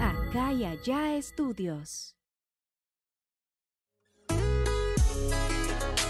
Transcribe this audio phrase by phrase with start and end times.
[0.00, 2.14] Acá y allá estudios.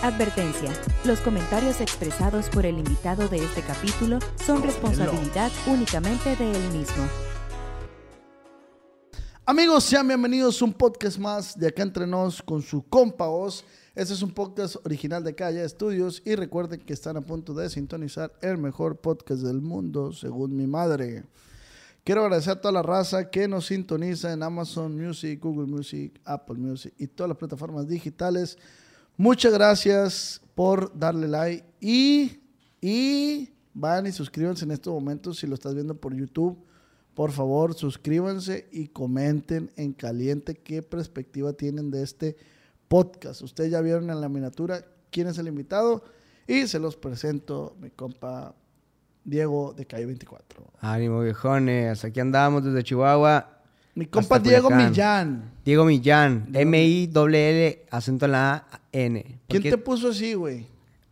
[0.03, 0.73] Advertencia.
[1.05, 7.07] Los comentarios expresados por el invitado de este capítulo son responsabilidad únicamente de él mismo.
[9.45, 13.65] Amigos, sean bienvenidos a un podcast más de Acá Entre Nos con su compa Oz.
[13.99, 17.69] Este es un podcast original de Calle Estudios y recuerden que están a punto de
[17.69, 21.25] sintonizar el mejor podcast del mundo, según mi madre.
[22.05, 26.59] Quiero agradecer a toda la raza que nos sintoniza en Amazon Music, Google Music, Apple
[26.59, 28.57] Music y todas las plataformas digitales.
[29.17, 32.39] Muchas gracias por darle like y,
[32.81, 36.57] y van y suscríbanse en estos momentos si lo estás viendo por YouTube.
[37.15, 42.37] Por favor, suscríbanse y comenten en caliente qué perspectiva tienen de este
[42.89, 43.43] podcast.
[43.43, 46.03] Ustedes ya vieron en la miniatura quién es el invitado
[46.47, 48.55] y se los presento, mi compa
[49.25, 50.65] Diego de Calle 24.
[50.81, 52.05] Ánimo, viejones.
[52.05, 53.61] Aquí andamos desde Chihuahua.
[53.95, 54.91] Mi compa Diego Culiacán.
[54.91, 55.51] Millán.
[55.65, 56.49] Diego Millán.
[56.55, 59.41] M-I-L-L, acento en la A, N.
[59.49, 60.67] ¿Quién te puso así, güey?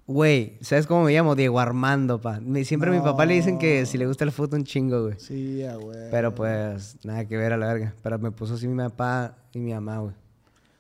[0.07, 1.35] Güey, ¿sabes cómo me llamo?
[1.35, 2.41] Diego Armando, pa.
[2.63, 5.17] Siempre a mi papá le dicen que si le gusta el fútbol un chingo, güey.
[5.19, 6.11] Sí, güey.
[6.13, 7.93] Pero pues, nada que ver a la verga.
[8.03, 10.15] Pero me puso así mi papá y mi mamá, güey.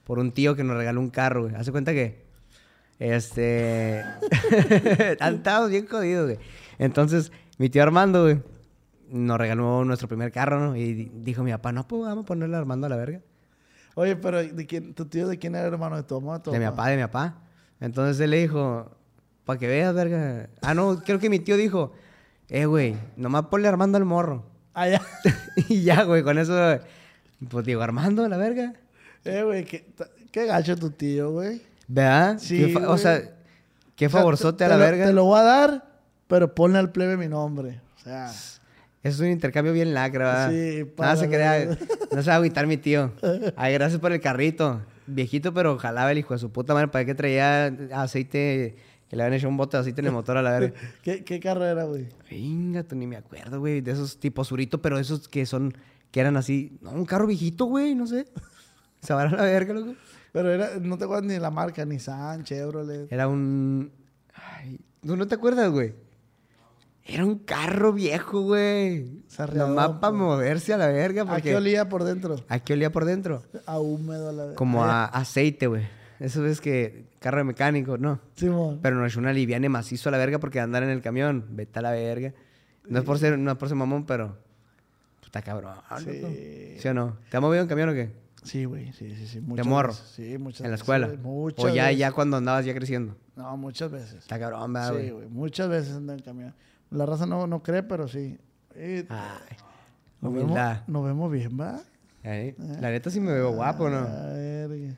[0.06, 1.54] Por un tío que nos regaló un carro, güey.
[1.56, 2.24] Hace cuenta que.
[2.98, 4.00] Este.
[5.20, 6.38] Estábamos bien jodidos, güey.
[6.78, 8.40] Entonces, mi tío Armando, güey,
[9.10, 10.76] nos regaló nuestro primer carro, ¿no?
[10.76, 13.20] Y di- dijo mi papá, no, pues vamos a ponerle a Armando a la verga.
[13.94, 16.38] Oye, pero ¿de quién, ¿tu tío de quién era hermano de tu mamá?
[16.38, 17.38] De mi papá, de mi papá.
[17.80, 18.90] Entonces él le dijo,
[19.44, 20.48] para que veas, verga.
[20.62, 21.92] Ah, no, creo que mi tío dijo,
[22.48, 24.44] eh, güey, nomás ponle Armando al morro.
[24.74, 25.00] Ah, ya.
[25.68, 26.54] y ya, güey, con eso,
[27.48, 28.74] pues digo, Armando a la verga.
[29.26, 29.86] Eh, güey, qué,
[30.30, 31.62] qué gacho tu tío, güey.
[31.88, 32.38] ¿Verdad?
[32.38, 33.20] Sí, Qué o sea,
[33.94, 35.06] qué O sea, favorzote te- a la te lo- verga.
[35.06, 35.84] Te lo voy a dar,
[36.26, 37.80] pero ponle al plebe mi nombre.
[37.96, 38.30] O sea,
[39.02, 40.50] Es un intercambio bien lacra, ¿verdad?
[40.50, 41.78] Sí, Nada se para- crea.
[42.12, 43.12] No se va a agüitar mi tío.
[43.56, 44.80] Ay, gracias por el carrito.
[45.06, 46.88] Viejito, pero jalaba el hijo de su puta madre.
[46.88, 48.74] ¿Para qué traía aceite?
[49.08, 50.76] Que le habían hecho un bote de aceite en el motor a la verga.
[51.02, 52.08] ¿qué, qué carrera, güey?
[52.28, 53.80] Venga, tú ni me acuerdo, güey.
[53.80, 55.72] De esos tipos surito, pero esos que son...
[56.10, 56.76] Que eran así...
[56.80, 57.94] No, un carro viejito, güey.
[57.94, 58.26] No sé.
[59.06, 59.94] Se va a la verga, loco.
[60.32, 63.10] Pero era, no te acuerdas ni la marca, Nissan, Chevrolet.
[63.12, 63.92] Era un...
[64.34, 65.94] Ay, ¿tú no te acuerdas, güey?
[67.04, 69.22] Era un carro viejo, güey.
[69.54, 70.12] Nomás para pues.
[70.14, 71.22] moverse a la verga.
[71.22, 71.42] ¿A Porque...
[71.42, 72.34] qué olía por dentro?
[72.48, 73.44] ¿A qué olía por dentro?
[73.64, 75.86] A húmedo, a la Como Ay, a aceite, güey.
[76.18, 77.04] Eso es que...
[77.20, 78.20] Carro de mecánico, no.
[78.34, 78.80] Simón.
[78.82, 81.44] Pero no es una liviane macizo a la verga porque andar en el camión.
[81.50, 82.34] Vete a la verga.
[82.88, 84.36] No es por ser, no es por ser mamón, pero...
[85.24, 85.74] Está cabrón,
[86.04, 86.76] Sí.
[86.78, 87.18] ¿Sí o no?
[87.30, 88.25] ¿Te has movido en camión o qué?
[88.46, 89.40] Sí, güey, sí, sí, sí.
[89.40, 89.88] ¿De morro?
[89.88, 90.12] veces.
[90.14, 91.06] Sí, muchas ¿En la veces, escuela?
[91.08, 91.98] güey, Muchas ¿O ya, veces.
[91.98, 93.16] ya cuando andabas ya creciendo?
[93.34, 94.14] No, muchas veces.
[94.14, 95.10] Está cabrón, ¿verdad, Sí, güey?
[95.10, 95.28] güey.
[95.28, 96.54] Muchas veces ando en camión.
[96.90, 98.38] La raza no, no cree, pero sí.
[98.74, 99.56] Eh, Ay,
[100.20, 101.80] nos, vemos, nos vemos bien, ¿va?
[102.22, 102.54] Ahí.
[102.80, 103.98] La neta sí me veo guapo, ¿no?
[103.98, 104.96] A ver.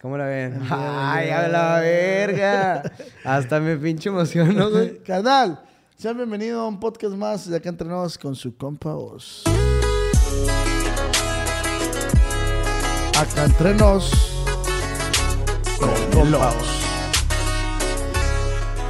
[0.00, 0.60] ¿Cómo la ven?
[0.68, 2.82] ¡Ay, a la verga!
[3.24, 4.98] Hasta me pinche emociono, güey.
[5.04, 5.62] Carnal,
[5.96, 9.44] sean bienvenidos a un podcast más de acá entre nos con su compa Oz.
[13.22, 14.10] Acá entre nos
[16.10, 16.68] con Oz.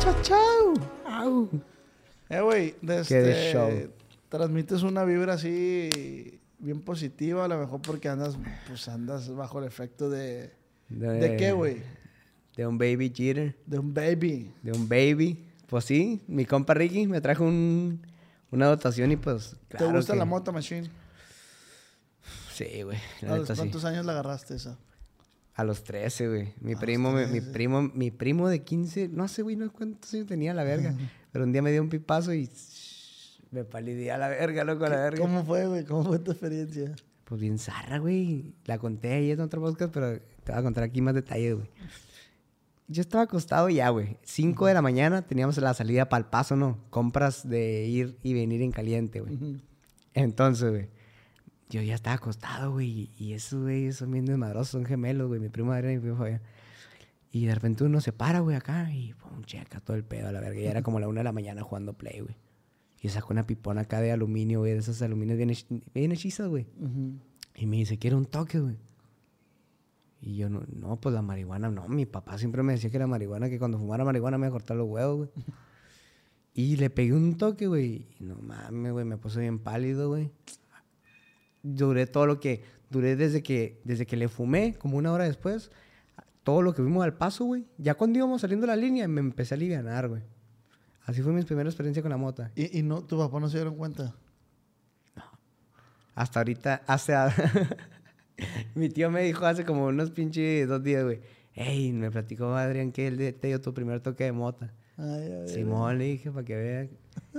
[0.00, 0.74] Chao, chao.
[1.06, 1.48] Au.
[2.30, 3.70] Eh, güey, de Qué de este, show.
[4.30, 9.66] transmites una vibra así bien positiva, a lo mejor porque andas, pues andas bajo el
[9.66, 10.50] efecto de...
[10.88, 11.82] ¿De qué, güey?
[12.56, 13.54] De un baby cheater.
[13.66, 14.50] De un baby.
[14.62, 15.44] De un baby.
[15.66, 18.00] Pues sí, mi compa Ricky me trajo un,
[18.50, 19.56] una dotación y pues.
[19.68, 20.88] ¿Te gusta que- la moto machine?
[22.52, 22.98] Sí, güey.
[23.22, 23.60] La ¿A los neta sí.
[23.60, 24.78] cuántos años la agarraste esa?
[25.54, 26.54] A los 13, güey.
[26.60, 27.50] Mi primo, mi 13.
[27.52, 30.94] primo, mi primo de 15, no sé, güey, no cuántos años tenía la verga.
[31.32, 32.50] Pero un día me dio un pipazo y
[33.50, 35.20] me palidé a la verga, loco, a la verga.
[35.20, 35.84] ¿Cómo fue, güey?
[35.84, 36.94] ¿Cómo fue tu experiencia?
[37.24, 38.54] Pues bien zarra, güey.
[38.64, 41.70] La conté ahí en otro podcast, pero te voy a contar aquí más detalles, güey.
[42.88, 44.18] Yo estaba acostado ya, güey.
[44.22, 46.78] 5 de la mañana teníamos la salida para el paso, ¿no?
[46.90, 49.62] Compras de ir y venir en caliente, güey.
[50.14, 50.88] Entonces, güey,
[51.72, 53.10] yo ya estaba acostado, güey.
[53.18, 55.40] Y esos, güey, son bien desmadrosos, son gemelos, güey.
[55.40, 56.40] Mi primo era y mi primo Fabián.
[57.30, 60.32] Y de repente uno se para, güey, acá y pum, checa todo el pedo a
[60.32, 60.60] la verga.
[60.60, 62.36] Y era como la una de la mañana jugando play, güey.
[63.00, 66.48] Y sacó una pipona acá de aluminio, güey, de esas aluminios bien, hech- bien hechizas,
[66.48, 66.66] güey.
[67.56, 68.76] Y me dice, quiero un toque, güey.
[70.20, 71.88] Y yo, no, no, pues la marihuana, no.
[71.88, 74.52] Mi papá siempre me decía que la marihuana, que cuando fumara marihuana me iba a
[74.52, 75.30] cortar los huevos, güey.
[76.54, 78.06] Y le pegué un toque, güey.
[78.20, 80.30] Y no mames, güey, me puse bien pálido, güey.
[81.62, 85.70] Duré todo lo que, duré desde que, desde que le fumé, como una hora después,
[86.42, 87.66] todo lo que vimos al paso, güey.
[87.78, 90.22] Ya cuando íbamos saliendo de la línea, me empecé a alivianar, güey.
[91.04, 92.52] Así fue mi primera experiencia con la mota.
[92.54, 94.14] ¿Y, y no, tu papá no se dieron cuenta?
[96.14, 97.14] Hasta ahorita, hace...
[98.74, 101.20] mi tío me dijo hace como unos pinches dos días, güey.
[101.54, 104.72] Ey, me platicó Adrián que él te dio tu primer toque de mota.
[104.96, 106.90] Ay, ay, Simón, le dije, para que vean.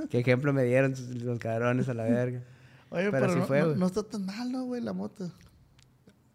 [0.10, 0.94] ¿Qué ejemplo me dieron
[1.24, 2.44] los cabrones a la verga?
[2.94, 5.32] Oye, Pero pero, sí no, fue, no- está tan mal, ¿no, güey, la moto?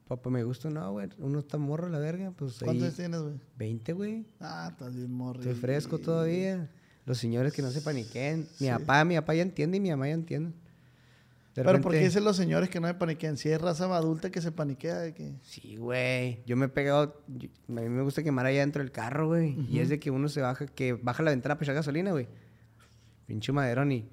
[0.06, 1.08] Papá, me gusta, no, güey.
[1.18, 2.58] Uno está morro la verga, pues.
[2.64, 3.34] ¿Cuántos tienes, güey?
[3.58, 4.26] 20, güey.
[4.40, 5.40] Ah, estás bien morri.
[5.40, 6.70] Estoy fresco todavía.
[7.04, 8.46] Los señores que no se paniquen.
[8.58, 10.50] Mi papá, mi papá ya entiende y mi mamá ya entiende.
[10.50, 13.36] De Pero ¿por qué repente- dicen los señores que no me paniquean?
[13.36, 15.32] Si es raza adulta que se paniquea, de que...
[15.42, 16.42] Sí, güey.
[16.46, 17.20] Yo me he pegado.
[17.26, 19.56] yo- a mí me gusta quemar allá dentro del carro, güey.
[19.70, 22.28] Y es de que uno se baja, que baja la ventana para echar gasolina, güey.
[23.26, 24.08] Pinche maderón y.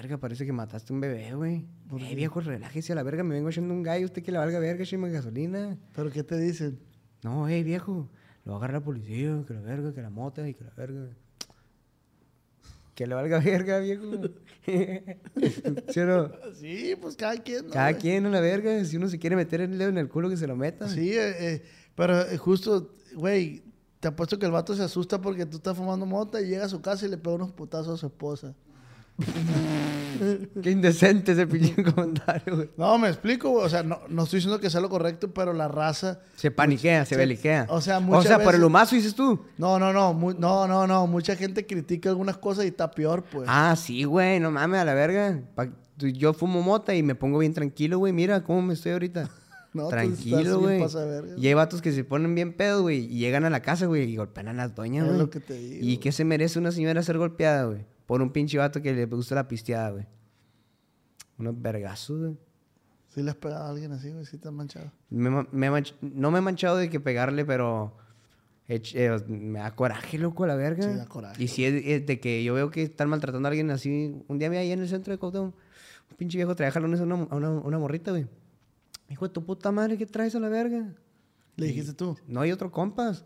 [0.00, 1.66] Verga, parece que mataste un bebé, güey.
[1.98, 3.22] Eh, viejo, relájese a la verga.
[3.22, 4.06] Me vengo echando un gallo.
[4.06, 5.76] Usted que le valga verga, écheme gasolina.
[5.94, 6.80] ¿Pero qué te dicen?
[7.22, 8.08] No, eh, viejo.
[8.46, 10.70] Lo va a agarrar la policía, que la verga, que la mota y que la
[10.70, 11.06] verga.
[12.94, 14.10] Que le valga verga, viejo.
[15.90, 16.30] ¿Sí o no?
[16.54, 18.82] Sí, pues cada quien, ¿no, Cada quien a la verga.
[18.86, 20.88] Si uno se quiere meter el dedo en el culo, que se lo meta.
[20.88, 21.62] Sí, eh, eh,
[21.94, 23.62] pero eh, justo, güey,
[24.00, 26.70] te apuesto que el vato se asusta porque tú estás fumando mota y llega a
[26.70, 28.54] su casa y le pega unos putazos a su esposa.
[30.62, 32.70] Qué indecente ese pinche comentario, güey.
[32.76, 33.64] No, me explico, güey.
[33.64, 36.20] O sea, no, no estoy diciendo que sea lo correcto, pero la raza...
[36.36, 37.66] Se paniquea, se se- beliquea.
[37.70, 39.40] o sea, O muchas sea, por el humazo dices tú.
[39.56, 41.06] No, no, no, mu- no, no, no.
[41.06, 43.46] Mucha gente critica algunas cosas y está peor, pues.
[43.50, 45.40] Ah, sí, güey, no mames, a la verga.
[45.54, 45.68] Pa-
[45.98, 48.12] Yo fumo mota y me pongo bien tranquilo, güey.
[48.12, 49.30] Mira cómo me estoy ahorita.
[49.72, 50.82] No, tranquilo, güey.
[51.36, 53.04] Y hay vatos que se ponen bien pedos, güey.
[53.04, 55.28] Y llegan a la casa, güey, y golpean a las doñas, güey.
[55.80, 57.84] ¿Y qué se merece una señora ser golpeada, güey?
[58.10, 60.04] Por un pinche vato que le gusta la pisteada, güey.
[61.38, 62.36] Unos vergazos, güey.
[63.14, 64.26] ¿Sí le has pegado a alguien así, güey?
[64.26, 64.90] ¿Sí te has manchado?
[65.10, 67.96] Me ma- me he manch- no me he manchado de que pegarle, pero
[68.66, 70.82] eh, me da coraje, loco, a la verga.
[70.82, 71.40] Sí, da coraje.
[71.40, 74.20] Y si es, es de que yo veo que están maltratando a alguien así.
[74.26, 75.54] Un día vi ahí en el centro de Cuauhtémoc,
[76.10, 78.26] un pinche viejo traía jalones a una, a una, morrita, güey.
[79.08, 80.96] Hijo de tu puta madre, ¿qué traes a la verga?
[81.54, 82.18] ¿Le dijiste tú?
[82.26, 83.22] No hay otro compas.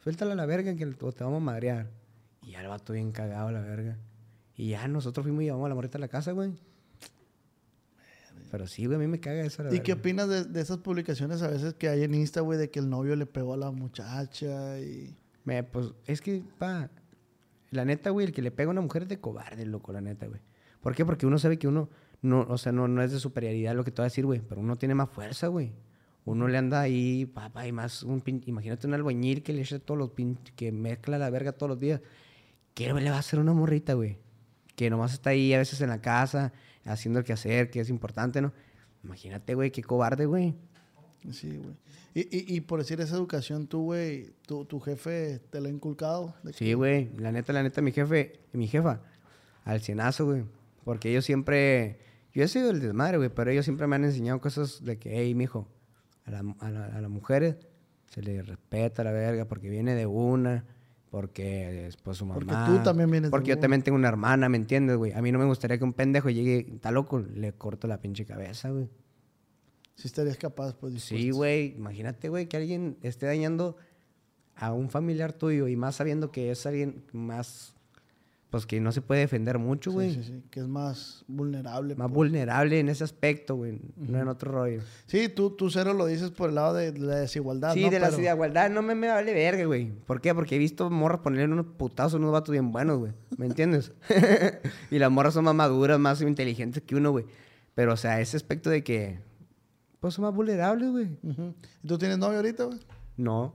[0.00, 1.88] Suéltala a la verga que te vamos a madrear.
[2.42, 3.96] Y ya el vato bien cagado a la verga.
[4.58, 6.52] Y ya nosotros fuimos y llevamos a la morrita a la casa, güey.
[8.50, 9.62] Pero sí, güey, a mí me caga eso.
[9.62, 12.58] la ¿Y qué opinas de, de esas publicaciones a veces que hay en Insta, güey,
[12.58, 15.16] de que el novio le pegó a la muchacha y...
[15.44, 16.90] Me, pues, es que, pa,
[17.70, 20.00] la neta, güey, el que le pega a una mujer es de cobarde, loco, la
[20.00, 20.40] neta, güey.
[20.80, 21.06] ¿Por qué?
[21.06, 21.88] Porque uno sabe que uno,
[22.20, 24.40] no, o sea, no, no es de superioridad lo que te voy a decir, güey,
[24.40, 25.72] pero uno tiene más fuerza, güey.
[26.24, 29.78] Uno le anda ahí, papá, y más un pin, imagínate un albañil que le echa
[29.78, 32.00] todos los pin, que mezcla la verga todos los días.
[32.74, 34.18] ¿Qué le va a hacer una morrita, güey?
[34.78, 36.52] Que nomás está ahí a veces en la casa,
[36.84, 38.52] haciendo el quehacer, que es importante, ¿no?
[39.02, 40.54] Imagínate, güey, qué cobarde, güey.
[41.32, 41.74] Sí, güey.
[42.14, 45.70] Y, y, y por decir esa educación, tú, güey, tu, tu jefe te lo ha
[45.70, 46.32] inculcado.
[46.44, 47.10] que- Sí, güey.
[47.18, 49.02] La neta, la neta, mi jefe, mi jefa,
[49.64, 50.44] al cienazo, güey.
[50.84, 51.98] Porque ellos siempre,
[52.32, 55.10] yo he sido el desmadre, güey, pero ellos siempre me han enseñado cosas de que,
[55.18, 55.66] hey, mijo,
[56.24, 57.56] a, la, a, la- a las mujeres
[58.06, 60.64] se les respeta la verga porque viene de una,
[61.10, 62.40] porque es pues su mamá.
[62.40, 65.12] Porque tú también vienes de Porque yo también tengo una hermana, ¿me entiendes, güey?
[65.12, 68.26] A mí no me gustaría que un pendejo llegue, está loco, le corto la pinche
[68.26, 68.88] cabeza, güey.
[69.94, 71.74] Sí estarías capaz, pues, Sí, güey.
[71.76, 73.76] Imagínate, güey, que alguien esté dañando
[74.54, 77.74] a un familiar tuyo y más sabiendo que es alguien más,
[78.50, 80.14] pues que no se puede defender mucho, güey.
[80.14, 81.94] Sí, sí, sí, que es más vulnerable.
[81.96, 82.14] Más pues.
[82.14, 83.78] vulnerable en ese aspecto, güey.
[83.96, 84.80] No en otro rollo.
[85.06, 87.90] Sí, tú, tú cero lo dices por el lado de la desigualdad, sí, ¿no?
[87.90, 89.90] de la desigualdad no me, me vale verga, güey.
[89.90, 90.34] ¿Por qué?
[90.34, 93.12] Porque he visto morras ponerle unos putazos unos vatos bien buenos, güey.
[93.36, 93.92] ¿Me entiendes?
[94.90, 97.26] y las morras son más maduras, más inteligentes que uno, güey.
[97.74, 99.20] Pero, o sea, ese aspecto de que,
[100.00, 101.08] pues son más vulnerables, güey.
[101.82, 102.78] ¿Y tú tienes novia ahorita, güey?
[103.18, 103.54] No,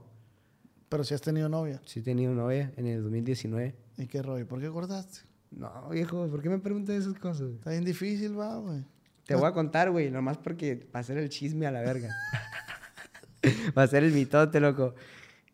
[0.88, 1.80] Pero sí has tenido novia.
[1.84, 3.74] sí he tenido novia en el 2019.
[3.96, 4.46] ¿Y qué rollo?
[4.46, 5.20] ¿Por qué cortaste?
[5.50, 7.48] No, viejo, ¿por qué me preguntas esas cosas?
[7.52, 8.84] Está bien difícil, va, güey.
[9.26, 12.10] Te voy a contar, güey, nomás porque va a ser el chisme a la verga.
[13.78, 14.94] va a ser el mitote, loco.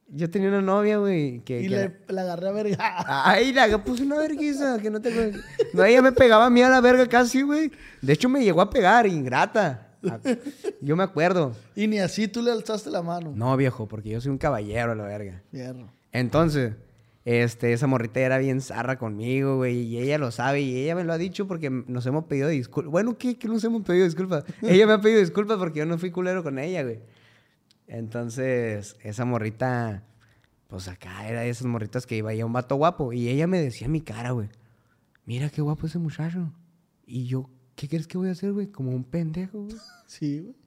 [0.09, 1.61] Yo tenía una novia, güey, que...
[1.61, 2.77] Y que le, le agarré a verga.
[3.07, 5.33] Ay, la puse una vergüenza, que no te.
[5.73, 7.71] No, ella me pegaba a mí a la verga casi, güey.
[8.03, 9.91] De hecho, me llegó a pegar, ingrata.
[10.81, 11.55] Yo me acuerdo.
[11.77, 13.33] y ni así tú le alzaste la mano.
[13.37, 15.43] No, viejo, porque yo soy un caballero a la verga.
[15.51, 15.93] Fierro.
[16.11, 16.73] Entonces,
[17.25, 21.05] este, esa morrita era bien zarra conmigo, güey, y ella lo sabe, y ella me
[21.05, 22.91] lo ha dicho porque nos hemos pedido disculpas.
[22.91, 23.39] Bueno, ¿qué?
[23.39, 24.45] ¿Qué nos hemos pedido disculpas?
[24.63, 27.01] ella me ha pedido disculpas porque yo no fui culero con ella, güey.
[27.87, 30.05] Entonces, esa morrita,
[30.69, 33.61] pues acá era de esas morritas que iba a un vato guapo, y ella me
[33.61, 34.49] decía en mi cara, güey,
[35.27, 36.53] mira qué guapo ese muchacho.
[37.05, 38.69] Y yo, ¿qué crees que voy a hacer, güey?
[38.69, 39.77] Como un pendejo, güey.
[40.07, 40.60] Sí, güey.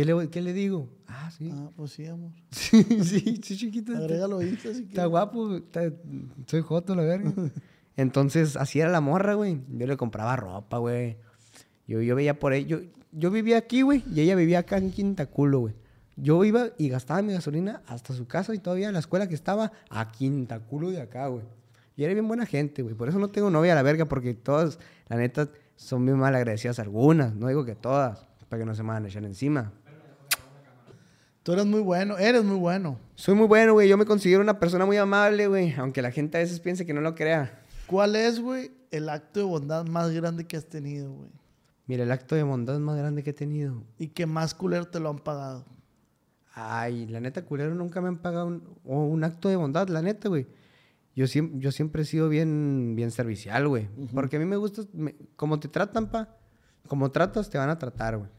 [0.00, 0.88] ¿Qué le, ¿Qué le digo?
[1.06, 1.50] Ah, sí.
[1.52, 2.30] Ah, pues sí, amor.
[2.50, 3.92] sí, sí, sí, chiquito.
[3.92, 5.06] está- Agrégalo ahí, si Está quieres.
[5.08, 5.92] guapo, está-
[6.46, 7.32] soy joto, la verga.
[7.96, 9.60] Entonces, así era la morra, güey.
[9.68, 11.18] Yo le compraba ropa, güey.
[11.86, 12.54] Yo, yo veía por.
[12.54, 12.78] Yo,
[13.12, 15.74] yo vivía aquí, güey, y ella vivía acá en Quintaculo, güey.
[16.16, 19.72] Yo iba y gastaba mi gasolina hasta su casa y todavía la escuela que estaba
[19.88, 21.44] a Quintaculo de acá, güey.
[21.96, 22.94] Y era bien buena gente, güey.
[22.94, 24.78] Por eso no tengo novia a la verga, porque todas,
[25.08, 27.34] la neta, son bien mal agradecidas algunas.
[27.34, 29.72] No digo que todas, para que no se me van a echar encima.
[31.42, 32.98] Tú eres muy bueno, eres muy bueno.
[33.14, 33.88] Soy muy bueno, güey.
[33.88, 35.72] Yo me considero una persona muy amable, güey.
[35.74, 37.62] Aunque la gente a veces piense que no lo crea.
[37.86, 41.30] ¿Cuál es, güey, el acto de bondad más grande que has tenido, güey?
[41.86, 43.82] Mira, el acto de bondad más grande que he tenido.
[43.98, 45.64] Y que más culero te lo han pagado.
[46.54, 50.46] Ay, la neta, culero, nunca me han pagado un, acto de bondad, la neta, güey.
[51.16, 53.88] Yo siempre, yo siempre he sido bien, bien servicial, güey.
[54.14, 56.36] Porque a mí me gusta, me- como te tratan, pa,
[56.86, 58.30] como tratas, te van a tratar, güey.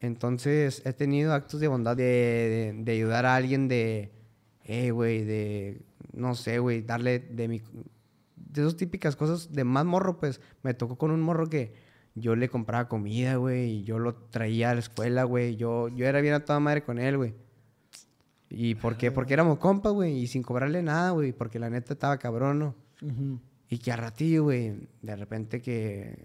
[0.00, 4.12] Entonces, he tenido actos de bondad de, de- de ayudar a alguien de,
[4.64, 7.62] eh, güey, de, no sé, güey, darle de mi,
[8.36, 11.72] de esas típicas cosas de más morro, pues, me tocó con un morro que
[12.14, 16.06] yo le compraba comida, güey, y yo lo traía a la escuela, güey, yo, yo
[16.06, 17.34] era bien a toda madre con él, güey.
[18.48, 19.10] ¿Y por qué?
[19.10, 22.74] Porque éramos compas, güey, y sin cobrarle nada, güey, porque la neta estaba cabrón, ¿no?
[23.68, 26.16] Y que a ratillo, güey, de repente que,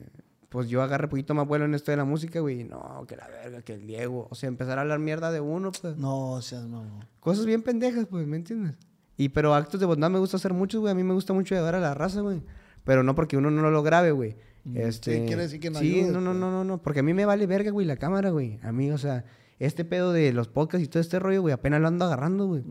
[0.51, 3.25] pues yo agarré poquito más vuelo en esto de la música, güey, no, que la
[3.29, 5.96] verga, que el Diego, o sea, empezar a hablar mierda de uno, pues.
[5.96, 7.05] No, seas mamón.
[7.22, 8.75] Cosas bien pendejas, pues, ¿me entiendes?
[9.15, 11.55] Y pero actos de bondad me gusta hacer muchos, güey, a mí me gusta mucho
[11.55, 12.41] ayudar a la raza, güey.
[12.84, 14.36] Pero no porque uno no lo grabe, güey.
[14.75, 16.39] Este, Sí, quiere decir que no Sí, ayudes, no, no, pues.
[16.41, 18.60] no, no, no, porque a mí me vale verga, güey, la cámara, güey.
[18.62, 19.24] A mí, o sea,
[19.58, 22.63] este pedo de los podcasts y todo este rollo, güey, apenas lo ando agarrando, güey.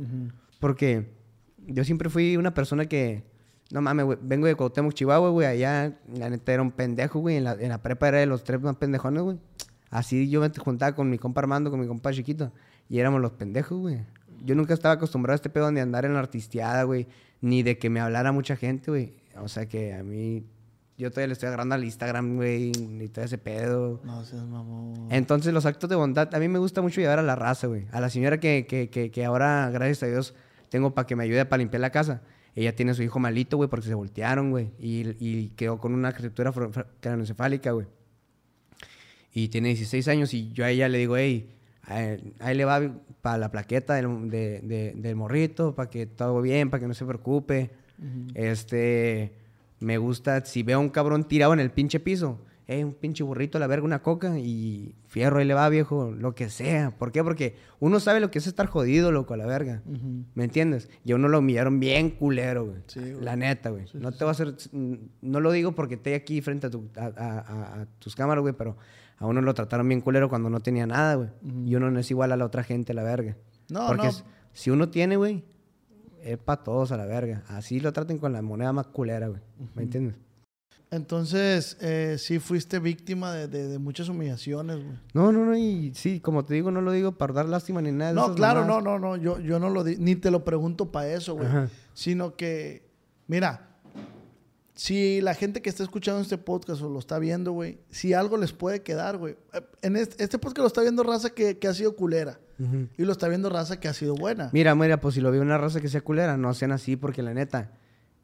[0.58, 1.14] Porque
[1.66, 3.24] yo siempre fui una persona que,
[3.70, 7.36] no mames, güey, vengo de Cuauhtémoc, Chihuahua, güey, allá, la neta, era un pendejo, güey,
[7.36, 9.38] en la, en la prepa era de los tres más pendejones, güey.
[9.90, 12.52] Así yo me juntaba con mi compa Armando, con mi compa chiquito,
[12.88, 14.00] y éramos los pendejos, güey.
[14.44, 17.06] Yo nunca estaba acostumbrado a este pedo de andar en la artisteada, güey,
[17.40, 19.14] ni de que me hablara mucha gente, güey.
[19.40, 20.44] O sea que a mí,
[20.96, 24.00] yo todavía le estoy agarrando al Instagram, güey, y todo ese pedo.
[24.04, 25.08] No seas mamón.
[25.10, 27.86] Entonces, los actos de bondad, a mí me gusta mucho llevar a la raza, güey.
[27.92, 30.34] A la señora que, que, que, que ahora, gracias a Dios,
[30.70, 32.22] tengo para que me ayude para limpiar la casa.
[32.56, 34.70] Ella tiene a su hijo malito, güey, porque se voltearon, güey.
[34.78, 36.52] Y, y quedó con una criatura
[37.00, 37.86] craneoencefálica, güey.
[39.32, 41.54] Y tiene 16 años y yo a ella le digo, hey,
[42.40, 42.80] ahí le va
[43.22, 46.94] para la plaqueta del, de- de- del morrito, para que todo bien, para que no
[46.94, 47.70] se preocupe.
[48.34, 49.32] Este,
[49.78, 52.38] me gusta, si veo a un cabrón tirado en el pinche piso,
[52.72, 56.12] eh, un pinche burrito a la verga, una coca y fierro, ahí le va, viejo,
[56.12, 56.92] lo que sea.
[56.96, 57.24] ¿Por qué?
[57.24, 59.82] Porque uno sabe lo que es estar jodido, loco, a la verga.
[60.34, 60.88] ¿Me entiendes?
[61.04, 62.78] Y a uno lo humillaron bien culero, güey.
[62.86, 63.24] Sí, güey.
[63.24, 63.86] La neta, güey.
[63.94, 64.54] no te va a hacer...
[64.72, 68.42] No lo digo porque esté aquí frente a, tu- a- a- a- a tus cámaras,
[68.42, 68.76] güey, pero
[69.18, 71.28] a uno lo trataron bien culero cuando no tenía nada, güey.
[71.66, 73.36] Y uno no es igual a la otra gente, a la verga.
[73.68, 74.08] No, porque no.
[74.10, 75.44] s- si uno tiene, güey,
[76.22, 77.42] es para todos a la verga.
[77.48, 79.40] Así lo traten con la moneda más culera, güey.
[79.74, 80.16] ¿Me entiendes?
[80.92, 84.96] Entonces, eh, sí fuiste víctima de, de- de muchas humillaciones, güey.
[85.14, 87.92] No, no, no, y sí, como te digo, no lo digo para dar lástima ni
[87.92, 88.10] nada.
[88.10, 89.16] de No, claro, no, no, no.
[89.16, 91.46] Yo, yo no lo di, ni te lo pregunto para eso, güey.
[91.46, 91.68] Ajá.
[91.94, 92.88] Sino que,
[93.28, 93.68] mira,
[94.74, 98.36] si la gente que está escuchando este podcast o lo está viendo, güey, si algo
[98.36, 99.36] les puede quedar, güey.
[99.52, 102.40] eh, En este, este podcast lo está viendo raza que, que ha sido culera.
[102.98, 104.50] Y lo está viendo raza que ha sido buena.
[104.52, 107.22] Mira, mira, pues si lo veo una raza que sea culera, no sean así, porque
[107.22, 107.72] la neta,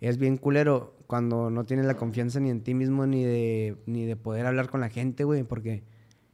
[0.02, 4.04] es bien culero cuando no tienes la confianza ni en ti mismo ni de, ni
[4.06, 5.82] de poder hablar con la gente, güey, porque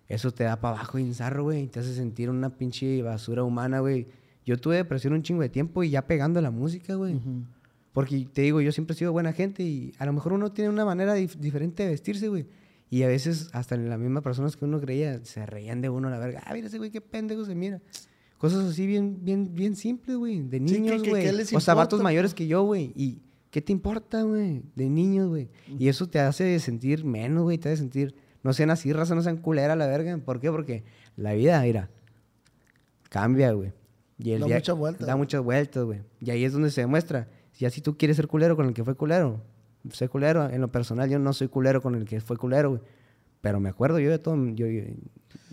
[0.08, 3.80] eso te da para abajo y enzarro, güey, te hace sentir una pinche basura humana,
[3.80, 4.06] güey.
[4.44, 7.18] Yo tuve depresión un chingo de tiempo y ya pegando la música, güey.
[7.92, 10.70] Porque te digo, yo siempre he sido buena gente y a lo mejor uno tiene
[10.70, 12.46] una manera dif- diferente de vestirse, güey.
[12.90, 16.08] Y a veces hasta en las mismas personas que uno creía se reían de uno
[16.08, 16.42] a la verga.
[16.44, 17.80] Ah, mira ese güey, qué pendejo se mira.
[18.38, 20.42] Cosas así bien, bien, bien simples, güey.
[20.42, 21.22] De Sí, niños, güey.
[21.24, 22.92] ¿qué les o sea, vatos mayores que yo, güey.
[22.96, 23.20] Y
[23.52, 24.64] ¿qué te importa, güey?
[24.74, 25.48] De niños, güey.
[25.78, 27.58] Y eso te hace sentir menos, güey.
[27.58, 28.16] Te hace sentir...
[28.42, 30.18] No sean así, raza, no sean culera la verga.
[30.18, 30.50] ¿Por qué?
[30.50, 30.82] Porque
[31.16, 31.88] la vida, mira,
[33.08, 33.72] cambia, güey.
[34.18, 35.18] Y el Da día- muchas vueltas, Da güey.
[35.22, 36.00] muchas vueltas, güey.
[36.20, 37.28] Y ahí es donde se demuestra.
[37.52, 39.42] Si así tú quieres ser culero con el que fue culero,
[39.92, 40.48] sé culero.
[40.48, 42.82] En lo personal, yo no soy culero con el que fue culero, güey.
[43.40, 44.36] Pero me acuerdo yo de todo.
[44.54, 44.82] Yo, yo,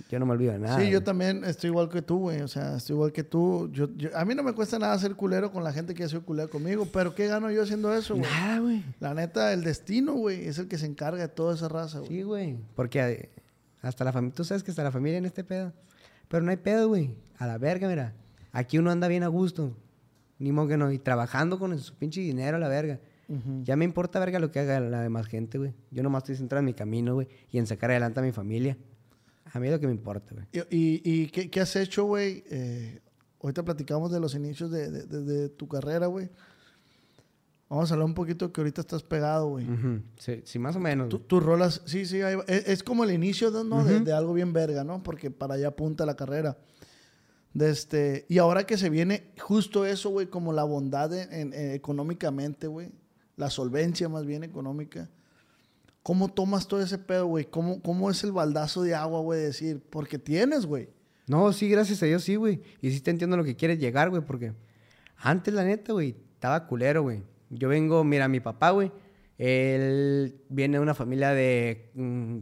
[0.10, 0.80] yo no me olvido de nada.
[0.80, 2.42] sí, yo también estoy igual que tú, güey.
[2.42, 3.70] O sea, estoy igual que tú.
[3.72, 6.10] Yo, yo- a mí no me cuesta nada ser culero con la gente que ha
[6.10, 6.88] sido culera conmigo.
[6.92, 8.30] Pero ¿qué gano yo haciendo eso, güey?
[8.30, 8.84] Nada, güey.
[9.00, 12.10] La neta, el destino, güey, es el que se encarga de toda esa raza, güey.
[12.12, 12.58] Sí, güey.
[12.75, 13.30] Porque eh,
[13.82, 15.72] hasta la familia, tú sabes que hasta la familia en este pedo.
[16.28, 17.12] Pero no hay pedo, güey.
[17.38, 18.13] A la verga, mira.
[18.51, 19.75] Aquí uno anda bien a gusto.
[20.39, 20.92] Ni modo que no.
[20.92, 23.00] Y trabajando con su pinche dinero a la verga.
[23.63, 25.75] Ya me importa verga lo que haga la demás gente, güey.
[25.92, 27.28] Yo nomás estoy centrado en mi camino, güey.
[27.51, 28.75] Y en sacar adelante a mi familia.
[29.53, 30.46] A mí es lo que me importa, güey.
[30.51, 32.44] ¿Y, y, y qué, qué has hecho, güey?
[32.50, 33.01] Eh,
[33.41, 36.29] ahorita platicamos de los inicios de, de- de- de tu carrera, güey.
[37.70, 39.70] Vamos a hablar un poquito que ahorita estás pegado, güey.
[39.70, 40.01] Ujú.
[40.18, 41.10] sí, sí, más o menos.
[41.10, 41.20] Tu-.
[41.20, 42.44] Tus rolas, sí, sí, ahí va.
[42.48, 43.84] es, es como el inicio de, ¿no?
[43.84, 44.06] de, Ujú.
[44.06, 45.03] de algo bien verga, ¿no?
[45.03, 46.58] Porque para allá apunta la carrera.
[47.53, 51.53] De este, y ahora que se viene justo eso, güey, como la bondad en- en-
[51.53, 52.91] eh, económicamente, güey,
[53.38, 55.10] la solvencia más bien económica.
[56.03, 57.46] ¿Cómo tomas todo ese pedo, güey?
[57.46, 59.41] ¿Cómo, ¿Cómo es el baldazo de agua, güey?
[59.41, 60.89] Decir, porque tienes, güey.
[61.27, 62.62] No, sí, gracias a Dios, sí, güey.
[62.82, 64.53] Y sí te entiendo lo que quieres llegar, güey, porque
[65.18, 67.24] antes, la neta, güey, estaba culero, güey.
[67.50, 68.91] Yo vengo, mira, mi papá, güey,
[69.38, 71.91] él viene de una familia de.
[71.94, 72.38] mm,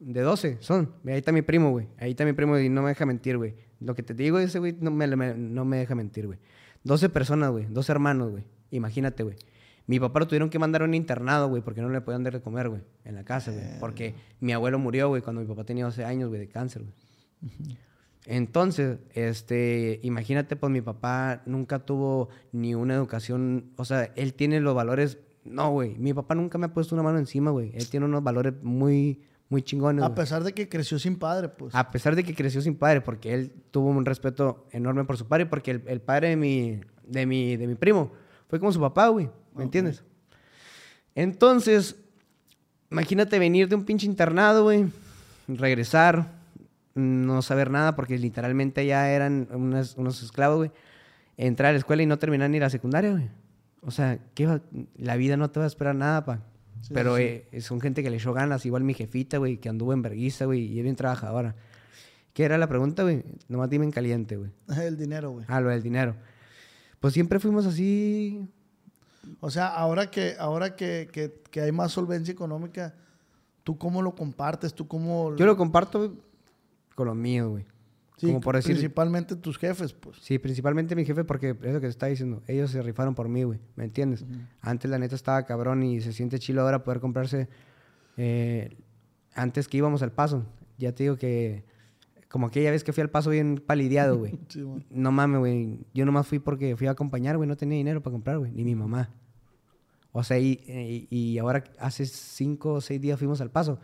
[0.00, 0.92] de 12, son.
[1.06, 1.88] Ahí está mi primo, güey.
[1.98, 3.54] Ahí está mi primo y no me deja mentir, güey.
[3.80, 6.38] Lo que te digo, ese güey no me, no me deja mentir, güey.
[6.84, 7.66] 12 personas, güey.
[7.66, 8.44] 12 hermanos, güey.
[8.70, 9.36] Imagínate, güey.
[9.86, 12.32] Mi papá lo tuvieron que mandar a un internado, güey, porque no le podían dar
[12.32, 13.78] de comer, güey, en la casa, güey.
[13.80, 16.94] Porque mi abuelo murió, güey, cuando mi papá tenía 12 años, güey, de cáncer, güey.
[18.26, 24.60] Entonces, este, imagínate, pues mi papá nunca tuvo ni una educación, o sea, él tiene
[24.60, 27.88] los valores, no, güey, mi papá nunca me ha puesto una mano encima, güey, él
[27.88, 31.74] tiene unos valores muy, muy chingones, A pesar de que creció sin padre, pues.
[31.74, 35.26] A pesar de que creció sin padre, porque él tuvo un respeto enorme por su
[35.26, 38.12] padre, porque el, el padre de mi, de, mi, de mi primo
[38.46, 40.02] fue como su papá, güey, ¿me entiendes?
[41.14, 41.96] Entonces,
[42.90, 44.86] imagínate venir de un pinche internado, güey,
[45.48, 46.32] regresar,
[46.94, 50.70] no saber nada, porque literalmente ya eran unas- unos esclavos, güey,
[51.36, 53.28] entrar a la escuela y no terminar ni la secundaria, güey.
[53.82, 54.60] O sea, ¿qué
[54.96, 56.40] la vida no te va a esperar nada, pa.
[56.82, 57.22] Sí, Pero sí.
[57.22, 60.44] eh, son gente que le echó ganas, igual mi jefita, güey, que anduvo en verguiza,
[60.46, 61.54] güey, y es bien trabajadora.
[62.32, 63.22] ¿Qué era la pregunta, güey?
[63.48, 64.50] Nomás dime en caliente, güey.
[64.80, 65.44] El dinero, güey.
[65.48, 66.16] Ah, lo del dinero.
[66.98, 68.48] Pues siempre fuimos así.
[69.40, 72.94] O sea, ahora que, ahora que, que- que hay más solvencia económica,
[73.62, 74.74] ¿tú cómo lo compartes?
[74.74, 75.34] ¿Tú cómo...?
[75.36, 76.14] Yo lo comparto
[76.94, 77.64] con los míos, güey.
[78.16, 80.16] Sí, como por decir- Principalmente tus jefes, pues.
[80.20, 82.42] Sí, principalmente mi jefe, porque es lo que te está diciendo.
[82.46, 83.58] Ellos se rifaron por mí, güey.
[83.74, 84.24] ¿Me entiendes?
[84.60, 87.48] Antes la neta estaba cabrón y se siente chilo ahora poder comprarse.
[88.16, 88.76] eh,
[89.34, 90.44] antes que íbamos al paso.
[90.78, 91.64] Ya te digo que.
[92.32, 94.38] Como aquella vez que fui al paso bien palideado, güey.
[94.48, 94.84] Sí, güey.
[94.90, 95.86] No mames, güey.
[95.94, 97.46] Yo nomás fui porque fui a acompañar, güey.
[97.48, 98.50] No tenía dinero para comprar, güey.
[98.52, 99.10] Ni mi mamá.
[100.12, 103.78] O sea, y, y- y ahora hace cinco o seis días fuimos al paso.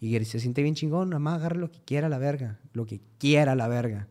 [0.00, 1.10] Y se siente bien chingón.
[1.10, 2.58] Nomás agarre lo que quiera la verga.
[2.72, 4.08] Lo que quiera la verga.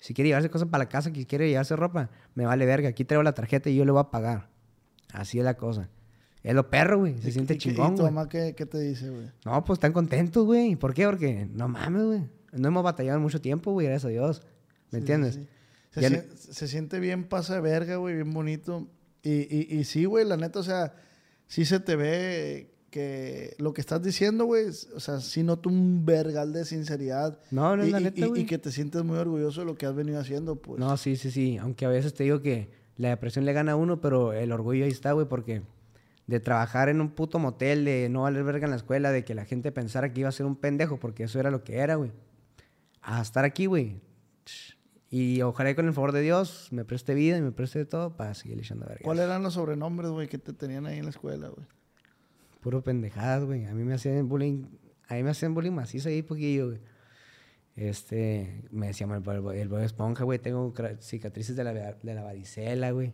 [0.00, 2.88] Si quiere llevarse cosas para la casa, que quiere llevarse ropa, me vale verga.
[2.88, 4.48] Aquí traigo la tarjeta y yo le voy a pagar.
[5.12, 5.88] Así es la cosa.
[6.42, 7.18] Es lo perro, güey.
[7.20, 8.12] Se ¿Y- siente y- ¿Y chingón, tu güey.
[8.12, 9.30] mamá qué, qué te dice, güey?
[9.44, 10.74] No, pues están contentos, güey.
[10.76, 11.04] ¿Por qué?
[11.06, 12.39] Porque no mames, güey.
[12.52, 14.42] No hemos batallado en mucho tiempo, güey, gracias a Dios.
[14.90, 15.34] ¿Me Sí, entiendes?
[15.36, 15.46] sí.
[15.92, 18.86] Se, sien- se siente bien pasa de verga, güey, bien bonito.
[19.22, 20.94] Y, y, y sí, güey, la neta, o sea,
[21.46, 26.04] sí se te ve que lo que estás diciendo, güey, o sea, sí noto un
[26.04, 27.38] vergal de sinceridad.
[27.50, 29.86] No, no y, la neta, y- y que te sientes muy orgulloso de lo que
[29.86, 30.78] has venido haciendo, pues.
[30.80, 31.56] No, sí, sí, sí.
[31.58, 34.84] Aunque a veces te digo que la depresión le gana a uno, pero el orgullo
[34.84, 35.62] ahí está, güey, porque
[36.26, 39.34] de trabajar en un puto motel, de no valer verga en la escuela, de que
[39.34, 41.96] la gente pensara que iba a ser un pendejo, porque eso era lo que era,
[41.96, 42.12] güey.
[43.02, 44.00] A estar aquí, güey.
[45.10, 47.84] Y ojalá y con el favor de Dios me preste vida y me preste de
[47.86, 49.00] todo para seguir echando verga.
[49.02, 51.66] ¿Cuáles eran los sobrenombres, güey, que te tenían ahí en la escuela, güey?
[52.60, 53.64] Puro pendejadas, güey.
[53.66, 54.64] A mí me hacían bullying,
[55.08, 56.80] a mí me hacían bullying macizo ahí poquillo, güey.
[57.76, 60.38] Este, me decían el, Bob- el Bob esponja, güey.
[60.38, 63.12] Tengo cicatrices de la, de la varicela, güey.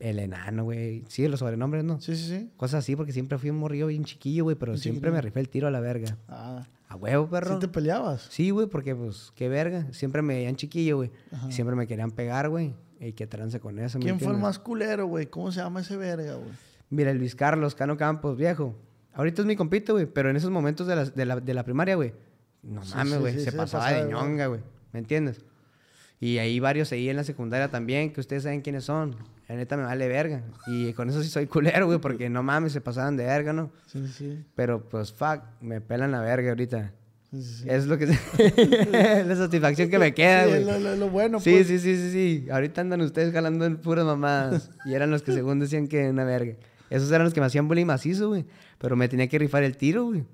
[0.00, 1.04] El enano, güey.
[1.08, 2.00] Sí, los sobrenombres, ¿no?
[2.00, 2.50] Sí, sí, sí.
[2.56, 5.48] Cosas así, porque siempre fui un morrillo bien chiquillo, güey, pero siempre me rifé el
[5.48, 6.18] tiro a la verga.
[6.26, 7.58] Ah, A huevo, ¿sí perro.
[7.58, 8.28] te peleabas?
[8.30, 9.86] Sí, güey, porque pues, qué verga.
[9.92, 11.10] Siempre me veían chiquillo, güey.
[11.50, 12.74] Siempre me querían pegar, güey.
[13.00, 15.26] Y qué trance con eso, ¿me ¿Quién fue el más culero, güey?
[15.26, 16.50] ¿Cómo se llama ese verga, güey?
[16.88, 18.74] Mira, Luis Carlos, Cano Campos, viejo.
[19.12, 21.64] Ahorita es mi compito, güey, pero en esos momentos de la, de la, de la
[21.64, 22.14] primaria, güey,
[22.62, 24.60] no Sí, mames, sí, güey, sí, se se pasaba de ñonga, güey,
[24.92, 25.44] ¿me entiendes?
[26.20, 29.16] Y ahí varios ahí en la secundaria también, que ustedes saben quiénes son.
[29.48, 30.42] La neta me vale verga.
[30.66, 33.70] Y con eso sí soy culero, güey, porque no mames, se pasaban de verga, ¿no?
[33.86, 34.44] Sí, sí.
[34.54, 36.92] Pero pues, fuck, me pelan la verga ahorita.
[37.30, 37.64] sí, sí, sí.
[37.68, 38.06] Es lo que...
[39.26, 40.64] la satisfacción que me queda, Sí, güey.
[40.64, 41.66] lo, lo- lo bueno, Sí, pues.
[41.68, 42.48] sí, sí, sí, sí.
[42.50, 44.70] Ahorita andan ustedes jalando en puras mamadas.
[44.84, 46.54] y eran los que según decían que una verga.
[46.90, 48.46] Esos eran los que me hacían bullying macizo, güey.
[48.78, 50.24] Pero me tenía que rifar el tiro, güey.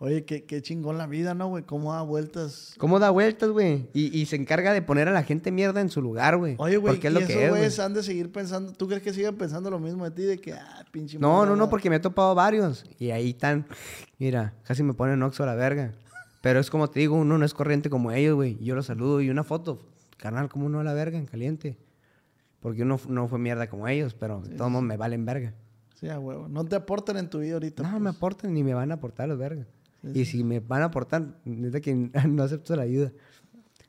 [0.00, 1.64] Oye, qué, qué chingón la vida, ¿no, güey?
[1.64, 2.74] ¿Cómo da vueltas?
[2.78, 3.88] ¿Cómo da vueltas, güey?
[3.92, 6.54] Y, y se encarga de poner a la gente mierda en su lugar, güey.
[6.58, 7.60] Oye, güey, Porque y es lo esos que es, güey.
[7.62, 8.72] güeyes han de seguir pensando...
[8.72, 10.22] ¿Tú crees que sigan pensando lo mismo de ti?
[10.22, 11.18] De que, ah, pinche...
[11.18, 12.84] No, madre, no, no, porque me he topado varios.
[13.00, 13.66] Y ahí están.
[14.18, 15.92] Mira, casi me ponen oxo a la verga.
[16.42, 18.56] Pero es como te digo, uno no es corriente como ellos, güey.
[18.62, 19.80] Yo los saludo y una foto.
[20.16, 21.76] Carnal, como uno a la verga en caliente.
[22.60, 25.54] Porque uno no fue mierda como ellos, pero todos modos me valen verga.
[25.94, 26.46] Sí, a huevo.
[26.48, 27.82] No te aportan en tu vida ahorita.
[27.82, 28.00] No, pues.
[28.00, 29.66] me aportan ni me van a aportar los vergas.
[30.02, 31.94] Sí, y si me van a aportar, neta que
[32.28, 33.12] no acepto la ayuda.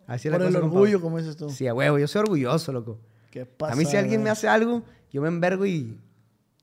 [0.08, 1.50] Así la Por el cosa, orgullo, como dices tú.
[1.50, 3.00] Sí, a huevo, yo soy orgulloso, loco.
[3.30, 3.74] ¿Qué pasa?
[3.74, 5.98] A mí si alguien me hace algo yo me envergo y,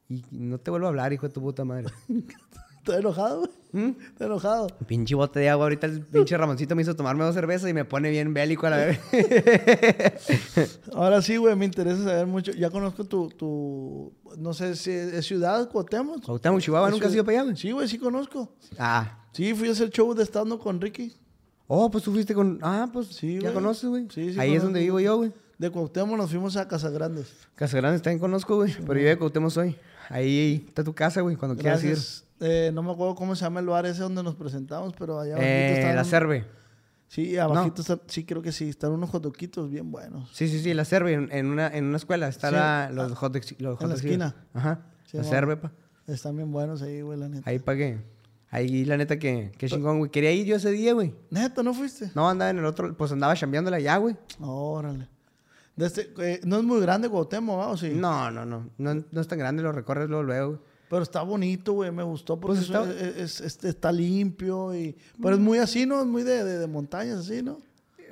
[0.09, 1.87] y no te vuelvo a hablar, hijo de tu puta madre.
[2.79, 3.51] ¿Estás enojado, güey?
[3.73, 4.01] ¿Mm?
[4.01, 4.69] ¿Estás enojado?
[4.87, 7.85] Pinche bote de agua, ahorita el pinche Ramoncito me hizo tomarme dos cervezas y me
[7.85, 9.01] pone bien bélico a la vez.
[10.93, 12.53] Ahora sí, güey, me interesa saber mucho.
[12.53, 16.25] Ya conozco tu, tu no sé si es ciudad, Cuauhtémoc.
[16.25, 17.57] Cuauhtémoc, Chihuahua, ¿Es ¿nunca has ido para allá, güey?
[17.57, 18.55] Sí, güey, sí conozco.
[18.79, 19.26] Ah.
[19.37, 21.15] Sí, fui a hacer show de estando con Ricky.
[21.69, 22.59] Oh, pues tú fuiste con...
[22.63, 24.07] Ah, pues Sí, ya conoces, güey.
[24.11, 25.33] Sí, sí Ahí es donde vivo yo, güey.
[25.59, 27.29] De Cuauhtémoc nos fuimos a Casagrandes.
[27.55, 28.73] Casa Grande también conozco, güey.
[28.87, 29.77] Pero yo de Cuauhtémoc soy.
[30.09, 31.99] Ahí está tu casa, güey, cuando quieras ir.
[32.41, 35.37] Eh, no me acuerdo cómo se llama el lugar ese donde nos presentamos, pero allá
[35.39, 36.45] Eh, están la Cerve.
[37.09, 40.29] Sí, abajito están- sí, creo que sí, están unos jotoquitos bien buenos.
[40.35, 41.15] Sí, sí, sí, la Cerve.
[41.15, 42.55] En, en una, en una escuela está Sí.
[42.55, 44.35] la, los hot dogs- los En la hot esquina.
[44.53, 44.81] Ajá.
[45.11, 45.25] Sí, la.
[45.25, 45.73] Cerve, pa.
[46.07, 47.49] Están bien buenos ahí, güey, la neta.
[47.49, 47.99] Ahí pagué.
[48.51, 50.11] Ahí, la neta, que, que chingón, güey.
[50.11, 51.13] Quería ir yo ese día, güey.
[51.31, 52.11] Neta, ¿no fuiste?
[52.15, 52.97] No, andaba en el otro...
[52.97, 54.17] Pues andaba chambeándola allá, güey.
[54.41, 55.09] Órale.
[55.77, 57.69] Este, eh, no es muy grande Cuauhtémoc, ¿va?
[57.69, 57.91] ¿O sí?
[57.95, 59.05] No, no, no, no.
[59.11, 60.61] No es tan grande, lo recorres luego, luego, güey.
[60.89, 64.97] Pero está bonito, güey, me gustó porque Pues está- es- es- es- está limpio y...
[65.21, 66.01] Pero es muy así, ¿no?
[66.01, 67.59] Es muy de, de, de montañas, así, ¿no?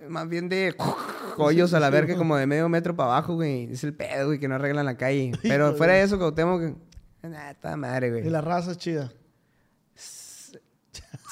[0.09, 0.75] Más bien de
[1.39, 3.73] hoyos a la verga, como de medio metro para abajo, güey.
[3.73, 5.33] Es el pedo, güey, que no arreglan la calle.
[5.43, 6.77] Pero fuera de- eso, Cuauhtémoc.
[7.23, 8.25] Nah, está madre, Y güey.
[8.31, 9.13] la raza es chida.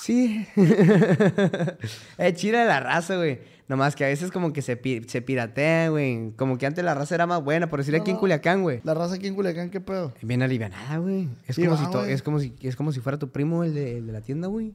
[0.03, 0.47] Sí.
[2.19, 3.41] es chida la raza, güey.
[3.69, 6.33] Nomás que a veces como que se, pi- se piratea, güey.
[6.37, 8.17] Como que antes la raza era más buena, por decir aquí en.
[8.19, 8.81] Culiacán, güey.
[8.85, 10.12] La raza aquí en Culiacán, ¿qué pedo?
[10.21, 11.29] Bien alivianada, güey.
[11.47, 12.12] Es, Sí, como va, si güey.
[12.12, 14.49] es, como si, es como si fuera tu primo, el de, el de la tienda,
[14.49, 14.75] güey.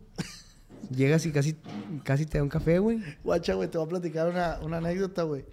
[0.89, 1.55] Llegas y casi,
[2.03, 2.99] casi te da un café, güey.
[3.23, 5.45] Guacha, güey, te voy a platicar una, una anécdota, güey.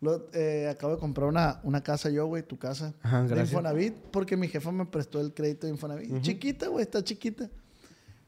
[0.00, 2.92] Lo- eh, acabo de comprar una, una casa yo, güey, tu casa.
[3.02, 3.48] Ajá, De gracias.
[3.50, 6.20] Infonavit, porque mi jefa me prestó el crédito de Infonavit.
[6.20, 7.48] Chiquita, güey, está chiquita.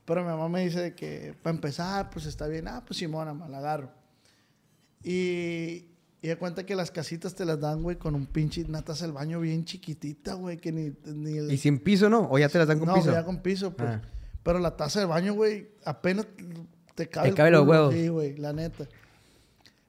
[0.07, 2.69] Pero mi mamá me dice que, para empezar, pues está bien.
[2.69, 3.91] Ah, pues Simona, me la agarro.
[5.03, 5.89] Y,
[6.23, 9.05] y de cuenta que las casitas te las dan, güey, con un pinche, una taza
[9.05, 11.51] del baño bien chiquitita, güey, que ni, ni el...
[11.51, 12.29] ¿Y sin piso, no?
[12.31, 13.13] ¿O ya te las dan con no, piso?
[13.13, 13.91] ya con piso, pues.
[13.91, 14.03] Ah.
[14.43, 16.27] Pero la taza del baño, güey, apenas
[16.95, 17.93] te cabe Te cabe los huevos.
[17.93, 18.87] Sí, güey, la neta.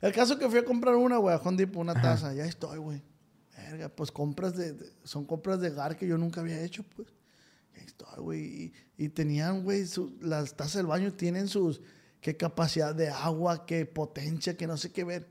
[0.01, 2.33] El caso que fui a comprar una, güey, a Home Depot, una taza.
[2.33, 3.01] Ya estoy, güey.
[3.55, 7.07] Verga, pues compras de, de- Son compras de GAR que yo nunca había hecho, pues.
[7.85, 8.41] Estoy, güey.
[8.97, 9.85] Y, y tenían, güey,
[10.21, 11.81] las tazas del baño tienen sus...
[12.19, 15.29] Qué capacidad de agua, qué potencia, que no sé qué ver.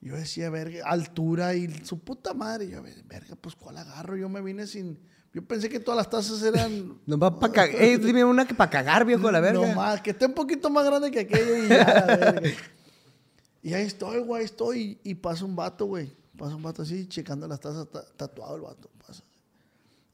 [0.00, 2.68] Yo decía, verga, altura y su puta madre.
[2.68, 4.16] Yo, verga, pues ¿cuál agarro?
[4.16, 4.98] Yo me vine sin...
[5.32, 6.98] Yo pensé que todas las tazas eran...
[7.06, 7.82] No va para cagar.
[7.82, 9.64] Eh, dime una que para cagar, viejo, la verga.
[9.68, 12.50] No más, que esté un poquito más grande que aquello y ya, la verga.
[13.62, 14.98] Y ahí estoy, güey, ahí estoy.
[15.04, 16.10] Y, y pasa un vato, güey.
[16.38, 18.90] Pasa un vato así, checando las tazas, ta- tatuado el vato.
[19.06, 19.22] Pasa.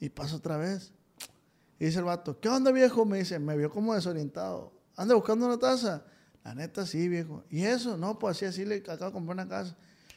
[0.00, 0.92] Y pasa otra vez.
[1.78, 3.04] Y dice el vato, ¿qué onda, viejo?
[3.04, 4.72] Me dice, me vio como desorientado.
[4.96, 6.04] ¿Anda buscando una taza?
[6.44, 7.44] La neta, sí, viejo.
[7.50, 7.96] ¿Y eso?
[7.96, 9.76] No, pues así, así le acabo de comprar una casa.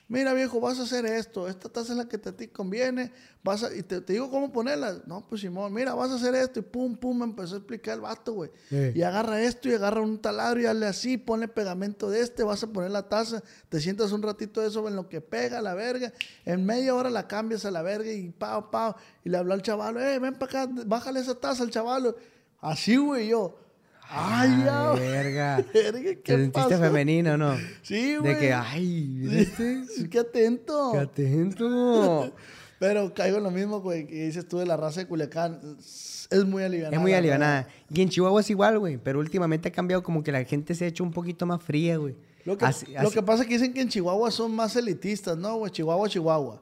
[0.10, 1.48] Mira, viejo, vas a hacer esto.
[1.48, 3.12] Esta taza es la que te, a ti conviene.
[3.44, 5.04] Vas a, y te, te digo cómo ponerla.
[5.06, 6.60] No, pues Simón, mira, vas a hacer esto.
[6.60, 8.50] Y pum, pum, me empezó a explicar el vato, güey.
[8.70, 8.92] Sí.
[8.96, 12.64] Y agarra esto y agarra un taladro y hazle así, ponle pegamento de este, vas
[12.64, 15.76] a poner la taza, te sientas un ratito de eso en lo que pega la
[15.76, 16.12] verga.
[16.44, 18.96] En media hora la cambias a la verga y pao, pao.
[19.24, 22.16] Y le habló al chaval, eh, ven para acá, bájale esa taza al chaval.
[22.62, 23.69] Así, güey, yo.
[24.12, 24.92] Ay, ya.
[24.92, 25.58] Ah, verga.
[25.74, 26.80] Verga, ¿Te ¿qué sentiste pasó?
[26.80, 27.56] femenino, no?
[27.84, 28.34] Sí, güey.
[28.34, 29.86] De que, ay, ¿viste?
[29.86, 30.92] Sí, qué atento.
[30.94, 32.34] Qué atento.
[32.80, 35.60] Pero caigo en lo mismo, güey, que dices tú de la raza de Culiacán.
[35.80, 36.96] Es muy alivianada.
[36.96, 37.68] Es muy alivianada.
[37.94, 38.98] Y en Chihuahua es igual, güey.
[38.98, 41.98] Pero últimamente ha cambiado como que la gente se ha hecho un poquito más fría,
[41.98, 42.16] güey.
[42.46, 44.76] Lo que, Así- lo así- que pasa es que dicen que en Chihuahua son más
[44.78, 45.72] elitistas, ¿no, güey?
[45.72, 46.62] Chihuahua, Chihuahua.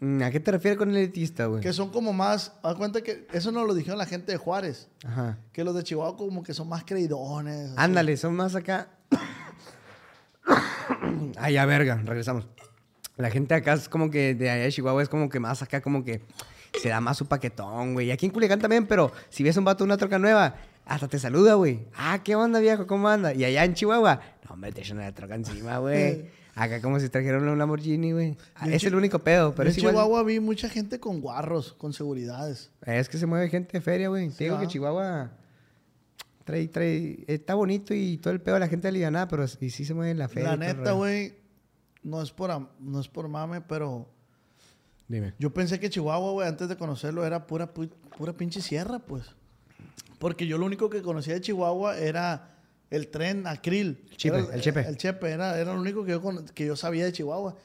[0.00, 1.60] Mm, ¿A qué te refieres con elitista, güey?
[1.60, 2.54] Que son como más.
[2.62, 4.88] Haz cuenta que eso no lo dijeron la gente de Juárez.
[5.04, 5.38] Ajá.
[5.52, 7.72] Que los de Chihuahua como que son más creidones.
[7.76, 8.88] Ándale, son más acá.
[11.36, 12.48] Ay, ya, verga, regresamos.
[13.16, 15.82] La gente acá es como que de allá de Chihuahua es como que más acá,
[15.82, 16.22] como que
[16.80, 18.06] se da más su paquetón, güey.
[18.06, 20.54] Y aquí en Culiacán también, pero si ves un vato de una troca nueva,
[20.86, 21.86] hasta te saluda, güey.
[21.94, 22.86] Ah, ¿qué onda, viejo?
[22.86, 23.34] ¿Cómo anda?
[23.34, 26.30] Y allá en Chihuahua, no, me te echan una troca encima, güey.
[26.62, 28.36] Acá como si trajeron un Lamborghini, güey.
[28.54, 29.94] Ah, Es el único pedo, pero es en igual.
[29.94, 32.70] Chihuahua vi mucha gente con guarros, con seguridades.
[32.84, 34.30] Es que se mueve gente de feria, güey.
[34.30, 35.30] Sí, Te digo que Chihuahua
[36.44, 39.84] trae, trae, está bonito y todo el pedo de la gente alivianada, pero y sí
[39.84, 40.50] se mueve en la feria.
[40.50, 41.34] la neta, güey,
[42.02, 44.08] no es por no es por mame, pero
[45.08, 45.34] Dime.
[45.38, 49.24] yo pensé que Chihuahua, güey, antes de conocerlo era pura pu- pura pinche sierra, pues.
[50.18, 52.49] Porque yo lo único que conocía de Chihuahua era
[52.90, 54.04] el tren Acril.
[54.10, 54.80] El Chepe, Era- el Chepe.
[54.88, 57.56] El Chepe, era, era lo único que yo, con- que yo sabía de Chihuahua.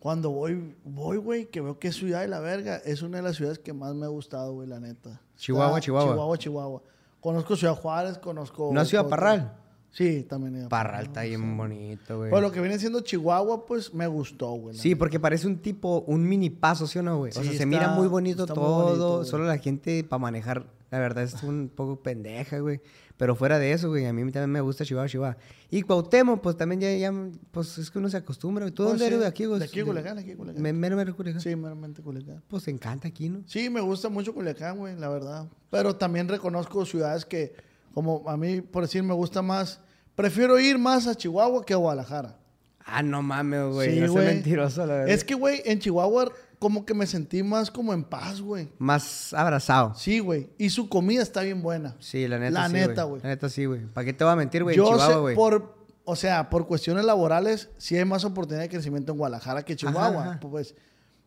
[0.00, 3.22] Cuando voy, voy, güey, que veo que es ciudad de la verga, es una de
[3.24, 5.20] las ciudades que más me ha gustado, güey, la neta.
[5.36, 6.12] Chihuahua, Está- Chihuahua.
[6.12, 6.82] Chihuahua, Chihuahua.
[7.20, 8.70] Conozco Ciudad Juárez, conozco...
[8.72, 9.56] ¿No con- Parral?
[9.90, 12.30] Sí, también Parral está bien bonito, güey.
[12.30, 14.76] Pues lo que viene siendo Chihuahua, pues me gustó, güey.
[14.76, 17.30] Sí, porque parece un tipo, un mini paso, ¿sí o no, güey?
[17.30, 18.82] o sea, se mira muy bonito muy todo.
[18.84, 22.80] bonito, solo la gente para manejar, la verdad, es un poco pendeja, güey.
[23.16, 25.36] Pero fuera de eso, güey, a mí también me gusta Chihuahua, Chihuahua.
[25.70, 27.12] Y Cuauhtémoc, pues también ya, ya,
[27.50, 28.70] pues es que uno se acostumbra.
[28.70, 29.58] ¿Tú Oh, dónde sí, eres de aquí, güey?
[29.58, 30.62] de aquí, Culiacán, aquí, Culiacán.
[30.62, 31.40] Me- Mero, mero, Culiacán.
[31.40, 32.42] Sí, meramente Culiacán.
[32.46, 33.40] Pues encanta aquí, ¿no?
[33.46, 35.48] Sí, me gusta mucho Culiacán, güey, la verdad.
[35.70, 37.54] Pero también reconozco ciudades que,
[37.94, 39.80] como a mí, por decir, me gusta más.
[40.14, 42.38] Prefiero ir más a Chihuahua que a Guadalajara.
[42.84, 43.94] Ah, no mames, güey.
[43.94, 45.08] Sí, no mentiroso, la verdad.
[45.14, 48.68] Es que, güey, en Chihuahua como que me sentí más como en paz, güey.
[48.78, 49.94] Más abrazado.
[49.94, 50.48] Sí, güey.
[50.58, 51.96] Y su comida está bien buena.
[52.00, 53.22] Sí, la neta La sí, neta, güey.
[53.22, 53.86] La neta sí, güey.
[53.86, 54.76] ¿Para qué te voy a mentir, güey?
[54.76, 55.34] Yo Chihuahua, sé, güey.
[55.36, 59.76] por, o sea, por cuestiones laborales, sí hay más oportunidad de crecimiento en Guadalajara que
[59.76, 60.40] Chihuahua, Ajá, ajá.
[60.40, 60.74] pues.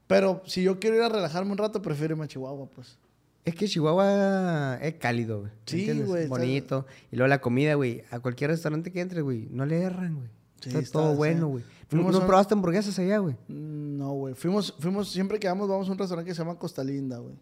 [0.08, 2.98] Pero si yo quiero ir a relajarme un rato, prefiero irme a Chihuahua, pues.
[3.46, 5.52] Es que Chihuahua es cálido, güey.
[5.52, 6.86] ¿me Sí, güey, está- Bonito.
[7.12, 8.04] Y luego la comida, güey.
[8.12, 10.28] A cualquier restaurante que entres, güey, no le erran, güey.
[10.62, 11.64] Sí, está, todo bueno, güey.
[11.64, 13.36] ¿No, Fuimos no a- probaste hamburguesas allá, güey?
[13.48, 14.34] Mm, No, güey.
[14.34, 17.36] Fuimos, fuimos, siempre que vamos, vamos a un restaurante que se llama Costa Linda, güey.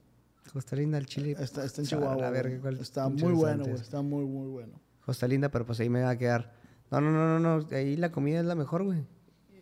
[0.51, 1.35] Costa Linda, el chile.
[1.39, 2.15] Está, está en Chihuahua.
[2.15, 3.75] la verga cuál Está muy bueno, güey.
[3.75, 3.81] es.
[3.81, 4.79] Está muy, muy bueno.
[5.05, 6.53] Costa Linda, pero pues ahí me va a quedar.
[6.89, 7.67] No, no, no, no, no.
[7.75, 9.03] Ahí la comida es la mejor, güey.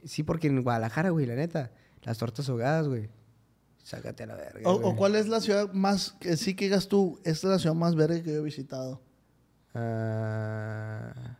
[0.03, 1.71] Sí, porque en Guadalajara, güey, la neta.
[2.03, 3.09] Las tortas ahogadas, güey.
[3.83, 4.61] Sácate a la verga.
[4.69, 4.93] O, güey.
[4.93, 7.75] o cuál es la ciudad más, que sí que digas tú, esta es la ciudad
[7.75, 9.01] más verde que yo he visitado?
[9.73, 11.37] Ah,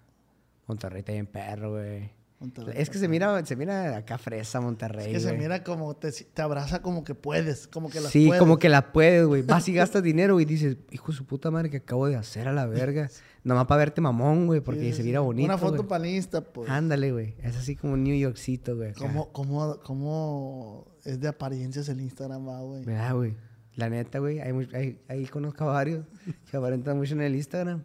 [0.68, 2.12] Monterrey está bien perro, güey.
[2.40, 2.74] Monterrey.
[2.78, 5.40] Es que se mira, se mira acá fresa Monterrey, Es que se güey.
[5.40, 8.40] mira como te, te abraza como que puedes, como que las Sí, puedes.
[8.40, 9.42] como que la puedes, güey.
[9.42, 12.48] Vas y gastas dinero y dices, hijo de su puta madre, que acabo de hacer
[12.48, 13.10] a la verga.
[13.46, 15.26] Nomás para verte mamón, güey, porque Sí, se sí, mira sí.
[15.26, 15.46] bonito.
[15.46, 16.70] Una foto panista, pues.
[16.70, 17.36] Ándale, güey.
[17.44, 18.94] Es así como New Yorkcito, güey.
[18.94, 22.84] ¿Cómo, cómo, cómo es de apariencias el Instagram, va, güey?
[22.84, 23.36] ¿Verdad, güey?
[23.76, 24.40] La neta, güey.
[24.40, 26.06] Hay, mu- hay, ahí conozco a varios
[26.50, 27.84] que aparentan mucho en el Instagram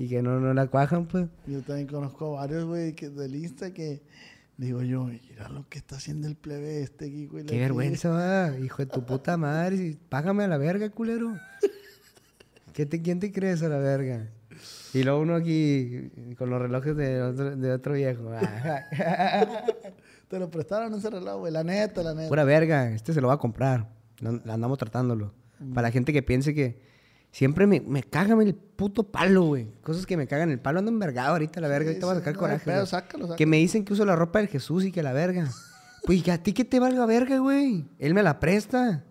[0.00, 1.28] y que no, no la cuajan, pues.
[1.46, 4.00] Yo también conozco a varios, güey, que del Insta que
[4.56, 7.44] digo yo, mira lo que está haciendo el plebe este aquí, güey.
[7.44, 8.58] Qué vergüenza, va.
[8.58, 9.98] Hijo de tu puta madre.
[10.08, 11.36] Págame a la verga, culero.
[12.72, 14.26] ¿Qué te, ¿Quién te crees a la verga?
[14.94, 18.30] Y luego uno aquí con los relojes de otro, de otro viejo.
[20.28, 21.52] Te lo prestaron ese reloj, güey.
[21.52, 22.28] La neta, la neta.
[22.30, 23.90] Pura verga, este se lo va a comprar.
[24.46, 25.34] Andamos tratándolo.
[25.74, 26.80] Para la gente que piense que
[27.30, 29.68] siempre me, me cagan el puto palo, güey.
[29.82, 30.78] Cosas que me cagan el palo.
[30.78, 31.90] Ando envergado ahorita, la verga.
[31.90, 32.64] ahorita voy a sí, sacar no coraje.
[32.64, 33.36] sácalo, sácalo.
[33.36, 35.48] Que me dicen que uso la ropa del Jesús y que la verga.
[36.02, 37.84] Pues ¿y a ti que te valga verga, güey.
[37.98, 39.04] Él me la presta.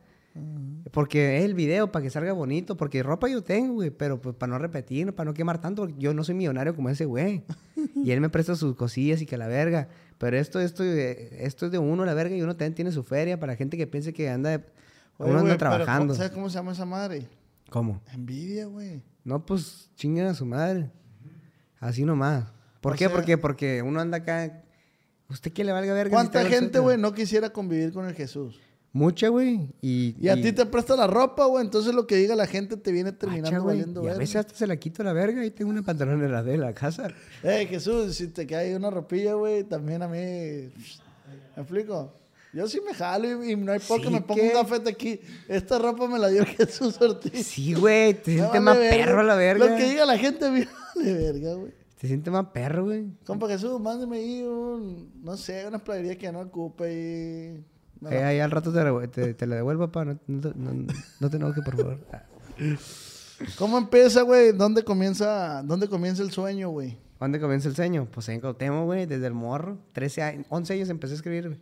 [0.91, 2.77] Porque es el video para que salga bonito.
[2.77, 3.91] Porque ropa yo tengo, güey.
[3.91, 5.87] Pero pues para no repetir, para no quemar tanto.
[5.99, 7.43] Yo no soy millonario como ese güey.
[7.95, 9.87] y él me presta sus cosillas y que la verga.
[10.17, 12.35] Pero esto, esto, eh, esto es de uno, la verga.
[12.35, 14.63] Y uno también tiene su feria para gente que piense que anda,
[15.19, 16.15] Oye, uno anda pero trabajando.
[16.15, 17.27] ¿Sabes cómo se llama esa madre?
[17.69, 18.01] ¿Cómo?
[18.13, 19.03] Envidia, güey.
[19.23, 20.91] No, pues chinguen a su madre.
[21.79, 22.45] Así nomás.
[22.81, 23.05] ¿Por O qué?
[23.05, 24.63] sea- Porque, porque uno anda acá.
[25.29, 26.11] ¿Usted qué le valga verga?
[26.11, 28.59] ¿Cuánta gente, güey, no quisiera convivir con el Jesús?
[28.91, 29.69] Mucha, güey.
[29.81, 31.63] Y, Y a ti te presta la ropa, güey.
[31.63, 34.65] Entonces lo que diga la gente te viene terminando valiendo Y a veces hasta se
[34.65, 37.07] la quito la verga y tengo una pantalón en la de la casa.
[37.43, 40.17] Eh, Jesús, si te cae una ropilla, güey, también a mí.
[40.17, 40.71] ¿Me
[41.57, 42.15] explico?
[42.53, 44.47] Yo sí me jalo y, y no hay por qué Sí, me pongo ¿qué?
[44.47, 45.19] un gafete aquí.
[45.47, 47.45] Esta ropa me la dio Jesús Ortiz.
[47.45, 48.13] Sí, güey.
[48.15, 49.05] Te sientes vale más verga.
[49.05, 49.65] perro la verga.
[49.67, 51.73] Lo que diga la gente, me vale verga, güey.
[51.99, 53.05] Te sientes más perro, güey.
[53.25, 57.63] Compa Jesús, mándeme ahí un, no sé, una playería que ya no ocupe y...
[57.99, 60.05] me la- Ahí, al rato te, la- te, te la devuelvo, pa.
[60.05, 60.87] No, no, te- no,
[61.19, 61.99] no te enojes, por favor.
[63.57, 64.51] ¿Cómo empieza, güey?
[64.51, 66.97] ¿Dónde comienza, dónde comienza el sueño, güey?
[67.19, 68.07] ¿Dónde comienza el sueño?
[68.11, 69.05] Pues en Cautemo, güey.
[69.05, 69.77] Desde el morro.
[69.93, 71.59] 13 años, 11 años empecé a escribir, güey.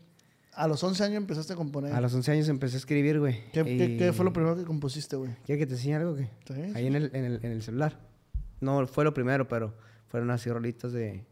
[0.57, 1.93] A los 11 años empezaste a componer.
[1.93, 3.43] A los 11 años empecé a escribir, güey.
[3.53, 5.31] ¿Qué, qué- Y- qué fue lo primero que compusiste, güey?
[5.45, 6.17] ¿Quieres que te enseñe algo?
[6.17, 6.25] Sí,
[6.75, 7.99] Ahí en el, en, el, en el celular.
[8.59, 9.75] No, fue lo primero, pero
[10.07, 11.25] fueron así rolitos de...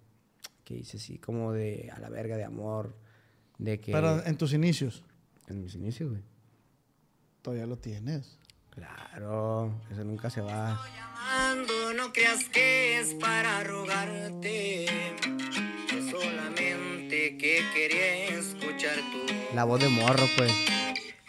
[0.63, 2.95] Que hice así, como de a la verga, de amor.
[3.57, 3.91] De que...
[3.91, 5.03] Pero en tus inicios.
[5.47, 6.21] En mis inicios, güey.
[7.41, 8.37] Todavía lo tienes.
[8.71, 10.79] Claro, eso nunca se va.
[10.95, 14.85] llamando, no creas que es para rogarte.
[14.85, 16.75] Es solamente
[17.33, 19.55] que quería escuchar tu.
[19.55, 20.51] La voz de morro, pues.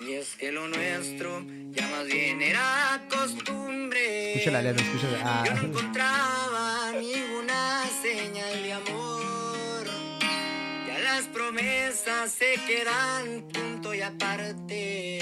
[0.01, 4.35] Y es que lo nuestro ya más bien era costumbre.
[4.35, 5.07] Escucha la letra, escucha.
[5.25, 5.45] Ah.
[5.47, 9.87] Yo no encontraba ninguna señal de amor.
[10.87, 15.21] Ya las promesas se quedan punto y aparte.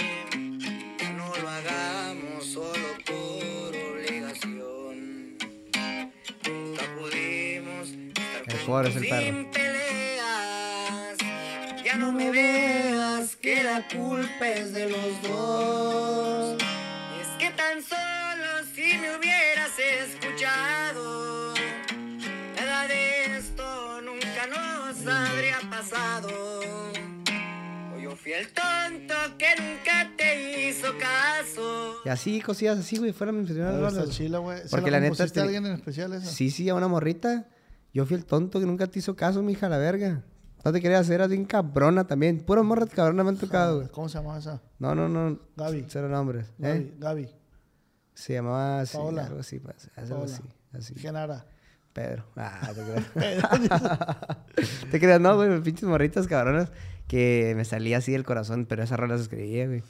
[0.99, 5.39] Ya no lo hagamos solo por obligación.
[6.47, 9.84] Nunca pudimos estar El es el peleas.
[11.95, 16.57] Ya no me veas que la culpa es de los dos.
[16.61, 21.55] Y es que tan solo si me hubieras escuchado,
[22.57, 23.15] nada de
[25.07, 26.29] habría pasado.
[27.95, 31.95] O yo fui el tonto que nunca te hizo caso.
[32.05, 34.59] Y así, cosillas así, güey, fueron mis primeras chila, güey.
[34.63, 36.27] ¿Se Porque la la neta te- alguien en especial esa?
[36.27, 37.47] Sí, sí, a una morrita.
[37.93, 40.25] Yo fui el tonto que nunca te hizo caso, mija, la verga.
[40.64, 42.40] No te quería hacer así cabrona también.
[42.40, 43.88] Puras morras cabronas me han tocado, güey.
[43.88, 44.62] ¿Cómo se llamaba esa?
[44.79, 45.38] No, no, no.
[45.57, 45.85] Gaby.
[45.88, 46.46] Cero nombres.
[46.59, 46.94] ¿eh?
[46.98, 47.22] Gaby.
[47.24, 47.29] Gaby.
[48.14, 49.27] Se llamaba así, Paola.
[49.27, 50.94] algo así, pues, algo así, así.
[50.94, 51.46] Genara.
[51.92, 52.24] Pedro.
[52.37, 53.70] Ah, te creas.
[54.90, 56.70] te creas, no, güey, pinches morritas cabronas
[57.09, 59.83] que me salía así del corazón, pero esas rolas escribía, güey.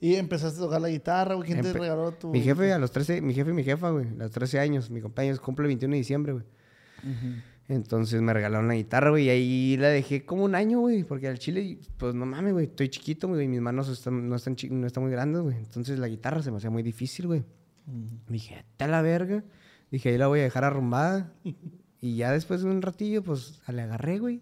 [0.00, 1.46] Y empezaste a tocar la guitarra, güey.
[1.46, 2.30] ¿Quién te regaló tu...?
[2.30, 4.90] Mi jefe a los 13, mi jefe y mi jefa, güey, a los 13 años,
[4.90, 6.44] mi compañero cumple el 21 de diciembre, güey.
[7.68, 11.28] Entonces me regalaron la guitarra, güey, y ahí la dejé como un año, güey, porque
[11.28, 14.56] al chile, pues no mames, güey, estoy chiquito, güey, y mis manos están, no, están
[14.56, 15.56] chi- no están muy grandes, güey.
[15.56, 17.44] Entonces la guitarra se me hacía muy difícil, güey.
[18.28, 19.42] Dije, está la verga.
[19.90, 21.32] Dije, ahí la voy a dejar arrumbada.
[22.00, 24.40] y ya después de un ratillo, pues le agarré, güey.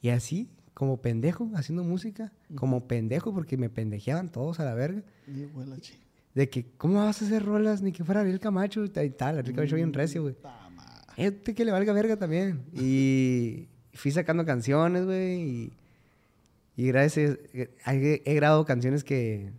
[0.00, 5.02] Y así, como pendejo, haciendo música, como pendejo, porque me pendejeaban todos a la verga.
[5.26, 5.76] Y, la
[6.34, 7.82] De que, ¿cómo vas a hacer rolas?
[7.82, 9.38] Ni que fuera Ariel Camacho y tal, y tal.
[9.38, 10.34] Ariel Camacho bien recio, güey.
[11.18, 12.64] Este que le valga verga también.
[12.72, 15.40] Y fui sacando canciones, güey.
[15.40, 15.72] Y,
[16.76, 19.52] y gracias, he, he grabado canciones que,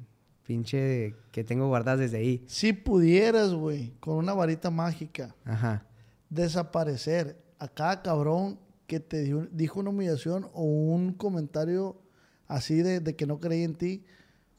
[0.47, 2.43] pinche, que tengo guardadas desde ahí.
[2.47, 5.85] Si pudieras, güey, con una varita mágica, Ajá.
[6.29, 12.01] desaparecer a cada cabrón que te dio- dijo una humillación o un comentario
[12.47, 14.05] así de, de que no creía en ti,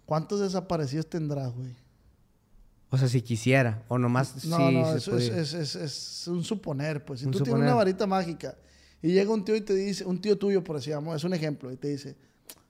[0.04, 1.74] ¿cuántos desaparecidos tendrás, güey?
[2.90, 3.84] O sea, si quisiera.
[3.88, 5.40] O nomás No, sí no, se eso es, pudiera.
[5.40, 7.20] es- es- es un suponer, pues.
[7.20, 7.68] Si Un tú tienes suponer.
[7.68, 8.56] una varita mágica
[9.02, 11.32] y llega un tío y te dice, un tío tuyo, por así llamo, es un
[11.34, 12.16] ejemplo, y te dice,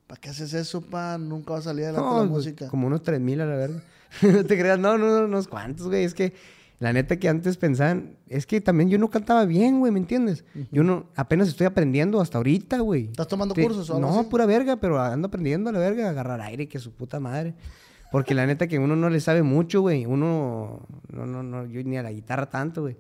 [0.07, 1.17] ¿para qué haces eso, pa?
[1.19, 2.69] Nunca va a salir adelante No, la pues, música.
[2.69, 3.83] Como unos 3000 a la verga.
[4.23, 6.05] no te creas, no, no, no, unos cuantos, güey.
[6.05, 6.35] Es que
[6.81, 10.45] la neta que antes pensaban, es que también yo no cantaba bien, güey, ¿me entiendes?
[10.73, 13.07] Yo no, apenas estoy aprendiendo hasta ahorita, güey.
[13.07, 14.29] ¿Estás tomando Te- cursos o algo No, así?
[14.31, 17.55] pura verga, pero ando aprendiendo a la verga, a agarrar aire, que su puta madre.
[18.11, 20.05] Porque la neta que uno no le sabe mucho, güey.
[20.07, 22.97] Uno, no, no, no, yo ni a la guitarra tanto, güey.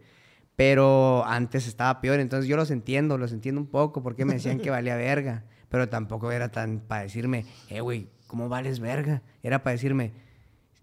[0.56, 4.58] Pero antes estaba peor, entonces yo los entiendo, los entiendo un poco, porque me decían
[4.58, 5.44] que valía verga.
[5.68, 9.22] Pero tampoco era tan para decirme, eh, güey, ¿cómo vales verga?
[9.42, 10.12] Era para decirme,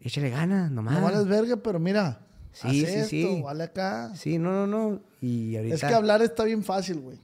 [0.01, 0.95] échale ganas, nomás.
[0.95, 2.21] No vales verga, pero mira,
[2.53, 3.41] Sí, haz sí, esto, sí.
[3.43, 4.15] vale acá.
[4.15, 5.01] Sí, no, no, no.
[5.21, 5.75] Y ahorita...
[5.75, 7.19] Es que hablar está bien fácil, güey.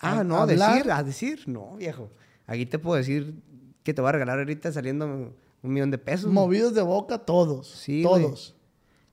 [0.00, 2.12] Ah, no, hablar- decir, a decir, no, viejo.
[2.46, 3.34] Aquí te puedo decir
[3.82, 6.30] que te voy a regalar ahorita saliendo un millón de pesos.
[6.30, 7.68] Movidos de boca todos.
[7.68, 8.54] Sí, todos.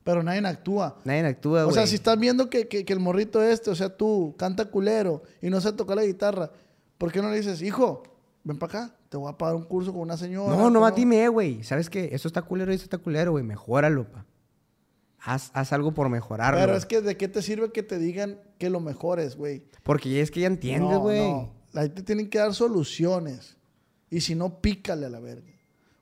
[0.03, 0.99] Pero nadie actúa.
[1.03, 1.71] Nadie actúa, güey.
[1.71, 4.65] O sea, si estás viendo que, que- que el morrito este, o sea, tú, canta
[4.65, 6.51] culero y no sabe tocar la guitarra,
[6.97, 8.03] ¿por qué no le dices, hijo,
[8.43, 10.55] ven para acá, te voy a pagar un curso con una señora?
[10.55, 10.91] No, no, ¿cómo?
[10.91, 11.63] dime, güey.
[11.63, 12.09] ¿Sabes qué?
[12.11, 13.43] Eso está culero y eso está culero, güey.
[13.43, 14.25] Mejóralo, pa.
[15.27, 16.59] Haz, haz algo por mejorarlo.
[16.59, 19.65] Pero es que, ¿de qué te sirve que te digan que lo mejor es, güey?
[19.81, 21.19] Porque es que ya entiendes, No, güey.
[21.19, 21.51] no.
[21.73, 23.57] La gente tiene que dar soluciones.
[24.11, 25.51] Y si no, pícale a la verga.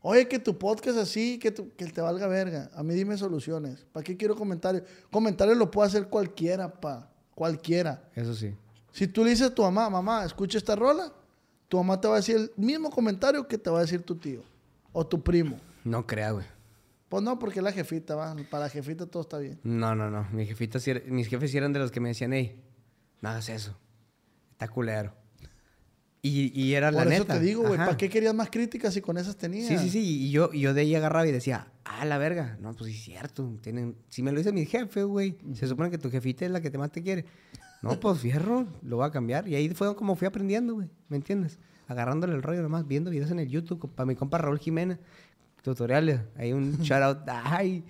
[0.05, 2.69] Oye, que tu podcast así, que, tu- que te valga verga.
[2.75, 3.85] A mí dime soluciones.
[3.93, 4.83] ¿Para qué quiero comentarios?
[5.09, 7.09] Comentarios lo puede hacer cualquiera, pa.
[7.33, 8.09] Cualquiera.
[8.13, 8.53] Eso sí.
[8.91, 11.11] Si tú le dices a tu mamá, mamá, escucha esta rola,
[11.69, 14.15] tu mamá te va a decir el mismo comentario que te va a decir tu
[14.17, 14.41] tío
[14.91, 15.57] o tu primo.
[15.85, 16.45] No crea, güey.
[17.07, 18.35] Pues no, porque es la jefita, va.
[18.51, 19.57] Para la jefita todo está bien.
[19.63, 20.27] No, no, no.
[20.33, 22.61] Mi jefita mis jefes eran de los que me decían, hey,
[23.21, 23.73] no hagas eso.
[24.51, 25.13] Está culero.
[26.25, 27.33] Y, y era la Por eso neta.
[27.37, 27.77] te digo, güey.
[27.77, 29.67] ¿para qué querías más críticas si con esas tenías?
[29.67, 29.99] Sí, sí, sí.
[29.99, 32.57] Y yo, yo de ahí agarraba y decía, ah, la verga.
[32.61, 33.57] No, pues sí es cierto.
[33.61, 33.97] Tienen...
[34.07, 35.37] Si me lo dice mi jefe, güey.
[35.53, 37.25] Se supone que tu jefita es la que te más te quiere.
[37.81, 39.49] No, pues fierro, lo voy a cambiar.
[39.49, 40.87] Y ahí fue como fui aprendiendo, güey.
[41.09, 41.59] ¿Me entiendes?
[41.89, 43.91] Agarrándole el rollo nomás, viendo videos en el YouTube.
[43.93, 44.99] Para mi compa Raúl Jiménez.
[45.61, 46.21] Tutoriales.
[46.37, 47.17] Hay un shout out.
[47.27, 47.83] Ay,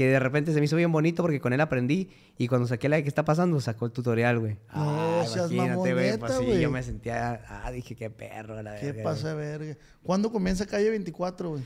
[0.00, 2.08] que de repente se me hizo bien bonito porque con él aprendí.
[2.38, 4.54] Y cuando saqué la de qué está pasando, sacó el tutorial, güey.
[4.54, 6.16] No Ah, seas imagínate, güey.
[6.18, 7.42] Pues sí, yo me sentía.
[7.46, 9.44] Ah, dije, qué perro, la ¿Qué verga, pasa, güey.
[9.44, 9.76] verga?
[10.02, 11.62] ¿Cuándo comienza Calle 24, güey?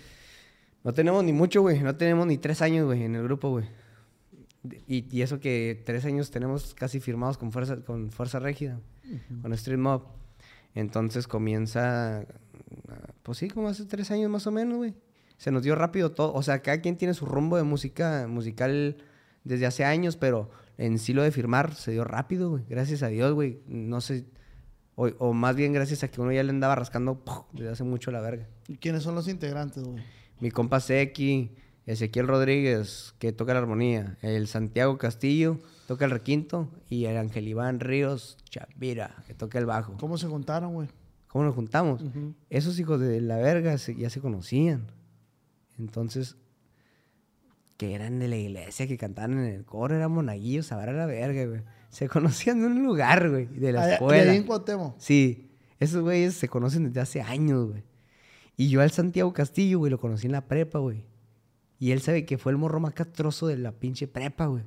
[0.82, 1.78] No tenemos ni mucho, güey.
[1.78, 3.66] No tenemos ni tres años, güey, en el grupo, güey.
[4.88, 8.80] Y, y eso que tres años tenemos casi firmados con Fuerza, con fuerza Régida,
[9.42, 10.06] con Street Mob.
[10.74, 12.26] Entonces comienza,
[13.22, 14.94] pues sí, como hace tres años más o menos, güey.
[15.36, 16.32] Se nos dio rápido todo.
[16.32, 18.96] O sea, cada quien tiene su rumbo de música musical
[19.44, 22.64] desde hace años, pero en sí lo de firmar se dio rápido, güey.
[22.68, 23.60] Gracias a Dios, güey.
[23.66, 24.24] No sé,
[24.96, 27.22] o, o más bien gracias a que uno ya le andaba rascando
[27.52, 28.46] desde hace mucho la verga.
[28.68, 30.02] ¿Y quiénes son los integrantes, güey?
[30.40, 31.50] Mi compa Seki,
[31.86, 37.46] Ezequiel Rodríguez, que toca la armonía, el Santiago Castillo, toca el requinto, y el Ángel
[37.46, 39.96] Iván Ríos Chavira, que toca el bajo.
[39.98, 40.88] ¿Cómo se juntaron, güey?
[41.28, 42.02] ¿Cómo nos juntamos?
[42.48, 44.86] Esos hijos de la verga se- ya se conocían.
[45.78, 46.36] Entonces,
[47.76, 50.92] que eran de la iglesia, que cantaban en el coro, eran monaguillos, a ver a
[50.92, 51.62] la verga, güey.
[51.90, 54.34] Se conocían de un lugar, güey, de la Allá- escuela.
[54.34, 54.94] en Cuauhtémoc.
[54.98, 55.50] Sí.
[55.80, 57.82] Esos güeyes se conocen desde hace años, güey.
[58.56, 61.04] Y yo al Santiago Castillo, güey, lo conocí en la prepa, güey.
[61.80, 64.62] Y él sabe que fue el morro más castroso de la pinche prepa, güey.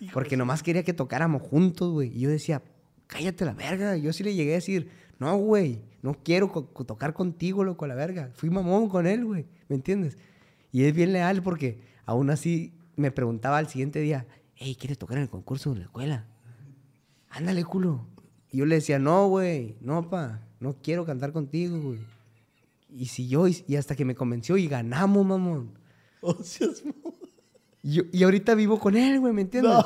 [0.12, 2.08] Porque nomás quería que tocáramos juntos, güey.
[2.16, 2.62] Y yo decía,
[3.06, 3.96] cállate la verga.
[3.96, 4.88] Yo sí le llegué a decir,
[5.20, 8.30] no, güey, no quiero co- tocar contigo, loco, a la verga.
[8.34, 9.46] Fui mamón con él, güey.
[9.68, 10.18] ¿Me entiendes?
[10.72, 15.16] Y es bien leal porque aún así me preguntaba al siguiente día, hey, ¿quieres tocar
[15.16, 16.26] en el concurso de la escuela?
[17.30, 18.06] Ándale, culo.
[18.50, 21.98] Y yo le decía, no, güey, no, pa, no quiero cantar contigo, güey.
[22.92, 25.72] Y siguió, y, y hasta que me convenció y ganamos, mamón.
[26.22, 26.92] O sea, es mo-
[27.82, 29.72] Y, yo- y ahorita vivo con él, güey, ¿me entiendes?
[29.72, 29.84] No.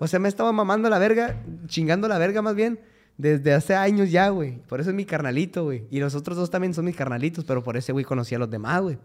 [0.00, 2.80] O sea, me estaba mamando la verga, chingando la verga más bien,
[3.18, 4.58] desde hace años ya, güey.
[4.62, 5.84] Por eso es mi carnalito, güey.
[5.90, 8.50] Y los otros dos también son mis carnalitos, pero por ese güey conocí a los
[8.50, 8.98] demás, güey.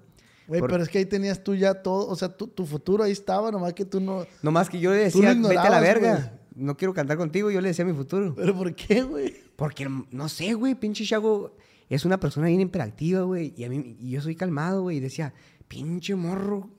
[0.50, 3.04] Güey, Por- pero es que ahí tenías tú ya todo, o sea, tu, tu futuro
[3.04, 4.26] ahí estaba, nomás que tú no...
[4.42, 6.16] No más que yo le decía, vete a la verga.
[6.18, 6.40] güey.
[6.66, 8.34] No quiero cantar contigo, yo le decía mi futuro.
[8.36, 9.34] ¿Pero por qué, güey?
[9.56, 11.56] Porque, no sé, güey, pinche Chago
[11.88, 13.54] es una persona bien hiperactiva, güey.
[13.56, 14.98] Y a mí, y yo soy calmado, güey.
[14.98, 15.34] Y decía,
[15.70, 16.70] pinche morro.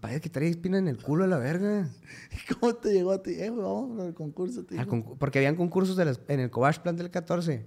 [0.00, 1.90] Parece que trae espina en el culo a la verga.
[2.60, 3.32] ¿Cómo te llegó a ti?
[3.32, 6.96] Eh, güey, vamos al concurso, concu- porque habían concursos de las- en el Cobach Plan
[6.96, 7.66] del 14.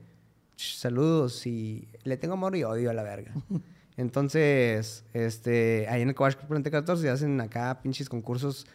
[0.56, 3.34] Ch, saludos y le tengo amor y odio a la verga.
[3.98, 8.68] Entonces, este, ahí en el Cobach Plan del 14 hacen acá pinches concursos,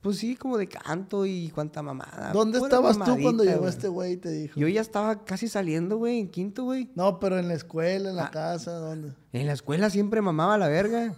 [0.00, 2.30] pues sí, como de canto y cuánta mamada.
[2.32, 3.70] ¿Dónde pura estabas tú cuando mamadita, llegó güey.
[3.70, 4.58] este güey y te dijo?
[4.60, 6.88] Yo ya estaba casi saliendo, güey, en quinto, güey.
[6.94, 8.30] No, pero en la escuela, en la Ah.
[8.30, 9.14] casa, ¿dónde?
[9.32, 11.12] En la escuela siempre mamaba la verga.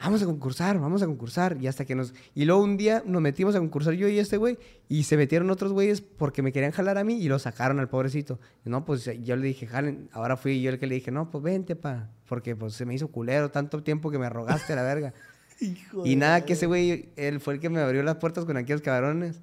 [0.00, 1.56] Vamos a concursar, vamos a concursar.
[1.60, 2.14] Y hasta que nos.
[2.34, 4.58] Y luego un día nos metimos a concursar yo y este güey.
[4.88, 7.88] Y se metieron otros güeyes porque me querían jalar a mí y lo sacaron al
[7.88, 8.40] pobrecito.
[8.64, 10.08] Y no, pues yo le dije, jalen.
[10.12, 12.10] Ahora fui yo el que le dije, no, pues vente, pa.
[12.28, 15.14] Porque pues se me hizo culero tanto tiempo que me rogaste a la verga.
[15.60, 18.56] Hijo Y nada, que ese güey, él fue el que me abrió las puertas con
[18.56, 19.40] aquellos cabrones.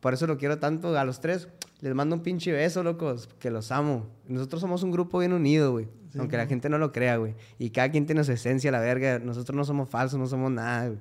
[0.00, 1.48] Por eso lo quiero tanto a los tres.
[1.80, 4.06] Les mando un pinche beso, locos, que los amo.
[4.28, 5.88] Nosotros somos un grupo bien unido, güey.
[6.18, 7.34] aunque la gente no lo crea, güey.
[7.58, 9.18] Y cada quien tiene su esencia, la verga.
[9.18, 10.98] Nosotros no somos falsos, no somos nada, güey.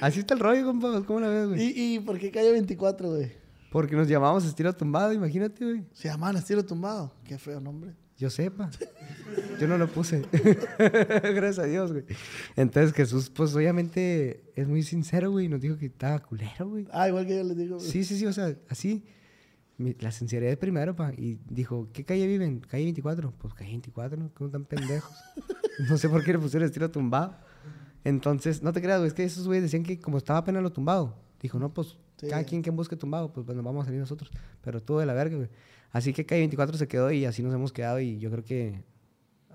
[0.00, 1.02] Así está el rollo, compa.
[1.06, 1.62] ¿Cómo la ves, güey?
[1.62, 3.32] ¿Y, ¿Y por qué calle 24, güey?
[3.70, 5.84] Porque nos llamamos estilo tumbado, imagínate, güey.
[5.92, 7.12] Se llaman estilo tumbado.
[7.24, 7.92] Qué feo nombre.
[8.22, 8.70] Yo sepa.
[9.60, 10.22] Yo no lo puse.
[10.78, 12.04] Gracias a Dios, güey.
[12.54, 15.46] Entonces Jesús, pues obviamente es muy sincero, güey.
[15.46, 16.86] y Nos dijo que estaba culero, güey.
[16.92, 17.78] Ah, igual que yo les digo.
[17.78, 17.88] güey.
[17.88, 19.02] Sí, sí, sí, o sea, así.
[19.76, 21.12] la sinceridad primero, pa.
[21.16, 22.60] Y dijo, ¿qué calle viven?
[22.60, 23.32] Calle 24.
[23.36, 24.30] Pues calle 24, ¿no?
[24.34, 25.10] ¿Cómo tan pendejos?
[25.90, 27.34] no sé por qué le pusieron estilo tumbado.
[28.04, 30.70] Entonces, no te creas, güey, es que esos güeyes decían que como estaba apenas lo
[30.70, 31.16] tumbado.
[31.40, 32.28] Dijo, no, pues Sí.
[32.28, 34.30] cada quien que busque tumbado, pues bueno, vamos a salir nosotros.
[34.62, 35.48] Pero todo de la verga, güey.
[35.92, 38.00] Así que calle 24 se quedó y así nos hemos quedado.
[38.00, 38.82] Y yo creo que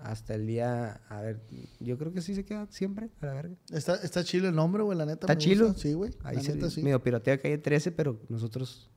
[0.00, 1.40] hasta el día, a ver,
[1.80, 3.56] yo creo que sí se queda siempre a la verga.
[3.72, 5.26] Está, está chilo el nombre, güey, la neta.
[5.26, 5.74] Está chilo.
[5.74, 6.12] Sí, güey.
[6.22, 6.82] Ahí La se neta, sí.
[6.82, 8.88] medio piroteo de calle 13, pero nosotros.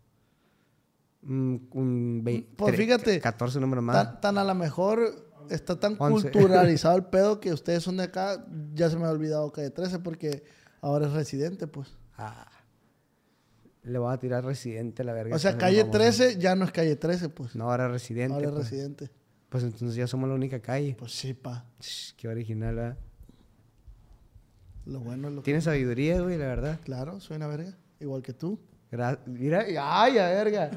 [1.23, 3.95] mm, un vei- Pues tre- fíjate, 14 números más.
[4.05, 6.29] Tan, tan a lo mejor está tan Once.
[6.31, 8.45] culturalizado el pedo que ustedes son de acá.
[8.75, 10.43] Ya se me ha olvidado calle 13 porque
[10.81, 11.89] ahora es residente, pues.
[12.17, 12.47] Ah,
[13.83, 15.35] le voy a tirar residente a la verga.
[15.35, 17.55] O sea, calle vamos a- 13 ya no es calle 13, pues.
[17.55, 18.33] No, ahora residente.
[18.33, 18.69] ahora es pues.
[18.69, 19.09] residente.
[19.49, 20.95] Pues entonces ya somos la única calle.
[20.97, 21.65] Pues sí, pa.
[21.79, 22.97] Sh, qué original, ¿verdad?
[24.85, 25.45] Lo bueno es lo que.
[25.45, 26.79] Tiene sabiduría, güey, la verdad.
[26.83, 27.73] Claro, soy una verga.
[27.99, 28.59] Igual que tú.
[28.91, 30.71] Gra- Mira, ay, a verga.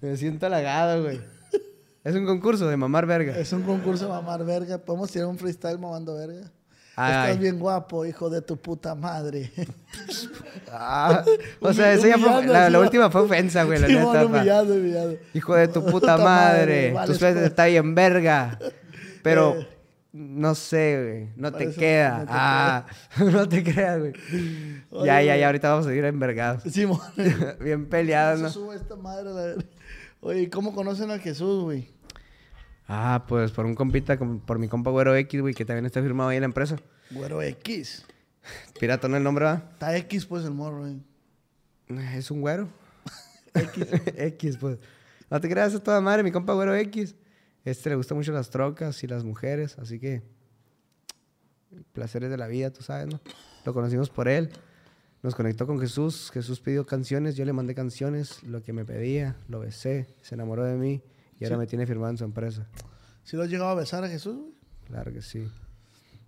[0.00, 1.20] Me siento halagado, güey.
[2.04, 3.38] Es un concurso de mamar verga.
[3.38, 4.78] Es un concurso de mamar verga.
[4.78, 6.50] Podemos tirar un freestyle mamando verga.
[7.06, 9.50] Estás bien guapo, hijo de tu puta madre.
[10.70, 11.24] Ah,
[11.60, 14.26] o sea, eso ya fue, la, última fue ofensa, güey, la Sí, neta.
[14.26, 15.14] humillado, humillado.
[15.32, 16.94] Hijo de tu puta madre.
[17.06, 18.58] Tus por- está bien verga.
[19.22, 19.68] Pero Eh.
[20.12, 21.28] no sé, güey.
[21.36, 22.18] No te queda.
[22.18, 22.86] no te ah,
[23.32, 24.12] no te creas, güey.
[24.90, 25.46] Oye, Ya, ya, ya.
[25.46, 26.62] Ahorita vamos a seguir envergados.
[26.70, 27.00] Simón.
[27.60, 28.50] bien peleados, ¿no?
[28.50, 29.64] sube esta madre la.
[30.20, 31.88] Oye, ¿y ¿cómo conocen a Jesús, güey?
[32.90, 36.30] Ah, pues por un compita, por mi compa Güero X, güey, que también está firmado
[36.30, 36.76] ahí en la empresa.
[37.10, 38.06] Güero X.
[38.80, 39.68] Pirata, ¿no el nombre, va?
[39.72, 40.96] Está X, pues, el morro, güey.
[42.16, 42.66] Es un güero.
[43.54, 43.86] X.
[44.16, 44.78] X, pues.
[45.28, 47.14] No te creas, es toda madre, mi compa Güero X.
[47.62, 50.22] Este le gusta mucho las trocas y las mujeres, así que.
[51.92, 53.20] Placeres de la vida, tú sabes, ¿no?
[53.66, 54.48] Lo conocimos por él.
[55.22, 56.30] Nos conectó con Jesús.
[56.32, 60.64] Jesús pidió canciones, yo le mandé canciones, lo que me pedía, lo besé, se enamoró
[60.64, 61.02] de mí
[61.38, 61.60] y ahora Sí.
[61.60, 62.66] me tiene firmado en su empresa.
[63.24, 64.52] ¿Sí lo has llegado a besar a Jesús, güey?
[64.86, 65.46] Claro que sí.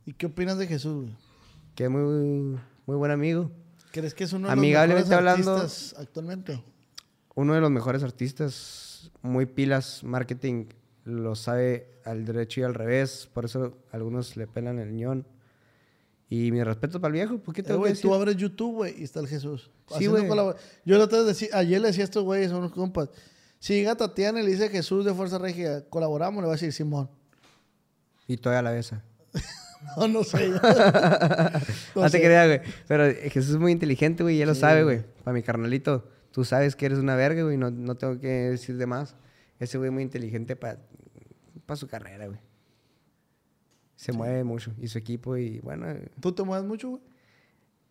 [0.07, 1.17] ¿Y qué opinas de Jesús, güey?
[1.75, 3.51] Que es muy, muy buen amigo.
[3.93, 6.63] ¿Crees que es uno de los mejores hablando- artistas actualmente?
[7.35, 10.67] Uno de los mejores artistas, muy pilas, marketing,
[11.05, 13.29] lo sabe al derecho y al revés.
[13.33, 15.27] Por eso algunos le pelan el ñón.
[16.29, 18.03] Y mi respeto para el viejo, ¿por qué Eh, te decir?
[18.03, 19.71] tú abres YouTube, güey, y está el Jesús.
[19.99, 20.29] Sí, güey.
[20.85, 23.09] Yo la otra vez decía, ayer le decía a estos güeyes, a unos compas,
[23.61, 26.73] Si llega Tatiana y le dice Jesús de Fuerza Regia, colaboramos, le va a decir
[26.73, 27.09] Simón.
[28.27, 29.03] Y todavía la besa.
[29.97, 30.49] No, no sé.
[31.95, 32.21] No No te sé.
[32.21, 32.61] creas, güey.
[32.87, 35.03] Pero Jesús es muy inteligente, güey, y él lo sabe, güey.
[35.25, 38.77] Para mi carnalito, tú sabes que eres una verga, güey, no, no tengo que decir
[38.77, 39.15] de más.
[39.59, 40.79] Ese güey es muy inteligente para
[41.77, 42.39] su carrera, güey.
[43.97, 44.71] Se mueve mucho.
[44.79, 45.87] Y su equipo, y bueno.
[46.21, 47.03] ¿Tú te mueves mucho, güey?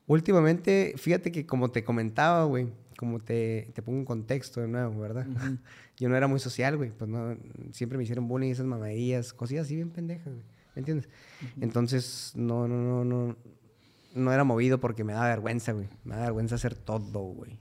[0.06, 5.00] Últimamente, fíjate que como te comentaba, güey, como te, te pongo un contexto de nuevo,
[5.00, 5.26] ¿verdad?
[5.98, 6.90] Yo no era muy social, güey.
[6.90, 7.38] Pues no,
[7.72, 10.44] siempre me hicieron bullying, esas mamadillas, cosillas así bien pendejas, güey.
[10.76, 11.08] ¿Me entiendes?
[11.62, 13.38] Entonces, no, no, no, no.
[14.16, 15.88] No era movido porque me daba vergüenza, güey.
[16.04, 17.58] Me daba vergüenza hacer todo, güey.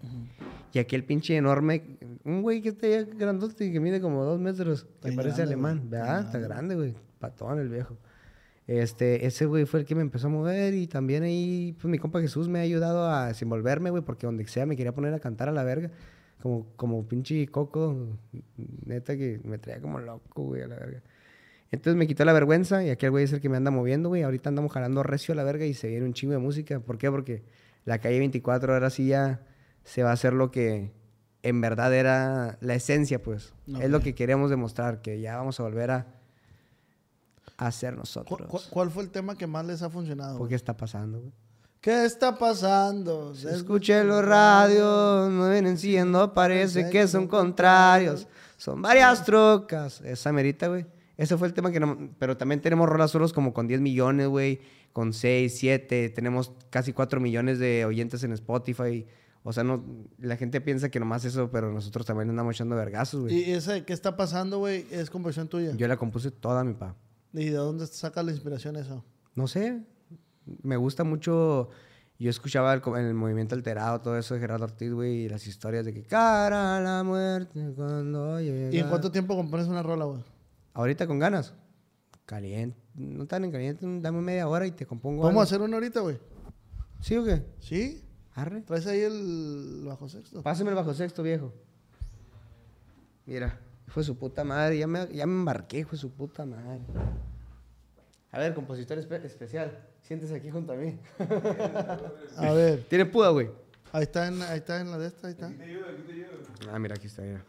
[0.72, 1.84] Y aquel pinche enorme,
[2.24, 5.88] un güey que está ya grandote y que mide como dos metros, que parece alemán.
[5.88, 6.26] ¿verdad?
[6.26, 6.96] Está grande, güey.
[7.20, 7.96] Patón el viejo.
[8.68, 11.98] Este, ese güey fue el que me empezó a mover y también ahí, pues mi
[11.98, 15.20] compa Jesús me ha ayudado a desenvolverme, güey, porque donde sea me quería poner a
[15.20, 15.90] cantar a la verga.
[16.42, 18.18] Como, como pinche coco,
[18.84, 21.02] neta que me traía como loco, güey, a la verga.
[21.70, 24.22] Entonces me quitó la vergüenza y aquel güey es el que me anda moviendo, güey.
[24.22, 26.78] Ahorita andamos jalando recio a la verga y se viene un chingo de música.
[26.78, 27.10] ¿Por qué?
[27.10, 27.44] Porque
[27.86, 29.46] la calle 24 ahora sí ya
[29.84, 30.92] se va a hacer lo que
[31.42, 33.54] en verdad era la esencia, pues.
[33.80, 36.17] Es lo que queremos demostrar, que ya vamos a volver a,
[37.58, 38.48] ¿Cu- nosotros.
[38.48, 40.38] cu- ¿Cuál fue el tema que más les ha funcionado?
[40.38, 41.32] ¿Por qué está pasando, güey?
[41.80, 43.34] ¿Qué está pasando?
[43.34, 48.26] Se Escuché los radios, no vienen siendo, parece que son contrarios.
[48.56, 50.00] Son varias trocas.
[50.00, 50.86] Esa merita, güey.
[51.16, 52.10] Ese fue el tema que no...
[52.18, 54.60] Pero también tenemos rolas solos como con 10 millones, güey.
[54.92, 56.10] Con 6, 7.
[56.10, 59.06] Tenemos casi 4 millones de oyentes en Spotify.
[59.44, 59.84] O sea, no...
[60.18, 63.34] La gente piensa que nomás eso, pero nosotros también andamos echando vergazos, güey.
[63.36, 64.84] ¿Y ese qué está pasando, güey?
[64.90, 65.72] Es composición tuya.
[65.76, 66.96] Yo la compuse toda, mi pa.
[67.38, 69.04] ¿Y de dónde saca la inspiración eso?
[69.34, 69.80] No sé.
[70.62, 71.70] Me gusta mucho.
[72.18, 75.84] Yo escuchaba el, el movimiento alterado, todo eso de Gerardo Ortiz, güey, y las historias
[75.84, 78.74] de que cara a la muerte cuando llega.
[78.74, 80.24] ¿Y en cuánto tiempo compones una rola, güey?
[80.74, 81.54] Ahorita con ganas.
[82.26, 82.76] Caliente.
[82.96, 85.22] No tan en caliente, dame media hora y te compongo.
[85.22, 85.42] ¿Podemos algo.
[85.42, 86.18] hacer una ahorita, güey?
[87.00, 87.44] ¿Sí o qué?
[87.60, 88.04] ¿Sí?
[88.34, 88.62] Arre.
[88.62, 90.42] ¿Traes ahí el bajo sexto?
[90.42, 91.52] Pásame el bajo sexto, viejo.
[93.26, 94.78] Mira, fue su puta madre.
[94.78, 96.80] Ya me, ya me embarqué, fue su puta madre.
[98.30, 99.78] A ver, compositor espe- especial.
[100.02, 100.98] Siéntese aquí junto a mí.
[102.36, 103.50] A ver, Tiene puda, güey.
[103.92, 105.50] ahí está en, ahí está en la de esta, ahí está.
[106.72, 107.42] Ah, mira, aquí está, mira.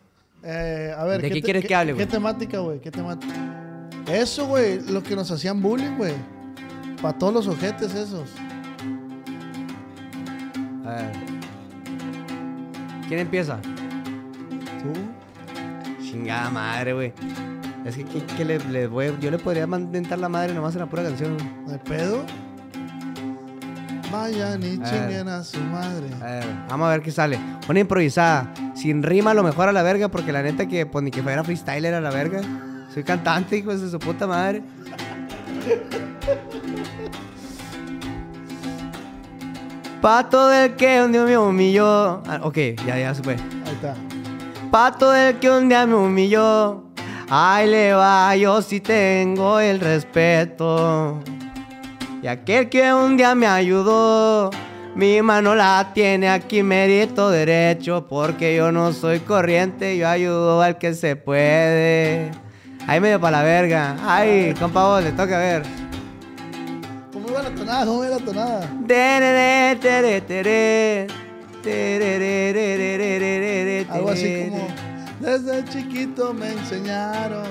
[0.43, 2.07] Eh, a ver, ¿De qué te- quieres que hable, ¿Qué güey?
[2.07, 2.79] temática, güey?
[2.79, 3.33] ¿Qué temática?
[4.07, 6.13] Eso, güey, lo que nos hacían bullying, güey.
[7.01, 8.29] Para todos los ojetes esos.
[10.85, 11.11] A ver.
[13.07, 13.59] ¿Quién empieza?
[16.10, 17.14] Chingada madre, güey.
[17.86, 20.74] Es que, ¿qué, qué le, le voy a- yo le podría mantentar la madre nomás
[20.76, 21.38] en la pura canción.
[21.66, 22.26] ¿No hay pedo?
[24.12, 24.89] Vayan y ver.
[24.89, 26.07] chinguen a su madre.
[26.22, 27.39] A ver, vamos a ver qué sale.
[27.70, 28.51] Una improvisada.
[28.76, 31.22] Sin rima, a lo mejor a la verga, porque la neta que, pues ni que
[31.22, 32.41] fuera freestyler a la verga.
[32.93, 34.64] Soy cantante, hijo de su puta madre.
[40.01, 42.24] Pato del que un día me humilló.
[42.26, 43.34] Ah, ok, ya, ya fue.
[43.34, 43.95] Ahí está.
[44.72, 46.84] Pato del que un día me humilló.
[47.28, 51.20] Ay, le va, yo sí tengo el respeto.
[52.22, 54.51] Y aquel que un día me ayudó,
[54.93, 60.78] mi mano la tiene aquí mérito derecho, porque yo no soy corriente, yo ayudo al
[60.78, 62.30] que se puede.
[62.86, 63.95] Ahí medio para la verga.
[64.05, 65.63] Ay, compa, vos, le toca ver.
[67.11, 67.86] ¿Cómo iba la tonada?
[67.88, 68.70] ¿Cómo iba la tonada?
[68.88, 71.28] Tereré, tere, tere.
[73.89, 74.68] Algo así como,
[75.20, 77.47] desde chiquito me enseñaron.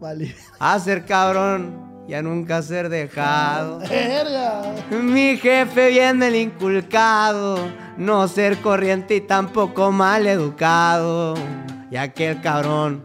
[0.00, 0.34] Vale.
[0.58, 3.80] A ser cabrón y a nunca ser dejado.
[4.90, 7.58] Mi jefe bien me lo inculcado,
[7.96, 11.34] no ser corriente y tampoco mal educado.
[11.90, 13.04] Y aquel cabrón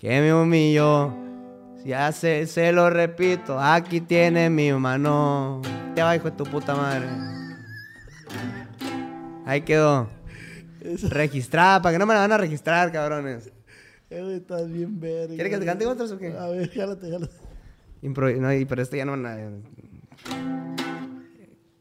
[0.00, 1.12] que me humilló,
[1.84, 5.60] ya se, se lo repito, aquí tiene mi mano.
[5.94, 7.31] Te va, hijo de tu puta madre.
[9.46, 10.08] Ahí quedó.
[11.08, 13.50] Registrada, para que no me la van a registrar, cabrones.
[14.10, 15.34] Eh, güey, estás bien verga.
[15.34, 16.36] ¿Quieres que te cante otras o qué?
[16.36, 17.34] A ver, jálate, jálate.
[18.02, 19.16] Impro- no, y- pero este ya no...
[19.16, 19.38] na-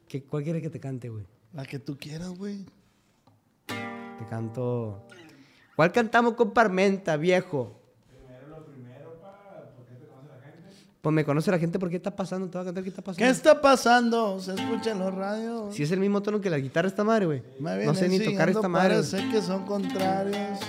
[0.07, 1.25] ¿Qué, ¿Cuál quieres que te cante, güey?
[1.53, 2.65] La que tú quieras, güey.
[3.67, 5.07] Te canto...
[5.75, 7.80] ¿Cuál cantamos con Parmenta, viejo?
[11.01, 12.47] Pues me conoce la gente, ¿por qué está pasando?
[12.47, 13.25] Te voy a cantar qué está pasando.
[13.25, 14.39] ¿Qué está pasando?
[14.39, 15.75] Se escucha en los radios.
[15.75, 17.43] Si es el mismo tono que la guitarra esta madre, güey.
[17.59, 18.89] No sé ni tocar esta madre.
[18.89, 20.59] para Sé que son contrarios.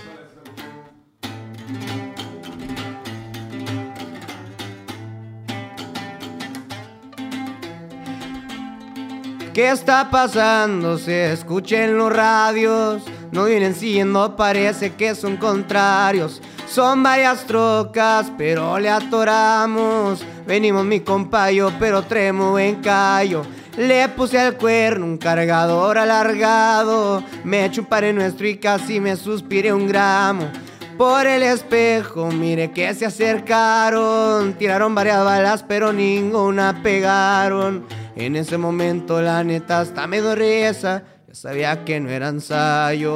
[9.53, 10.97] ¿Qué está pasando?
[10.97, 13.03] Se escucha en los radios.
[13.33, 16.41] No vienen siguiendo, parece que son contrarios.
[16.73, 20.25] Son varias trocas, pero le atoramos.
[20.47, 23.43] Venimos mi compayo, pero tremo en callo.
[23.77, 27.23] Le puse al cuerno un cargador alargado.
[27.45, 30.49] Me pare nuestro y casi me suspiré un gramo.
[30.97, 34.55] Por el espejo, mire que se acercaron.
[34.55, 37.85] Tiraron varias balas, pero ninguna pegaron.
[38.17, 41.03] En ese momento, la neta, hasta me risa.
[41.29, 43.13] Ya sabía que no eran ensayos.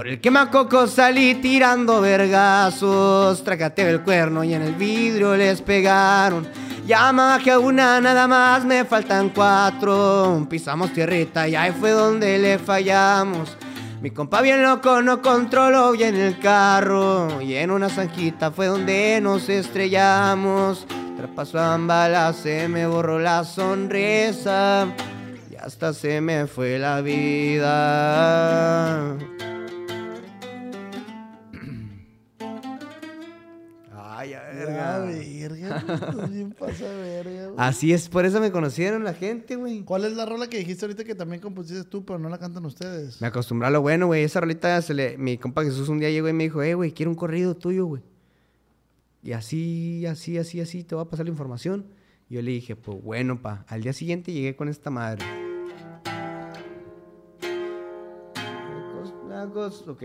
[0.00, 3.44] Por el quemacoco salí tirando vergazos.
[3.44, 6.48] Tracateo el cuerno y en el vidrio les pegaron.
[6.86, 10.46] Ya bajé a una, nada más me faltan cuatro.
[10.48, 13.58] Pisamos tierrita y ahí fue donde le fallamos.
[14.00, 17.42] Mi compa bien loco no controló bien el carro.
[17.42, 20.86] Y en una zanjita fue donde nos estrellamos.
[21.18, 24.86] Traspasaban balas, se me borró la sonrisa.
[25.50, 27.98] Y hasta se me fue la vida.
[34.68, 34.98] Ay, a Ah,
[35.48, 37.54] verga, bien pasa verga, güey.
[37.58, 39.82] Así es, por eso me conocieron la gente, güey.
[39.82, 42.64] ¿Cuál es la rola que dijiste ahorita que también compusiste tú, pero no la cantan
[42.64, 43.20] ustedes?
[43.20, 44.24] Me acostumbré a lo bueno, güey.
[44.24, 45.18] Esa rolita, se le...
[45.18, 47.86] mi compa Jesús un día llegó y me dijo, eh, güey, quiero un corrido tuyo,
[47.86, 48.02] güey.
[49.22, 51.86] Y así, así, así, así, te voy a pasar la información.
[52.28, 53.64] Y yo le dije, pues bueno, pa.
[53.68, 55.24] Al día siguiente llegué con esta madre.
[59.86, 60.02] Ok.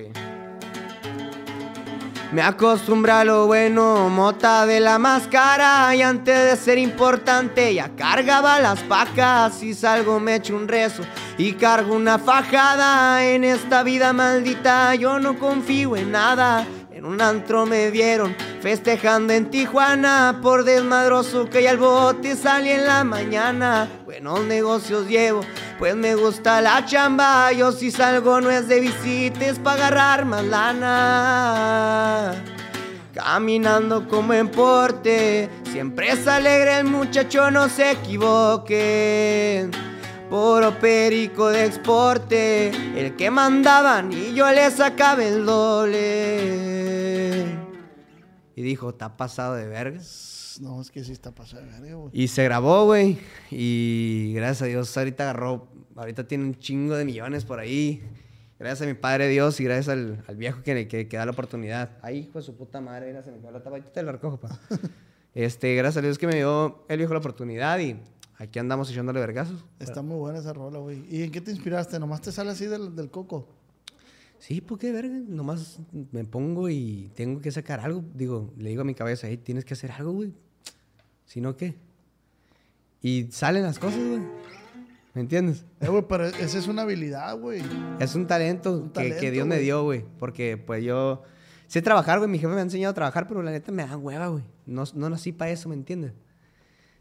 [2.31, 7.89] Me acostumbré a lo bueno, mota de la máscara Y antes de ser importante ya
[7.95, 11.03] cargaba las pacas Y salgo me echo un rezo
[11.37, 13.25] y cargo una fajada.
[13.25, 16.65] En esta vida maldita yo no confío en nada
[17.05, 20.39] Un antro me vieron festejando en Tijuana.
[20.41, 23.87] Por desmadroso que ya el bote salí en la mañana.
[24.05, 25.41] Buenos negocios llevo,
[25.77, 27.51] pues me gusta la chamba.
[27.51, 30.83] Yo si salgo no es de visites para agarrar más lana.
[33.13, 39.69] Caminando como en porte, siempre es alegre el muchacho, no se equivoquen.
[40.29, 42.69] Puro perico de exporte,
[42.99, 47.45] el que mandaban y yo le sacaba el doble.
[48.55, 50.01] Y dijo, ¿está pasado de verga?
[50.61, 52.09] No, es que sí está pasando de verga, güey.
[52.11, 53.19] Y se grabó, güey.
[53.51, 58.01] Y gracias a Dios ahorita agarró, ahorita tiene un chingo de millones por ahí.
[58.57, 61.33] Gracias a mi padre Dios y gracias al, al viejo que, que, que da la
[61.33, 61.99] oportunidad.
[62.01, 63.75] Ay, hijo de su puta madre, mira, se me quedó la tapa.
[63.75, 64.59] Ahorita te la recojo, pa.
[65.35, 67.99] Este, gracias a Dios que me dio el viejo la oportunidad y
[68.37, 69.65] aquí andamos echándole vergazos.
[69.79, 71.03] Está muy buena esa rola, güey.
[71.09, 71.99] ¿Y en qué te inspiraste?
[71.99, 73.47] ¿Nomás te sale así del, del coco?
[74.39, 75.15] Sí, ¿por qué, verga?
[75.27, 75.79] Nomás
[76.11, 78.03] me pongo y tengo que sacar algo.
[78.13, 80.33] Digo, le digo a mi cabeza, hey, tienes que hacer algo, güey.
[81.25, 81.75] Si no, ¿qué?
[83.01, 84.21] Y salen las cosas, güey.
[85.13, 85.65] ¿Me entiendes?
[85.79, 87.61] Eh, güey, pero esa es una habilidad, güey.
[87.99, 90.05] Es un talento, Un que, Dios me dio, güey.
[90.19, 91.23] Porque, pues, yo...
[91.67, 92.29] Sé trabajar, güey.
[92.29, 94.43] Mi jefe me ha enseñado a trabajar, pero la neta me da hueva, güey.
[94.65, 96.13] No, no nací para eso, ¿me entiendes?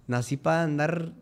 [0.06, 1.12] Nací para andar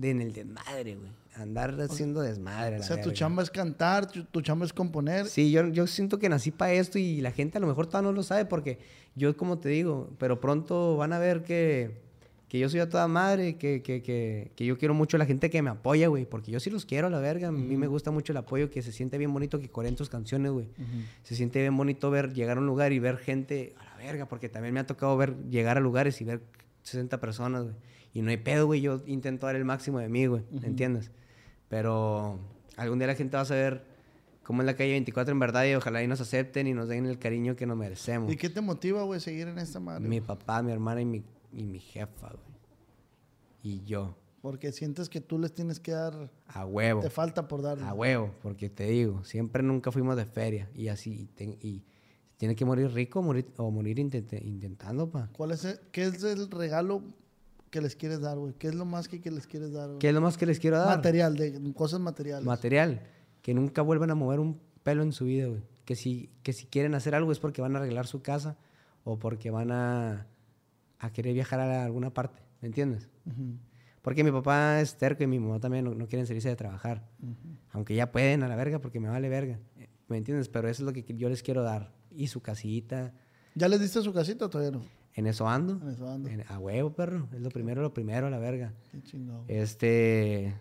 [0.00, 1.10] de, en el desmadre, güey.
[1.34, 5.26] Andar haciendo desmadre, O sea, tu chamba es cantar, tu, tu chamba es componer.
[5.26, 8.10] Sí, yo, yo siento que nací para esto y la gente a lo mejor todavía
[8.10, 8.78] no lo sabe porque
[9.14, 11.92] yo, como te digo, pero pronto van a ver que,
[12.48, 15.26] que yo soy a toda madre, que, que, que, que yo quiero mucho a la
[15.26, 17.48] gente que me apoya, güey, porque yo sí los quiero a la verga.
[17.48, 20.08] A mí me gusta mucho el apoyo, que se siente bien bonito que coreen tus
[20.08, 20.66] canciones, güey.
[21.22, 24.26] Se siente bien bonito ver, llegar a un lugar y ver gente a la verga,
[24.26, 26.40] porque también me ha tocado ver, llegar a lugares y ver
[26.82, 27.74] 60 personas, güey.
[28.14, 31.10] Y no hay pedo, güey, yo intento dar el máximo de mí, güey, ¿me entiendes?
[31.68, 32.38] Pero
[32.76, 33.84] algún día la gente va a saber
[34.42, 37.06] cómo es la calle 24 en verdad y ojalá y nos acepten y nos den
[37.06, 38.32] el cariño que nos merecemos.
[38.32, 40.08] ¿Y qué te motiva, güey, seguir en esta madre?
[40.08, 42.58] Mi papá, mi hermana y mi, y mi jefa, güey.
[43.62, 46.30] Y yo, Porque sientes que tú les tienes que dar...
[46.46, 47.00] a huevo.
[47.02, 47.78] Te falta por dar.
[47.82, 51.84] A huevo, porque te digo, siempre nunca fuimos de feria y así, y, te- y
[52.38, 55.28] tiene que morir rico morir, o morir intent- intentando, pa.
[55.32, 57.02] ¿Cuál es el, ¿Qué es el regalo
[57.68, 58.54] que les quieres dar, güey?
[58.54, 59.98] ¿Qué es lo más que, que les quieres dar, güey?
[59.98, 60.96] ¿Qué es lo más que les quiero dar?
[60.96, 62.44] Material, de cosas materiales.
[62.44, 63.02] Material.
[63.42, 65.62] Que nunca vuelvan a mover un pelo en su vida, güey.
[65.84, 68.58] Que si, que si quieren hacer algo es porque van a arreglar su casa
[69.04, 70.26] o porque van a,
[70.98, 72.42] a querer viajar a alguna parte.
[72.60, 73.08] ¿Me entiendes?
[74.02, 77.08] Porque mi papá es terco y mi mamá también no, no quieren salirse de trabajar.
[77.70, 79.60] Aunque ya pueden a la verga porque me vale verga.
[80.08, 80.48] ¿Me entiendes?
[80.48, 81.94] Pero eso es lo que yo les quiero dar.
[82.10, 83.14] Y su casita.
[83.54, 84.84] ¿Ya les diste su casita o todavía no?
[85.18, 85.80] En eso ando.
[85.82, 86.28] En eso ando.
[86.28, 87.28] En- a huevo, perro.
[87.34, 88.72] Es lo primero, lo primero, a la verga.
[88.92, 89.44] Qué chingado.
[89.48, 90.54] Este.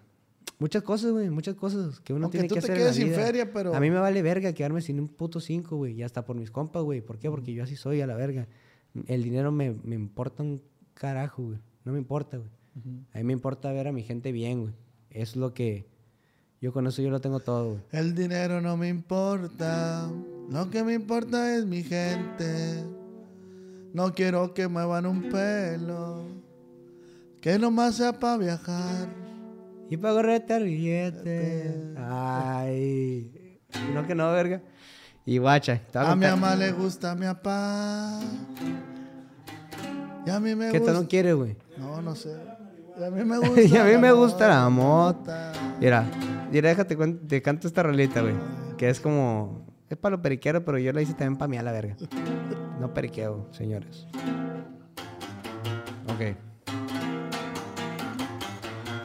[0.59, 1.29] Muchas cosas, güey.
[1.29, 2.77] Muchas cosas que uno Aunque tiene tú que te hacer.
[2.77, 5.39] en la quedes sin feria, pero- A mí me vale verga quedarme sin un puto
[5.39, 5.93] cinco, güey.
[5.93, 7.01] Y hasta por mis compas, güey.
[7.01, 7.29] ¿Por qué?
[7.29, 8.47] Porque yo así soy a la verga.
[9.05, 10.59] el dinero me, me importa un
[10.95, 11.59] carajo, güey.
[11.85, 12.49] No me importa, güey.
[13.13, 14.73] A mí me importa ver a mi gente bien, güey.
[15.11, 15.85] Es lo que...
[16.61, 17.81] Yo con eso yo lo tengo todo, güey.
[17.91, 20.11] El dinero no me importa.
[20.49, 22.83] Lo que me importa es mi gente.
[23.97, 26.27] No quiero que muevan un pelo.
[27.41, 29.07] Que nomás sea para viajar.
[29.89, 31.95] Y para correte billete.
[31.97, 33.59] Ay.
[33.95, 34.61] No que no, verga.
[35.25, 35.81] Y guacha.
[35.95, 38.19] A mi mamá le gusta mi papá.
[40.27, 40.93] Y a mí me ¿Qué gusta.
[40.93, 41.57] tal no quiere, güey?
[41.79, 42.37] No, no sé.
[42.99, 43.61] Y a mí me gusta.
[43.63, 45.53] Y a mí me gusta la mota.
[45.81, 46.05] Mira,
[46.51, 48.35] mira, déjate te canto esta rolita, güey.
[48.77, 49.65] Que es como.
[49.89, 51.95] Es para los periqueros, pero yo la hice también para mí a la verga.
[52.79, 54.07] No periqueo, señores.
[56.07, 56.37] Ok.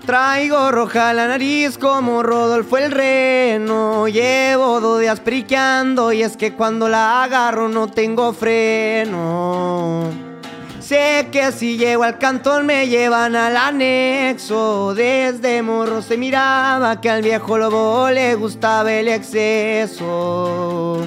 [0.07, 4.09] Traigo roja la nariz como Rodolfo el reno.
[4.09, 10.11] Llevo dos días periqueando y es que cuando la agarro no tengo freno.
[10.81, 14.93] Sé que si llego al cantón me llevan al anexo.
[14.95, 21.07] Desde morro se miraba que al viejo lobo le gustaba el exceso.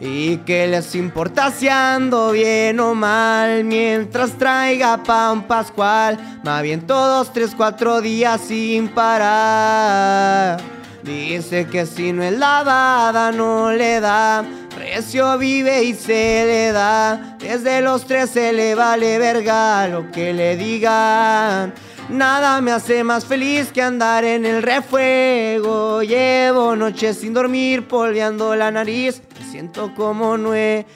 [0.00, 6.18] Y que les importa si ando bien o mal mientras traiga pa' un pascual.
[6.42, 10.58] Me aviento dos, tres, cuatro días sin parar.
[11.02, 14.42] Dice que si no es lavada no le da.
[14.78, 17.36] Recio vive y se le da.
[17.38, 21.74] Desde los tres se le vale verga lo que le digan.
[22.08, 26.02] Nada me hace más feliz que andar en el refuego.
[26.02, 29.22] Llevo noches sin dormir, polveando la nariz.
[29.50, 30.86] Siento como nuevo.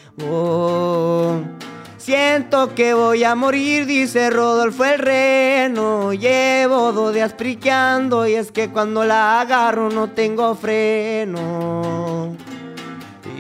[1.97, 6.13] Siento que voy a morir, dice Rodolfo el reno.
[6.13, 12.37] Llevo dos días priqueando y es que cuando la agarro no tengo freno.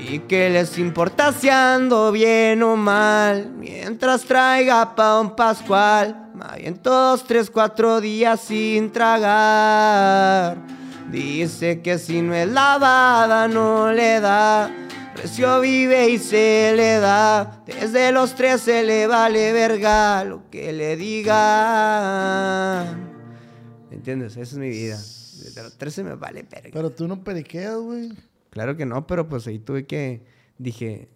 [0.08, 6.44] Y que les importa si ando bien o mal Mientras traiga pa' un pascual Me
[6.44, 10.58] aviento dos, tres, cuatro días sin tragar
[11.10, 14.70] Dice que si no es lavada no le da
[15.16, 20.72] Recio vive y se le da Desde los tres se le vale verga Lo que
[20.72, 21.34] le digan
[23.90, 24.32] ¿Me entiendes?
[24.32, 27.76] Esa es mi vida Desde los tres se me vale verga Pero tú no periqueas,
[27.78, 28.12] güey.
[28.54, 30.22] Claro que no, pero pues ahí tuve que,
[30.58, 31.08] dije,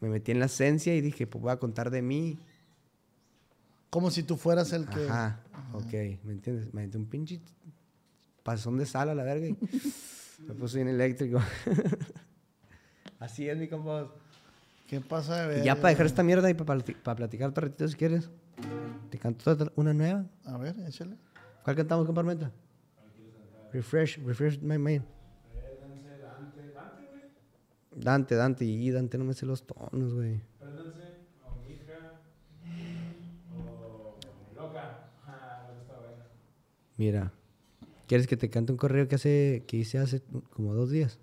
[0.00, 2.38] me metí en la esencia y dije, pues voy a contar de mí.
[3.88, 5.04] Como si tú fueras el que.
[5.08, 5.40] Ajá,
[5.72, 5.92] ok,
[6.24, 6.74] ¿me entiendes?
[6.74, 7.40] Me metí un pinche
[8.42, 9.56] pasón de sal a la verga y
[10.46, 11.40] me puse bien eléctrico.
[13.26, 14.08] Así es, mi compa.
[14.86, 15.58] ¿Qué pasa de ver?
[15.58, 18.30] Y ya para dejar esta mierda y para platicar otro ratito si quieres,
[19.10, 20.24] te canto una nueva.
[20.44, 21.16] A ver, échale.
[21.64, 22.52] ¿Cuál cantamos, compa Armenta?
[23.72, 25.04] Refresh, refresh my mind.
[27.96, 30.40] Dante, Dante, y Dante no me sé los tonos, güey.
[36.96, 37.32] Mira,
[38.06, 40.22] ¿quieres que te cante un correo que hace que hice hace
[40.52, 41.18] como dos días?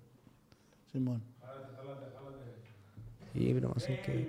[0.92, 1.33] Simón.
[3.34, 4.28] Y no sé qué.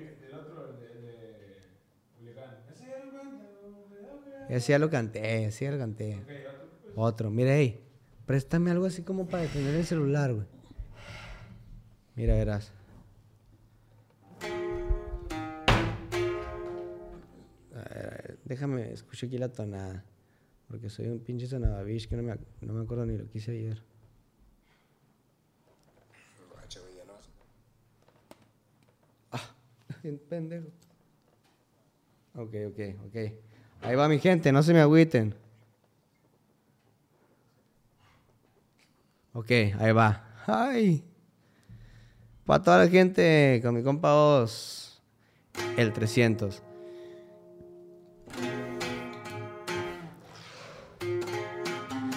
[4.47, 6.26] Ese ya lo canté, ese ya lo canté.
[6.95, 7.82] Otro, mira, hey,
[8.26, 10.47] préstame algo así como para tener el celular, güey.
[12.16, 12.72] Mira, verás.
[17.74, 20.03] A ver, a ver, déjame, escucho aquí la tonada.
[20.68, 23.51] Porque soy un pinche sonababish que no me, no me acuerdo ni lo que hice
[23.51, 23.84] ayer.
[29.32, 29.56] Ah,
[30.12, 30.68] pendejo.
[32.36, 33.16] Ok, ok, ok.
[33.82, 35.36] Ahí va mi gente, no se me agüiten.
[39.34, 40.24] Ok, ahí va.
[40.47, 41.03] Ay.
[42.45, 45.01] Para toda la gente, con mi compa Oz,
[45.78, 46.62] el 300.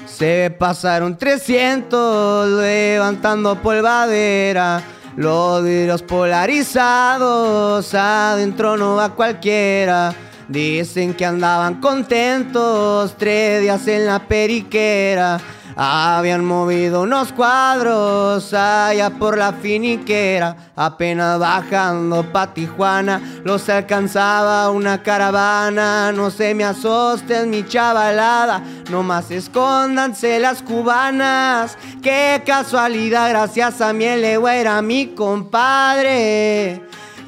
[0.07, 4.83] Se pasaron 300 levantando polvadera.
[5.19, 10.15] Los vidrios polarizados, adentro no va cualquiera.
[10.47, 15.41] Dicen que andaban contentos, tres días en la periquera.
[15.81, 20.73] Habían movido unos cuadros allá por la finiquera.
[20.75, 26.11] Apenas bajando pa' Tijuana, los alcanzaba una caravana.
[26.11, 28.61] No se me asusten, mi chavalada,
[28.91, 31.79] nomás escóndanse las cubanas.
[32.03, 36.83] Qué casualidad, gracias a mi legua era mi compadre.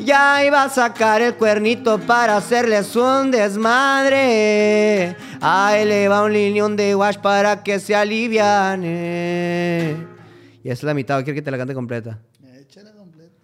[0.05, 5.14] Ya iba a sacar el cuernito para hacerles un desmadre.
[5.40, 8.86] Ahí le va un lineón de wash para que se aliviane.
[10.62, 12.18] Y esa es la mitad, ¿o quiero que te la cante completa?
[12.61, 13.34] Échala completa.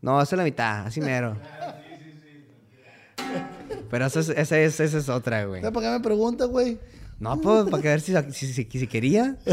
[0.00, 1.36] No, esa es la mitad, así mero.
[3.90, 5.60] Pero esa es, esa es, esa es otra, güey.
[5.62, 6.78] ¿Sabes por qué me preguntas, güey?
[7.18, 9.36] No, pues, para que ver si, si, si, si quería.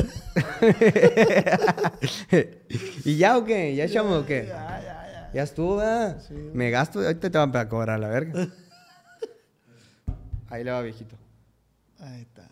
[3.05, 3.75] ¿Y ya o qué?
[3.75, 4.45] ¿Ya echamos o qué?
[4.47, 4.94] Ya, ya,
[5.36, 5.43] ya.
[5.43, 6.21] Estuvo, ¿verdad?
[6.53, 8.47] Me gasto, ahorita te van a cobrar la verga.
[10.49, 11.15] Ahí le va, viejito.
[11.99, 12.49] Ahí está.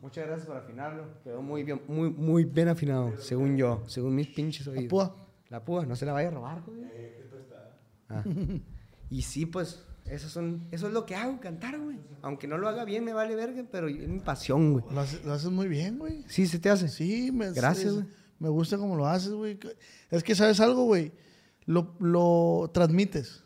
[0.00, 1.04] Muchas gracias por afinarlo.
[1.22, 4.86] Quedó muy bien, muy, muy bien afinado, según yo, según mis pinches oídos.
[4.86, 5.14] púa.
[5.50, 6.82] La púa, no se la vaya a robar, güey.
[8.08, 8.22] Ah.
[9.10, 11.96] Y sí, pues, eso, son, eso es lo que hago, cantar, güey.
[12.20, 14.84] Aunque no lo haga bien, me vale verga, pero es mi pasión, güey.
[14.92, 16.24] Lo haces, lo haces muy bien, güey.
[16.28, 16.88] Sí, se te hace.
[16.88, 18.06] Sí, me, Gracias, es- güey.
[18.38, 19.58] Me gusta cómo lo haces, güey.
[20.10, 21.10] Es que, ¿sabes algo, güey?
[21.68, 23.44] Lo, lo transmites.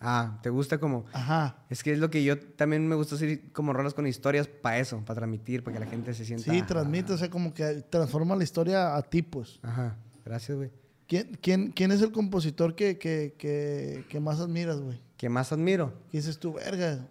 [0.00, 1.04] Ah, ¿te gusta como...?
[1.12, 1.58] Ajá.
[1.68, 4.78] Es que es lo que yo también me gusta hacer como rolas con historias para
[4.78, 6.50] eso, para transmitir, para que la gente se sienta...
[6.50, 9.60] Sí, transmites, o sea, como que transforma la historia a tipos.
[9.62, 10.70] Ajá, gracias, güey.
[11.06, 14.98] ¿Quién, quién, quién es el compositor que, que, que, que más admiras, güey?
[15.18, 15.92] ¿Qué más admiro?
[16.10, 17.06] ¿Qué dices tú, verga?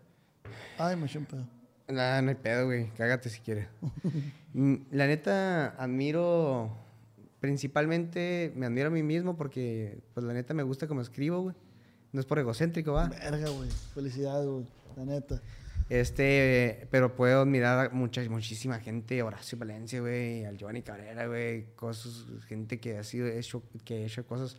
[0.79, 1.45] Ay, me eché un pedo.
[1.87, 2.89] Nah, no hay pedo, güey.
[2.97, 3.67] Cágate si quieres.
[4.53, 6.86] Mm, la neta, admiro...
[7.39, 11.55] Principalmente me admiro a mí mismo porque, pues, la neta me gusta como escribo, güey.
[12.11, 13.09] No es por egocéntrico, va.
[13.09, 13.69] Verga, güey.
[13.93, 14.65] Felicidades, güey.
[14.95, 15.41] La neta.
[15.89, 21.73] Este, pero puedo admirar a mucha, muchísima gente, Horacio Valencia, güey, al Giovanni Cabrera, güey,
[21.75, 24.57] cosas, gente que ha sido hecho, que ha hecho cosas,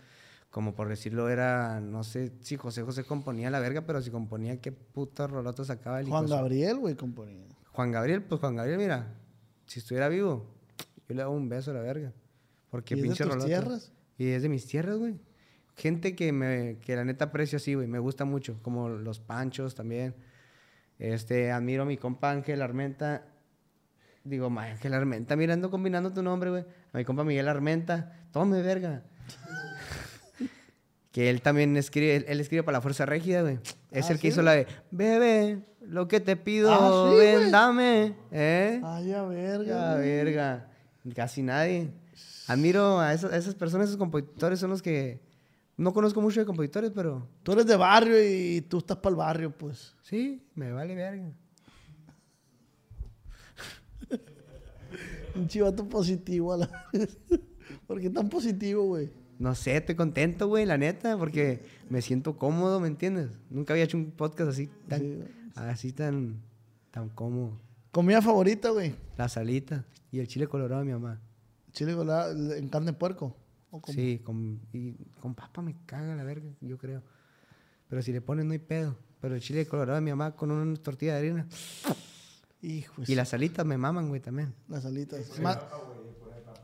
[0.51, 4.59] como por decirlo, era, no sé si José José componía la verga, pero si componía,
[4.59, 7.45] qué puta rolota sacaba el Juan Gabriel, güey, componía.
[7.73, 9.15] Juan Gabriel, pues Juan Gabriel, mira,
[9.67, 10.47] si estuviera vivo,
[11.07, 12.11] yo le daba un beso a la verga.
[12.71, 13.93] Porque ¿Y es de pinche tus tierras?
[14.19, 15.15] Y es de mis tierras, güey.
[15.77, 17.87] Gente que, me, que la neta aprecio así, güey.
[17.87, 18.59] Me gusta mucho.
[18.63, 20.15] Como los Panchos también.
[20.99, 23.25] Este, admiro a mi compa Ángel Armenta.
[24.25, 26.65] Digo, Ángel Armenta, mirando, combinando tu nombre, güey.
[26.93, 28.27] A mi compa Miguel Armenta.
[28.33, 29.03] Tome, verga.
[31.13, 33.59] que él también escribe, él, él escribe para la Fuerza Régida, güey.
[33.91, 34.29] Es Ah, el que ¿sí?
[34.29, 38.15] hizo la de, bebé, lo que te pido, Ah, sí, ven, dame.
[38.31, 38.81] ¿Eh?
[38.85, 39.95] Ay, a verga.
[39.95, 40.07] Güey.
[40.09, 40.69] verga.
[41.15, 41.91] Casi nadie.
[42.49, 45.21] Admiro a esas, a esas personas, esos compositores son los que...
[45.77, 49.17] No conozco mucho de compositores, pero Tú eres de barrio y tú estás para el
[49.17, 49.95] barrio, pues.
[50.03, 51.31] sí, me vale verga.
[55.37, 56.87] Un chivato positivo a la
[57.87, 59.11] ¿Por qué tan positivo, güey?
[59.39, 63.31] No sé, estoy contento, güey, la neta, porque me siento cómodo, ¿me entiendes?
[63.51, 65.29] Nunca había hecho un podcast así tan, Sí, güey.
[65.55, 66.43] así tan,
[66.91, 67.53] tan cómodo.
[67.93, 68.95] Comida favorita, güey.
[69.17, 71.21] La salita y el chile colorado de mi mamá.
[71.79, 73.37] Chile colorado en carne de puerco.
[73.93, 77.05] Sí, con, y con papa me caga la verga, yo creo.
[77.89, 78.97] Pero si le ponen no hay pedo.
[79.21, 81.47] Pero el chile colorado de mi mamá con una tortilla de harina.
[82.63, 84.55] Hijo Y las salitas me maman, güey, también.
[84.69, 85.39] Las alitas.
[85.41, 85.61] Ma-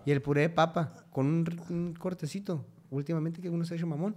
[0.05, 2.67] Y el puré de papa con un, un cortecito.
[2.91, 4.17] Últimamente que uno se ha hecho mamón.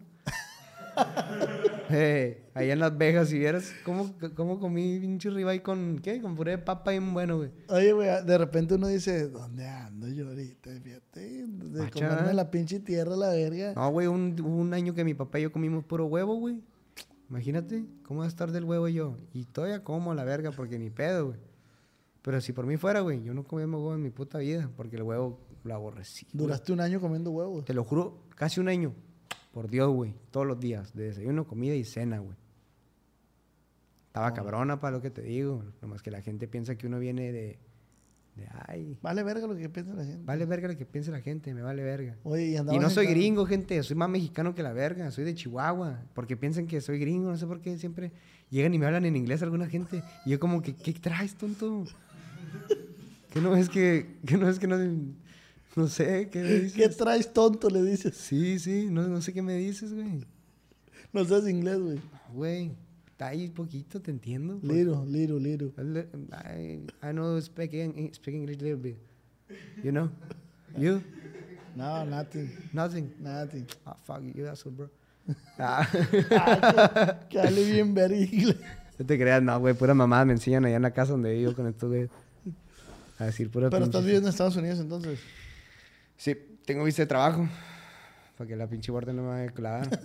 [1.90, 6.22] Eh, allá en Las Vegas, si vieras cómo, cómo comí pinche ribeye con, ¿qué?
[6.22, 7.52] Con puré de papa bien bueno, güey.
[7.70, 10.70] Oye, güey, de repente uno dice, ¿dónde ando yo ahorita?
[10.82, 11.92] Fíjate, de Macha.
[12.10, 13.74] comerme la pinche tierra, la verga.
[13.74, 16.62] No, güey, un, un año que mi papá y yo comimos puro huevo, güey.
[17.30, 19.18] Imagínate, ¿cómo va a estar del huevo yo?
[19.34, 21.40] Y todavía como la verga porque ni pedo, güey.
[22.22, 24.98] Pero si por mí fuera, güey, yo no comía huevo en mi puta vida porque
[24.98, 26.28] el huevo lo aborrecí.
[26.34, 27.64] Duraste un año comiendo huevos.
[27.64, 28.94] Te lo juro, casi un año.
[29.58, 30.14] Por Dios, güey.
[30.30, 30.94] Todos los días.
[30.94, 32.38] De desayuno, comida y cena, güey.
[34.06, 35.64] Estaba cabrona para lo que te digo.
[35.82, 37.58] Nomás que la gente piensa que uno viene de...
[38.36, 40.22] De, ay, Vale verga lo que piensa la gente.
[40.24, 41.56] vale verga lo que piense la gente.
[41.56, 42.18] Me vale verga.
[42.24, 43.82] Oye, y Y no soy gringo, gente.
[43.82, 45.10] Soy más mexicano que la verga.
[45.10, 46.04] Soy de Chihuahua.
[46.14, 47.32] Porque piensan que soy gringo.
[47.32, 48.12] No sé por qué siempre
[48.52, 50.04] llegan y me hablan en inglés alguna gente.
[50.28, 51.84] Y yo como que, ¿qué traes, tonto?
[53.34, 54.20] Que no es que...
[54.24, 54.78] Que no es que no...
[55.78, 56.74] No sé, ¿qué me dices?
[56.74, 57.70] ¿Qué traes tonto?
[57.70, 58.16] Le dices.
[58.18, 58.88] Sí, sí.
[58.90, 60.26] No, no sé qué me dices, güey.
[61.14, 62.00] No sabes inglés, güey.
[62.34, 62.72] Güey,
[63.12, 64.58] está ahí poquito, te entiendo.
[64.60, 64.74] pues.
[64.74, 65.72] Liro, liro, liro.
[65.78, 67.72] I, I know speak,
[68.14, 68.98] speak English a little bit.
[69.84, 70.10] You know?
[70.78, 71.02] You?
[71.76, 72.50] No, nothing.
[72.74, 73.14] Nothing.
[73.20, 73.66] Nothing.
[73.86, 74.90] Ah, fuck you, asshole, bro.
[75.60, 75.88] Ah,
[76.32, 78.58] Ah, que, que hable bien verga inglés.
[78.98, 81.54] no te creas, no, güey, pura mamá me enseñan allá en la casa donde vivo
[81.54, 82.10] con estos güey.
[83.20, 85.20] A decir pura Pero pinche- estás viviendo en Estados Unidos entonces.
[86.18, 87.48] Sí, tengo visa de trabajo.
[88.38, 90.00] Para que la pinche guardia no me vaya a clavar.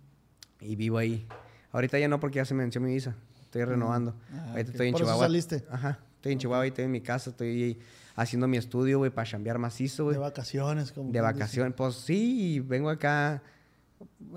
[0.60, 1.26] y vivo ahí.
[1.72, 3.14] Ahorita ya no porque ya se me venció mi visa.
[3.42, 4.14] Estoy renovando.
[4.32, 5.26] Ah, Ahorita estoy en Por eso Chihuahua.
[5.26, 5.64] saliste.
[5.70, 5.98] Ajá.
[6.16, 7.30] Estoy en Chihuahua y estoy en mi casa.
[7.30, 7.78] Estoy
[8.16, 10.14] haciendo mi estudio, güey, para chambear macizo, güey.
[10.14, 11.74] De vacaciones, como De vacaciones.
[11.74, 13.42] Pues sí, y vengo acá.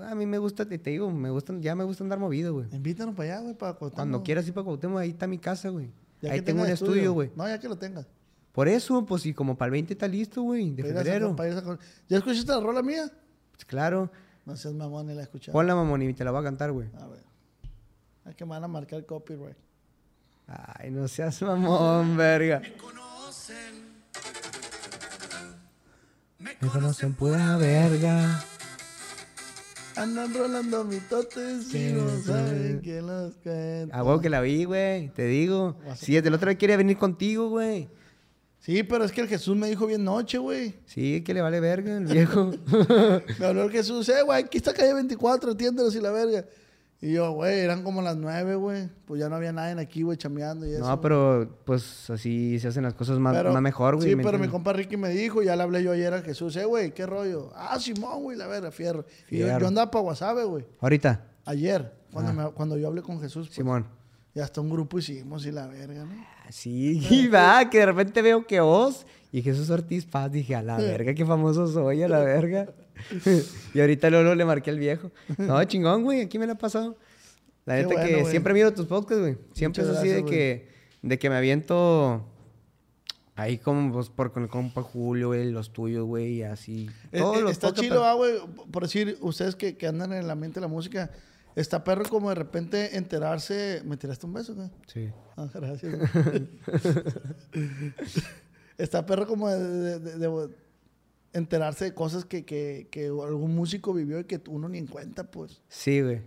[0.00, 2.66] A mí me gusta, te, digo, me gustan, ya me gusta andar movido, güey.
[2.72, 3.94] Invítanos para allá, güey, para Cuauhtémoc.
[3.96, 5.90] Cuando quieras ir para Cuauhtémoc, ahí está mi casa, güey.
[6.28, 7.30] Ahí tengo un estudio, güey.
[7.36, 8.06] No, ya que lo tengas.
[8.52, 11.34] Por eso, pues, y como para el 20 está listo, güey, de febrero.
[12.08, 13.10] ¿Ya escuchaste la rola mía?
[13.52, 14.10] Pues claro.
[14.44, 15.52] No seas mamón, ni la escuchado.
[15.52, 16.88] Ponla, mamón, y te la voy a cantar, güey.
[16.98, 17.22] A ver.
[18.26, 19.56] Es que me van a marcar copyright.
[20.46, 22.60] Ay, no seas mamón, verga.
[26.38, 28.44] Me conocen pura verga.
[29.96, 33.96] Andan rolando mitotes y no saben quién los cuenta.
[33.96, 35.08] A huevo que la vi, güey.
[35.10, 35.76] Te digo.
[35.88, 37.88] Así Sí, desde el otro día quería venir contigo, güey.
[38.64, 40.74] Sí, pero es que el Jesús me dijo bien noche, güey.
[40.86, 42.52] Sí, que le vale verga el viejo.
[43.40, 46.44] Me habló el Jesús, eh, güey, aquí está calle 24, atiéndelos y la verga.
[47.00, 48.88] Y yo, güey, eran como las nueve, güey.
[49.04, 50.86] Pues ya no había nadie aquí, güey, chameando y eso.
[50.86, 54.10] no, pero pues así se hacen las cosas más, Pero- más mejor, güey.
[54.10, 56.54] Sí, ¿me pero mi compa Ricky me dijo, ya le hablé yo ayer a Jesús,
[56.54, 57.50] eh, güey, ¿qué rollo?
[57.56, 59.04] Ah, Simón, güey, la verga, fierro.
[59.28, 63.48] Y yo, andaba para Guasave, güey, Ahorita, ayer, cuando, me- cuando yo hablé con Jesús.
[63.48, 63.84] pues, Simón.
[64.34, 66.26] Y hasta un grupo hicimos y la verga, ¿no?
[66.50, 70.62] Sí, y va, que de repente veo que vos y Jesús Ortiz Paz, dije, a
[70.62, 72.68] la verga, qué famoso soy, a la verga.
[73.74, 75.10] y ahorita luego le marqué al viejo.
[75.38, 76.96] No, chingón, güey, aquí me la ha pasado.
[77.64, 78.26] La neta bueno, que güey.
[78.30, 79.38] siempre miro tus podcasts, güey.
[79.52, 80.68] Siempre Muchas es así de gracias, que,
[81.02, 82.26] de que me aviento
[83.36, 86.90] ahí como pues, por con el compa Julio, güey, los tuyos, güey, y así.
[87.12, 88.34] Eh, Todos eh, los está podcasts, chido, pero- ah, güey,
[88.70, 91.10] por decir, ustedes que, que andan en la mente de la música,
[91.56, 93.82] está perro como de repente enterarse.
[93.84, 94.70] ¿Me tiraste un beso, güey?
[94.86, 95.08] Sí.
[95.36, 95.94] Ah, gracias.
[98.78, 100.48] está perro como de, de- de- de
[101.34, 105.30] enterarse de cosas que, que, que algún músico vivió y que uno ni en cuenta,
[105.30, 105.62] pues.
[105.68, 106.20] Sí, güey.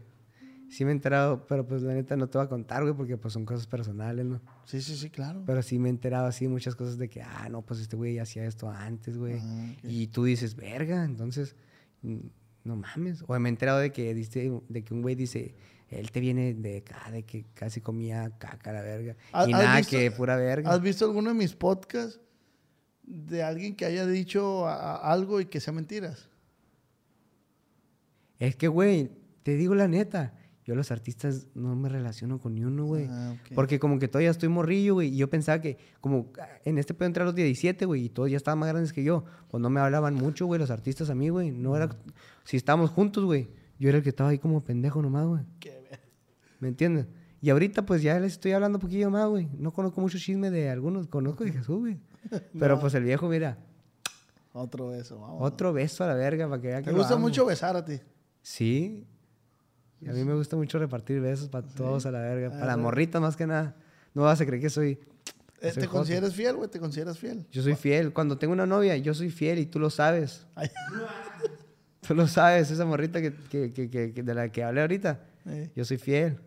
[0.67, 3.15] Sí me he enterado, pero pues la neta no te voy a contar, güey, porque
[3.17, 4.41] pues son cosas personales, ¿no?
[4.65, 5.43] Sí, sí, sí, claro.
[5.45, 8.17] Pero sí me he enterado así muchas cosas de que, ah, no, pues este güey
[8.17, 9.37] hacía esto antes, güey.
[9.39, 9.73] Ah.
[9.83, 11.55] Y tú dices, verga, entonces,
[12.01, 12.17] mm,
[12.65, 13.23] no mames.
[13.27, 15.55] O me he enterado de que, dice, de que un güey dice,
[15.89, 19.15] él te viene de acá, de que casi comía caca la verga.
[19.31, 20.71] ¿Has- Y nada, visto- que pura verga.
[20.71, 22.19] ¿Has visto alguno de mis podcasts
[23.03, 26.27] de alguien que haya dicho a- a algo y que sea mentiras?
[28.39, 29.11] Es que, güey,
[29.43, 30.33] te digo la neta,
[30.65, 33.07] yo los artistas no me relaciono con ni uno, güey.
[33.07, 33.53] Ah, ok.
[33.53, 35.09] Porque como que todavía estoy morrillo, güey.
[35.13, 38.09] Y yo pensaba que, como ah, en este pedo entré a los 17, güey, y
[38.09, 39.23] todos ya estaban más grandes que yo.
[39.49, 41.51] Pues no me hablaban mucho, güey, los artistas a mí, güey.
[41.51, 41.89] No era.
[42.45, 43.47] Si estábamos juntos, güey,
[43.77, 45.43] yo era el que estaba ahí como pendejo nomás, güey.
[46.59, 47.05] ¿Me entiendes?
[47.41, 49.47] Y ahorita, pues ya les estoy hablando un poquillo más, güey.
[49.59, 51.99] No conozco mucho chisme de algunos, conozco de Jesús, güey.
[52.59, 53.59] Pero pues el viejo, mira,
[54.51, 55.37] Otro beso, vamos.
[55.41, 57.99] otro beso a la verga para que vea que ¿Te gusta mucho besar a ti?
[58.41, 59.05] Sí.
[60.05, 62.51] Y a mí me gusta mucho repartir besos para todos a la verga.
[62.51, 63.75] Para las morritas más que nada.
[64.13, 64.99] No vas a creer que soy...
[65.61, 65.91] Eh, soy ¿Te joto.
[65.99, 66.69] consideras fiel, güey?
[66.69, 67.45] ¿Te consideras fiel?
[67.51, 68.13] Yo soy fiel.
[68.13, 70.45] Cuando tengo una novia, yo soy fiel y tú lo sabes.
[70.55, 70.69] Ay,
[72.07, 75.21] Tú lo sabes, esa morrita que, que- que- que- que- de la que hablé ahorita.
[75.47, 75.71] eh.
[75.75, 76.39] Yo soy fiel.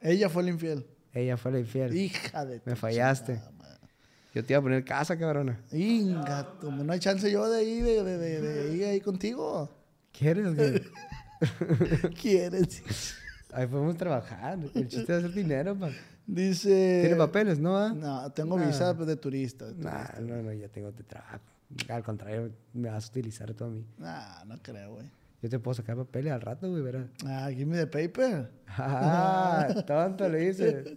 [0.00, 0.86] Ella fue la infiel.
[1.12, 1.94] Ella fue la infiel.
[1.94, 3.34] Hija de Me fallaste.
[3.34, 3.80] chingada.
[4.34, 5.60] Yo te iba a poner casa, cabrona.
[5.72, 9.70] Inga, no hay chance yo de ir, de, de, de- de ir ahí contigo.
[10.12, 10.54] ¿Quieres?
[10.54, 10.82] güey?
[12.20, 12.82] ¿Quieres?
[13.52, 14.58] Ahí podemos trabajar.
[14.74, 15.90] El chiste es hacer dinero, pa.
[16.26, 17.00] Dice...
[17.02, 17.76] ¿Tiene papeles, no?
[17.78, 17.92] ah?
[17.94, 18.66] No, tengo Nah.
[18.66, 19.66] visa de turista.
[19.76, 21.38] Nah, no, no, ya tengo de trabajo.
[21.88, 23.84] Al contrario, me vas a utilizar tú a mí.
[23.98, 25.06] Nah, no creo, güey.
[25.42, 27.06] Yo te puedo sacar papeles al rato, güey, verás.
[27.24, 28.50] Ah, give me the paper.
[28.68, 30.96] Ah, tonto lo hice.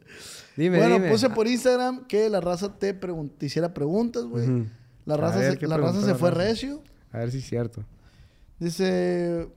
[0.56, 1.10] Dime, bueno, dime.
[1.12, 4.66] puse por Instagram que la raza te, pregun- te hiciera preguntas, güey.
[5.06, 6.44] La raza, ver, se, ¿qué la raza se fue raza?
[6.44, 6.82] recio.
[7.12, 7.84] A ver si es cierto.
[8.60, 9.48] Dice,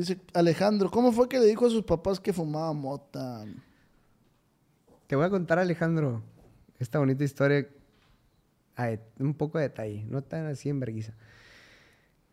[0.00, 3.44] dice Alejandro, ¿cómo fue que le dijo a sus papás que fumaba mota?
[5.06, 6.22] Te voy a contar, Alejandro,
[6.78, 7.66] esta bonita historia.
[8.76, 11.14] a un poco de detalle, no tan así en vergüenza.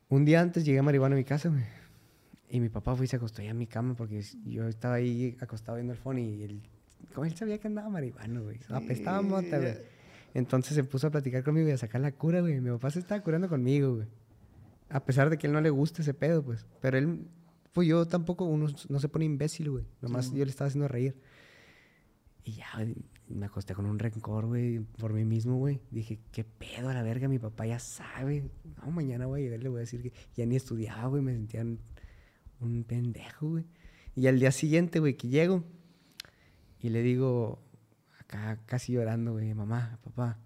[0.09, 1.64] Un día antes llegué a marihuana a mi casa, güey.
[2.49, 5.38] Y mi papá fue y se acostó ahí en mi cama porque yo estaba ahí
[5.39, 6.61] acostado viendo el phone y él,
[7.16, 8.59] como él sabía que andaba marihuana, güey.
[8.70, 9.78] Apestaba mota, güey.
[10.34, 12.59] Entonces se puso a platicar conmigo y a sacar la cura, güey.
[12.59, 14.07] Mi papá se estaba curando conmigo, güey.
[14.89, 16.66] A pesar de que él no le gusta ese pedo, pues.
[16.82, 17.26] Pero él,
[17.74, 19.86] pues yo tampoco, uno no se pone imbécil, güey.
[20.01, 21.19] Nomás yo le estaba haciendo reír.
[22.45, 22.67] Y ya,
[23.28, 25.82] me acosté con un rencor, güey, por mí mismo, güey.
[25.91, 27.28] Dije, ¿qué pedo a la verga?
[27.28, 28.49] Mi papá ya sabe.
[28.78, 31.21] No, mañana voy a llegar le voy a decir que ya ni estudiaba, güey.
[31.21, 31.80] Me sentía un,
[32.59, 33.65] un pendejo, güey.
[34.15, 35.63] Y al día siguiente, güey, que llego
[36.84, 37.63] y le digo,
[38.19, 40.38] acá casi llorando, güey, mamá, papá,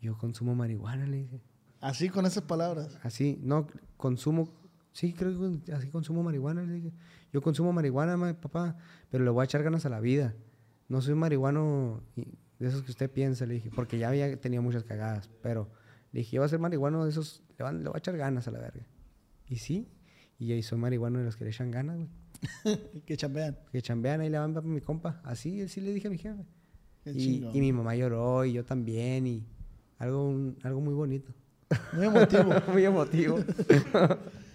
[0.00, 1.42] yo consumo marihuana, le dije.
[1.80, 2.96] Así con esas palabras.
[3.02, 4.48] Así, no, consumo,
[4.98, 6.92] sí, creo que así consumo marihuana, le dije.
[7.32, 8.76] Yo consumo marihuana, ma- papá,
[9.10, 10.34] pero le voy a echar ganas a la vida.
[10.88, 14.82] No soy marihuano de esos que usted piensa, le dije, porque ya había tenido muchas
[14.84, 15.68] cagadas, pero
[16.12, 18.16] le dije, yo voy a ser marihuano de esos, le, van- le voy a echar
[18.16, 18.86] ganas a la verga.
[19.46, 19.88] Y sí,
[20.38, 22.08] y ahí soy marihuano de los que le echan ganas, güey.
[23.06, 23.58] que chambean.
[23.72, 25.20] Que chambean ahí le van para mi compa.
[25.24, 26.44] Así, así le dije a mi jefe.
[27.04, 29.46] Y, y mi mamá lloró y yo también y
[29.98, 31.32] algo, un- algo muy bonito.
[31.92, 32.50] Muy emotivo.
[32.72, 33.38] muy emotivo.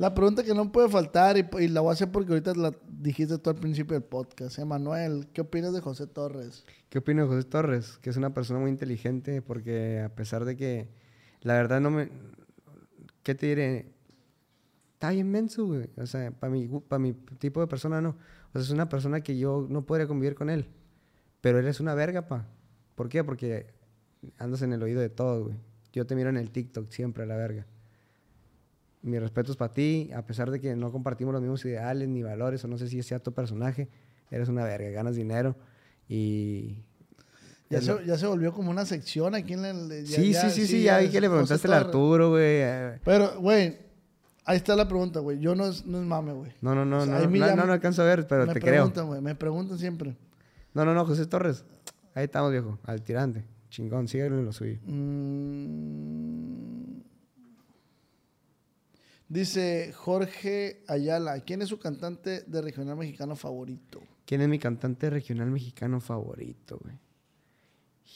[0.00, 3.36] La pregunta que no puede faltar, y, la voy a hacer porque ahorita la dijiste
[3.36, 4.58] tú al principio del podcast.
[4.58, 6.64] Emanuel, ¿qué opinas de José Torres?
[6.88, 7.98] ¿Qué opino de José Torres?
[7.98, 10.88] Que es una persona muy inteligente porque a pesar de que
[11.42, 12.08] la verdad no me...
[13.22, 13.92] ¿Qué te diré?
[14.94, 15.90] Está bien menso, güey.
[15.98, 16.66] O sea, para mi,
[16.98, 18.10] mi tipo de persona no.
[18.10, 20.66] O sea, es una persona que yo no podría convivir con él.
[21.42, 22.48] Pero él es una verga, pa.
[22.94, 23.22] ¿Por qué?
[23.22, 23.66] Porque
[24.38, 25.56] andas en el oído de todo, güey.
[25.92, 27.66] Yo te miro en el TikTok siempre a la verga.
[29.02, 32.22] Mi respeto es para ti, a pesar de que no compartimos los mismos ideales ni
[32.22, 33.88] valores, o no sé si sea tu personaje,
[34.30, 35.56] eres una verga, ganas dinero
[36.08, 36.82] y...
[37.70, 40.04] Ya, se, ya se volvió como una sección aquí en el...
[40.04, 41.74] ya- sí, ya- sí, sí, sí, ya vi que le preguntaste al.
[41.74, 42.42] Arturo, güey.
[42.62, 43.78] eh, Pero, güey,
[44.44, 45.38] ahí está la pregunta, güey.
[45.38, 46.50] Yo no es, no es mame, güey.
[46.62, 48.54] No, no, no, O sea, no, me no, no, no alcanzo a ver, pero me
[48.54, 48.72] te creo.
[48.72, 49.20] preguntan, güey.
[49.22, 50.16] Me preguntan siempre.
[50.74, 51.64] No, no, no, José Torres.
[52.12, 53.44] Ahí estamos, viejo, al tirante.
[53.68, 54.80] Chingón, síguelo en lo suyo.
[54.84, 56.69] Mm.
[59.30, 64.02] Dice Jorge Ayala, ¿quién es su cantante de regional mexicano favorito?
[64.26, 66.98] ¿Quién es mi cantante regional mexicano favorito, güey?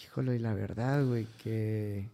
[0.02, 2.10] Híjole, y la verdad, güey, que...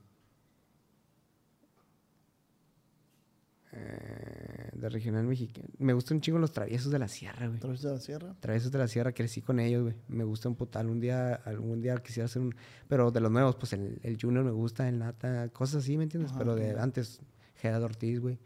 [3.72, 5.68] Eh, de regional mexicano.
[5.78, 7.58] Me gustan un chingo los traviesos de la sierra, güey.
[7.58, 8.36] ¿Traviesos de la Sierra?
[8.38, 9.94] Traviesos de la Sierra, crecí con ellos, güey.
[10.08, 10.90] Me gusta un putal.
[10.90, 12.54] Un día, algún día quisiera hacer un...
[12.86, 16.02] Pero de los nuevos, pues el, el Junior me gusta, el Nata, cosas así, ¿me
[16.02, 16.32] entiendes?
[16.32, 17.22] Ajá, Pero de antes,
[17.54, 18.38] Gerardo Ortiz, güey.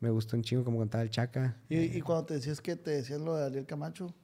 [0.00, 1.56] Me gustó un chingo como cantaba el Chaca.
[1.68, 4.14] ¿Y, y cuando te decías que te decían lo de Ariel Camacho?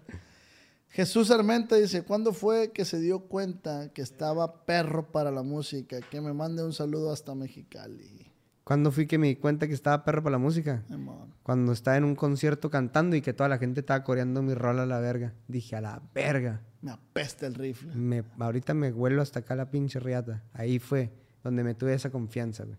[0.89, 6.01] Jesús Armenta dice, ¿cuándo fue que se dio cuenta que estaba perro para la música?
[6.01, 8.30] Que me mande un saludo hasta Mexicali.
[8.66, 10.84] ¿Cuándo fui que me di cuenta que estaba perro para la música?
[10.89, 11.34] Simón.
[11.41, 14.84] Cuando estaba en un concierto cantando y que toda la gente estaba coreando mi rola
[14.84, 15.34] a la verga.
[15.47, 16.62] Dije, a la verga.
[16.82, 17.95] Me apesta el rifle.
[17.95, 20.43] Me, ahorita me vuelo hasta acá la pinche riata.
[20.51, 22.78] Ahí fue donde me tuve esa confianza, güey.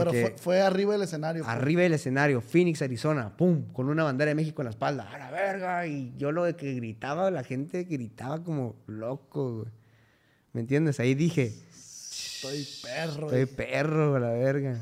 [0.00, 1.44] Pero fue, fue arriba del escenario.
[1.46, 5.18] arriba del escenario, Phoenix, Arizona, pum, con una bandera de México en la espalda, a
[5.18, 5.86] la verga.
[5.86, 9.68] Y yo lo de que gritaba, la gente gritaba como loco, güey.
[10.52, 11.00] ¿Me entiendes?
[11.00, 13.26] Ahí dije, Estoy perro.
[13.26, 13.54] estoy dije.
[13.56, 14.80] perro, a la verga.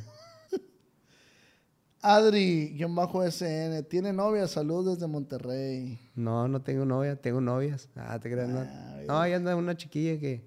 [2.02, 5.98] Adri-SN, tiene novia, saludos desde Monterrey.
[6.14, 7.88] No, no tengo novia, tengo novias.
[7.96, 8.60] Ah, te creas, no.
[8.60, 10.42] Ah, No, ahí anda una chiquilla que.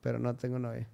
[0.00, 0.88] Pero no tengo novia.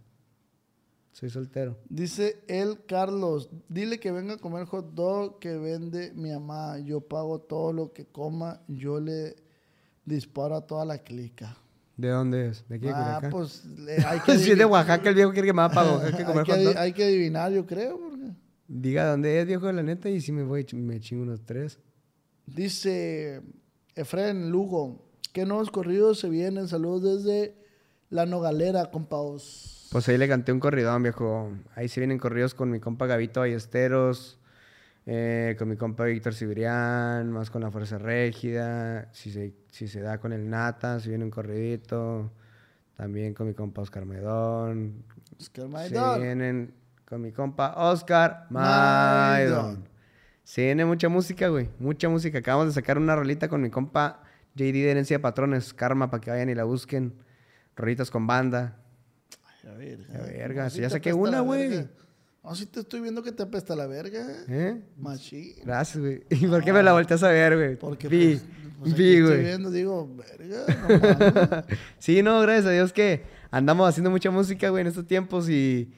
[1.14, 1.78] Soy soltero.
[1.88, 6.80] Dice el Carlos, dile que venga a comer hot dog que vende mi mamá.
[6.80, 9.36] Yo pago todo lo que coma, yo le
[10.04, 11.56] disparo a toda la clica.
[11.96, 12.68] ¿De dónde es?
[12.68, 13.62] ¿De aquí de Ah, pues
[14.06, 15.68] hay que si es de Oaxaca, el viejo quiere que me va.
[16.04, 16.76] Hay que hay, comer que hot dog.
[16.78, 17.96] hay que adivinar, yo creo.
[17.96, 18.32] porque-
[18.66, 21.78] Diga dónde es, viejo, la neta, y si me voy, me chingo unos tres.
[22.45, 23.41] Dice
[23.95, 26.66] Efren Lugo, ¿qué nuevos corridos se vienen?
[26.66, 27.54] Saludos desde
[28.11, 29.83] La Nogalera, compaos.
[29.95, 31.53] Pues ahí le canté un corridón, viejo.
[31.76, 34.41] Ahí se vienen corridos con mi compa Gavito Ballesteros,
[35.07, 39.08] eh, con mi compa Víctor Cibrián, más con la Fuerza Régida.
[39.12, 42.33] Si se, si se da con el Nata, se viene un corridito.
[42.96, 45.04] También con mi compa Oscar Medón.
[45.38, 46.21] Oscar Se Maidón.
[46.21, 49.54] vienen con mi compa Oscar Maidón.
[49.68, 49.88] Maidón.
[50.42, 51.68] Se viene mucha música, güey.
[51.79, 52.38] Mucha música.
[52.38, 54.25] Acabamos de sacar una rolita con mi compa
[54.57, 55.72] JD de Herencia de Patrones.
[55.72, 57.14] Karma, para que vayan y la busquen.
[57.76, 58.80] Rolitas con banda.
[59.64, 61.88] La a- verga, si ya saqué una, güey.
[62.42, 64.26] No, sí te estoy viendo que te apesta la verga.
[64.49, 64.82] ¿Eh?
[64.99, 65.54] Machín.
[65.64, 66.22] Gracias, güey.
[66.30, 67.78] ¿Y por qué me la volteas a ver, güey?
[67.78, 68.42] Porque Vi, pues,
[68.80, 69.41] pues, vi, estoy güey.
[69.45, 71.76] viendo, digo, verga, no.
[71.99, 75.91] Sí, no, gracias a Dios que andamos haciendo mucha música, güey, en estos tiempos y,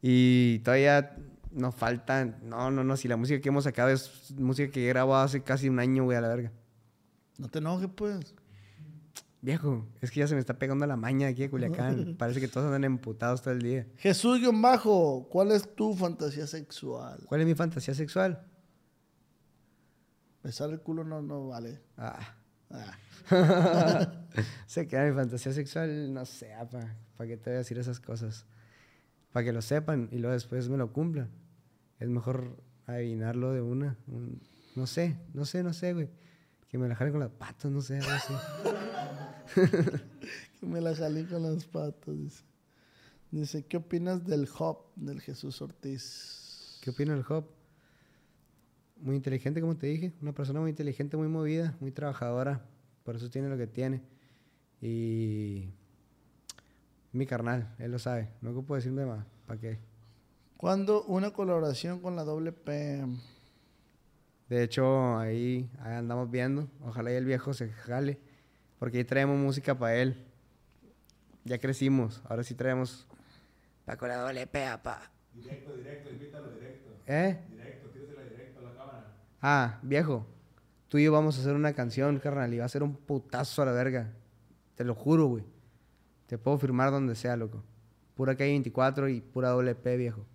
[0.00, 1.14] y todavía
[1.52, 2.36] nos faltan.
[2.42, 5.42] No, no, no, si la música que hemos sacado es música que he grabado hace
[5.42, 6.50] casi un año, güey, a la verga.
[7.38, 8.34] No te enojes, pues.
[9.42, 12.14] Viejo, es que ya se me está pegando la maña aquí de Culiacán.
[12.18, 13.86] Parece que todos andan emputados todo el día.
[13.96, 17.20] Jesús-Bajo, ¿cuál es tu fantasía sexual?
[17.26, 18.46] ¿Cuál es mi fantasía sexual?
[20.42, 21.80] Besar el culo no, no vale.
[21.96, 22.18] Ah,
[22.74, 22.96] Ah,
[24.66, 26.96] Se queda mi fantasía sexual, no sé, pa.
[27.16, 28.46] ¿Para qué te voy a decir esas cosas?
[29.32, 31.28] Para que lo sepan y luego después me lo cumplan.
[32.00, 32.56] Es mejor
[32.86, 33.96] adivinarlo de una.
[34.06, 34.40] un-
[34.74, 36.08] no sé, no sé, no sé, güey.
[36.72, 38.34] Que me la jalen con las patas, no sé, algo así.
[40.58, 42.16] que me la jalé con las patas.
[42.16, 42.42] Dice.
[43.30, 46.78] Dice, ¿qué opinas del hop del Jesús Ortiz?
[46.82, 47.44] ¿Qué opina el Hop?
[48.96, 50.12] Muy inteligente, como te dije.
[50.20, 52.66] Una persona muy inteligente, muy movida, muy trabajadora.
[53.04, 54.02] Por eso tiene lo que tiene.
[54.80, 55.68] Y.
[57.12, 58.30] Mi carnal, él lo sabe.
[58.40, 59.24] No ocupo decirme más.
[59.46, 59.78] ¿Para qué?
[60.56, 63.04] ¿Cuándo una colaboración con la doble P?
[64.52, 66.68] De hecho, ahí, ahí andamos viendo.
[66.82, 68.18] Ojalá y el viejo se jale.
[68.78, 70.26] Porque ahí traemos música para él.
[71.42, 72.20] Ya crecimos.
[72.28, 73.06] Ahora sí traemos.
[73.86, 75.10] Pa' con la doble pea, pa.
[75.32, 76.90] Directo, directo, invítalo directo.
[77.06, 77.38] ¿Eh?
[77.48, 79.06] Directo, directo a la cámara.
[79.40, 80.26] Ah, viejo.
[80.88, 82.52] Tú y yo vamos a hacer una canción, carnal.
[82.52, 84.12] Y va a ser un putazo a la verga.
[84.74, 85.44] Te lo juro, güey.
[86.26, 87.64] Te puedo firmar donde sea, loco.
[88.14, 90.26] Pura k 24 y pura doble P, viejo.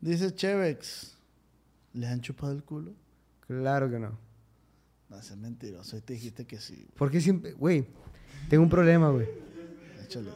[0.00, 1.21] Dice Chevex,
[1.94, 2.92] ¿le han chupado el culo?
[3.46, 4.18] Claro que no.
[5.08, 6.00] No, eso es mentiroso.
[6.02, 6.86] Te dijiste que sí.
[6.96, 7.86] ¿Por qué siempre, güey?
[8.48, 9.28] Tengo un problema, güey.
[10.02, 10.30] Échale.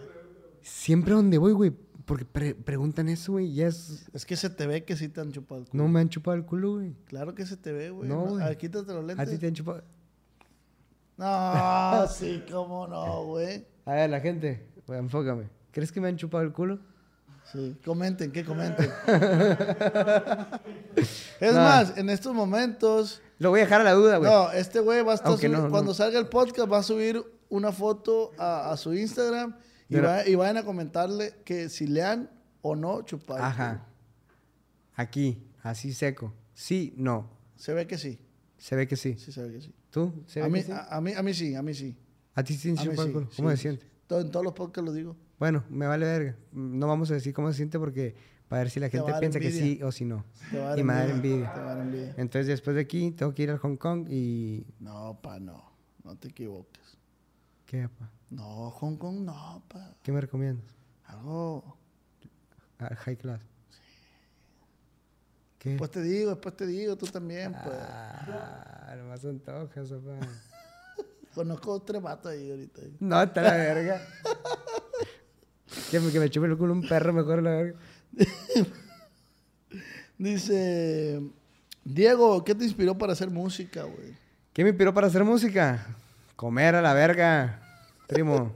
[0.63, 1.73] Siempre donde voy, güey,
[2.05, 4.07] porque pre- preguntan eso, güey, ya es...
[4.13, 5.83] Es que se te ve que sí te han chupado el culo.
[5.83, 6.95] No me han chupado el culo, güey.
[7.07, 8.09] Claro que se te ve, güey.
[8.09, 8.43] No, güey.
[8.45, 9.31] A ver, quítate los A lentes.
[9.31, 9.83] ti te han chupado...
[11.17, 13.65] No, sí, cómo no, güey.
[13.87, 15.49] A ver, la gente, güey, enfócame.
[15.71, 16.79] ¿Crees que me han chupado el culo?
[17.53, 18.91] Sí, comenten, que comenten.
[21.41, 21.61] es No.
[21.61, 24.31] más, en estos momentos, Lo voy a dejar a la duda, güey.
[24.31, 25.95] no, este güey va a estar no, cuando no.
[25.95, 29.57] salga el podcast va a subir una foto a, a su Instagram
[29.89, 32.31] y, Pero- va- y vayan a comentarle que si le han
[32.63, 33.43] o no chupado.
[33.45, 33.87] Ajá.
[34.95, 36.33] Aquí, así seco.
[36.55, 37.31] Sí, no.
[37.55, 38.19] Se ve que sí.
[38.59, 39.15] Se ve que sí.
[39.19, 39.73] Sí, se ve que sí.
[39.91, 40.13] ¿Tú?
[40.27, 40.73] ¿Se ve A mí, que sí?
[40.73, 41.97] a, a mí, a mí sí, a mí sí.
[42.35, 43.13] ¿A ti sí te A sí, sí.
[43.37, 43.87] ¿Cómo se siente?
[44.07, 45.17] Todo- en todos los podcasts lo digo.
[45.39, 46.37] Bueno, me vale verga.
[46.53, 48.15] No vamos a decir cómo se siente porque
[48.49, 50.25] para ver si la gente piensa que sí o si no.
[50.51, 51.55] Te va a dar Y me va a dar envidia, envidia.
[51.55, 52.15] Te va a dar envidia.
[52.17, 54.67] Entonces después de aquí tengo que ir a Hong Kong y...
[54.79, 55.73] No, pa, no.
[56.05, 56.97] No te equivoques.
[57.67, 58.11] ¿Qué, pa?
[58.31, 59.95] No, Hong Kong no, pa.
[60.03, 60.65] ¿Qué me recomiendas?
[61.05, 61.77] Algo.
[62.79, 63.41] Ah, high class.
[65.59, 65.71] ¿Qué?
[65.71, 67.77] Después te digo, después te digo, tú también, pues.
[67.81, 70.19] Ah, nomás antojas, papá.
[71.35, 72.83] Conozco tres vatos ahí ahorita.
[73.01, 74.01] No, está la verga.
[75.91, 77.79] que, me, que me chupe el culo un perro mejor la verga.
[80.19, 81.21] Dice,
[81.85, 84.15] Diego, ¿qué te inspiró para hacer música, güey?
[84.53, 85.87] ¿Qué me inspiró para hacer música?
[86.35, 87.61] Comer a la verga,
[88.07, 88.55] primo.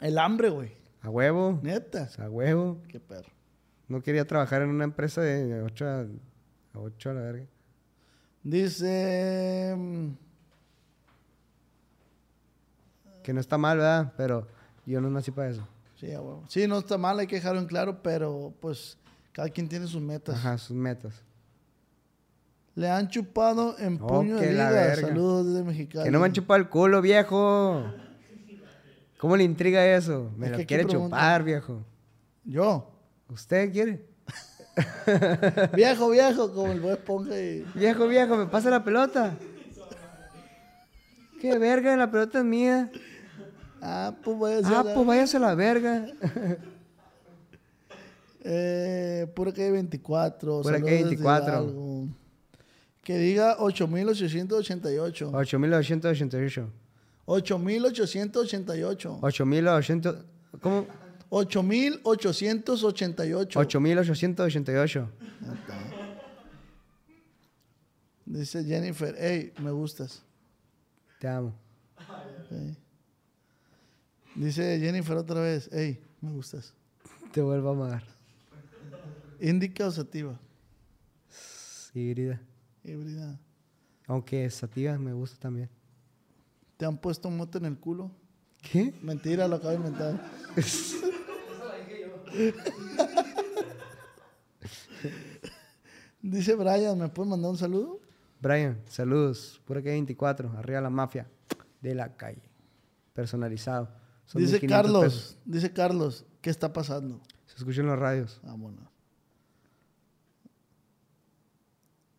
[0.00, 0.72] El hambre, güey.
[1.02, 1.58] A huevo.
[1.62, 2.08] Neta.
[2.18, 2.80] A huevo.
[2.88, 3.30] Qué perro.
[3.88, 7.46] No quería trabajar en una empresa de 8 a, a 8 a la verga.
[8.42, 9.76] Dice,
[13.22, 14.12] Que no está mal, ¿verdad?
[14.16, 14.46] Pero
[14.88, 15.66] yo no nací para eso.
[15.98, 16.44] sí, a huevo.
[16.48, 18.96] Sí, no está mal, hay que dejarlo en claro, pero pues
[19.32, 20.36] cada quien tiene sus metas.
[20.36, 21.22] Ajá, sus metas.
[22.74, 24.94] Le han chupado en Oh, puño de liga.
[24.96, 26.04] Saludos desde Mexicali.
[26.04, 27.84] Que no me han chupado el culo, viejo.
[29.18, 30.30] ¿Cómo le intriga eso?
[30.36, 31.82] Me Es lo quiere chupar, viejo.
[32.44, 32.88] Yo.
[33.28, 34.06] ¿Usted quiere?
[35.74, 37.66] viejo, viejo, como el Bob Esponja y...
[37.74, 39.36] Viejo, viejo, me pasa la pelota.
[41.40, 42.90] Qué verga, la pelota es mía.
[43.80, 44.74] Ah, pues voy a hacer...
[44.74, 46.06] Ah, pues váyase a la verga.
[48.50, 50.62] Eh, pura calle 24.
[50.62, 51.52] Pura calle desde 24.
[51.52, 52.08] Hidalgo.
[53.02, 55.30] Que diga 8888.
[55.34, 56.72] 8888.
[57.26, 59.18] 8888.
[59.20, 60.24] 8800.
[60.62, 60.86] ¿Cómo?
[61.28, 63.60] 8888.
[63.60, 65.08] 8888.
[68.24, 70.22] Dice Jennifer, hey, me gustas.
[71.18, 71.52] Te amo.
[71.98, 72.76] Ok.
[74.38, 76.72] Dice Jennifer otra vez, hey, me gustas.
[77.32, 78.04] Te vuelvo a amar.
[79.40, 80.38] Indica o sativa.
[81.92, 82.40] Híbrida.
[82.84, 83.36] Híbrida.
[84.06, 85.68] Aunque sativa me gusta también.
[86.76, 88.12] ¿Te han puesto mote en el culo?
[88.62, 88.94] ¿Qué?
[89.02, 90.30] Mentira, lo acabo de inventar.
[96.22, 97.98] Dice Brian, ¿me puedes mandar un saludo?
[98.40, 99.60] Brian, saludos.
[99.64, 100.58] Pura que 24.
[100.58, 101.26] Arriba la mafia
[101.80, 102.48] de la calle.
[103.14, 104.06] Personalizado.
[104.28, 105.38] Son dice 1500 Carlos, pesos.
[105.44, 107.20] dice Carlos, ¿qué está pasando?
[107.46, 108.40] Se escucha en los radios.
[108.44, 108.84] Vámonos.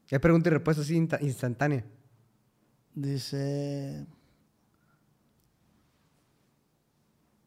[0.09, 1.85] Es pregunta y respuesta así insta- instantánea.
[2.95, 4.07] Dice.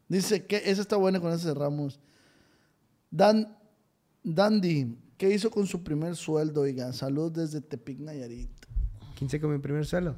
[0.08, 1.98] Dice que esa está buena con ese cerramos.
[3.10, 3.56] Dan,
[4.22, 6.60] Dandy, ¿qué hizo con su primer sueldo?
[6.62, 8.50] Oigan, salud desde Tepic Nayarit.
[9.16, 10.16] 15 con mi primer suelo.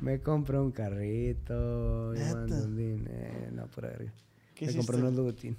[0.00, 2.14] Me compré un carrito.
[2.14, 2.34] Y ¿Neta?
[2.36, 3.50] mando un dinero.
[3.52, 4.12] No, verga.
[4.54, 5.56] ¿Qué me compré unos Louboutin.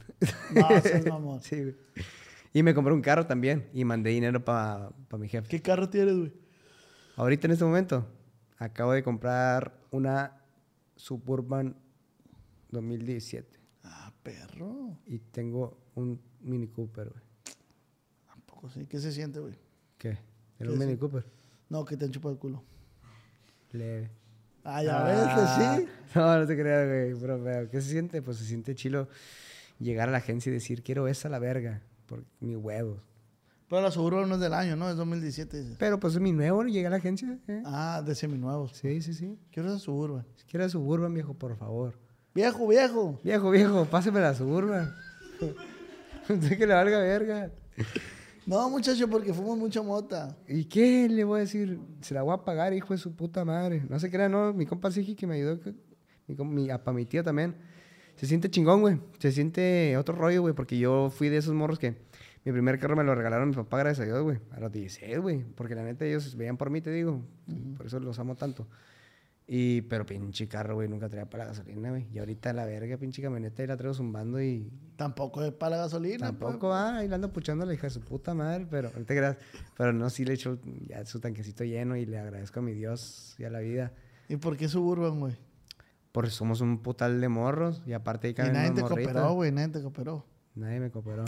[0.53, 1.41] No, seas mamón.
[1.41, 1.75] sí, güey.
[2.53, 3.67] Y me compré un carro también.
[3.73, 5.47] Y mandé dinero para mi jefe.
[5.47, 6.33] ¿Qué carro tienes, güey?
[7.15, 8.05] Ahorita en este momento
[8.57, 10.37] acabo de comprar una
[10.95, 11.75] Suburban
[12.69, 14.97] 2017 Ah, perro.
[15.07, 17.23] y tengo un Mini Cooper, güey.
[18.27, 18.85] Tampoco sí.
[18.87, 19.53] ¿Qué se siente, güey?
[19.97, 20.11] ¿Qué?
[20.57, 20.85] ¿Qué ¿Era un es?
[20.87, 21.25] Mini Cooper?
[21.69, 22.63] No, que te han chupado el culo.
[23.73, 24.09] Leve.
[24.63, 25.89] Ah, ya ves que sí.
[26.15, 27.13] No, no te creas, güey.
[27.13, 27.69] Bro.
[27.69, 28.21] ¿Qué se siente?
[28.21, 29.07] Pues se siente chilo
[29.79, 31.81] llegar a la agencia y decir, quiero esa a la verga.
[32.05, 32.99] Por mis huevos.
[33.69, 34.89] Pero la Suburban no es del año, ¿no?
[34.89, 35.75] Es 2017, dices.
[35.79, 37.39] Pero pues es mi nuevo, llegué a la agencia.
[37.47, 37.63] ¿eh?
[37.65, 38.73] Ah, de seminuevos.
[38.73, 39.39] Sí, sí, sí.
[39.49, 40.25] Quiero esa Suburban.
[40.35, 41.97] Si quieres Suburban, viejo, por favor.
[42.35, 43.19] Viejo, viejo.
[43.23, 44.93] Viejo, viejo, páseme la Suburban.
[46.27, 47.49] Sé que le valga verga.
[48.51, 50.35] No, muchacho, porque fuimos mucha mota.
[50.45, 51.79] ¿Y qué le voy a decir?
[52.01, 53.81] Se la voy a pagar, hijo de su puta madre.
[53.87, 54.51] No se crea, no.
[54.51, 55.57] Mi compa Sigi que me ayudó.
[56.27, 57.55] Mi, mi, para mi tía también.
[58.17, 58.99] Se siente chingón, güey.
[59.19, 60.53] Se siente otro rollo, güey.
[60.53, 61.95] Porque yo fui de esos morros que
[62.43, 64.39] mi primer carro me lo regalaron mi papá, gracias a Dios, güey.
[64.51, 65.45] A los 16, güey.
[65.55, 67.21] Porque la neta ellos veían por mí, te digo.
[67.77, 68.67] Por eso los amo tanto.
[69.47, 72.07] Y, pero pinche carro, güey, nunca traía para la gasolina, güey.
[72.13, 75.81] Y ahorita la verga, pinche camioneta, y la traigo zumbando y Tampoco es para la
[75.83, 76.27] gasolina.
[76.27, 79.37] Tampoco va, ahí le ando puchando la hija de su puta madre, pero te creas.
[79.75, 83.35] Pero no, sí le echo ya su tanquecito lleno y le agradezco a mi Dios
[83.39, 83.91] y a la vida.
[84.29, 85.35] ¿Y por qué Suburban, güey?
[86.13, 89.11] Porque somos un putal de morros y aparte ahí Y nadie te morritos.
[89.13, 89.51] cooperó, güey.
[89.51, 90.25] Nadie te cooperó.
[90.55, 91.25] Nadie me cooperó.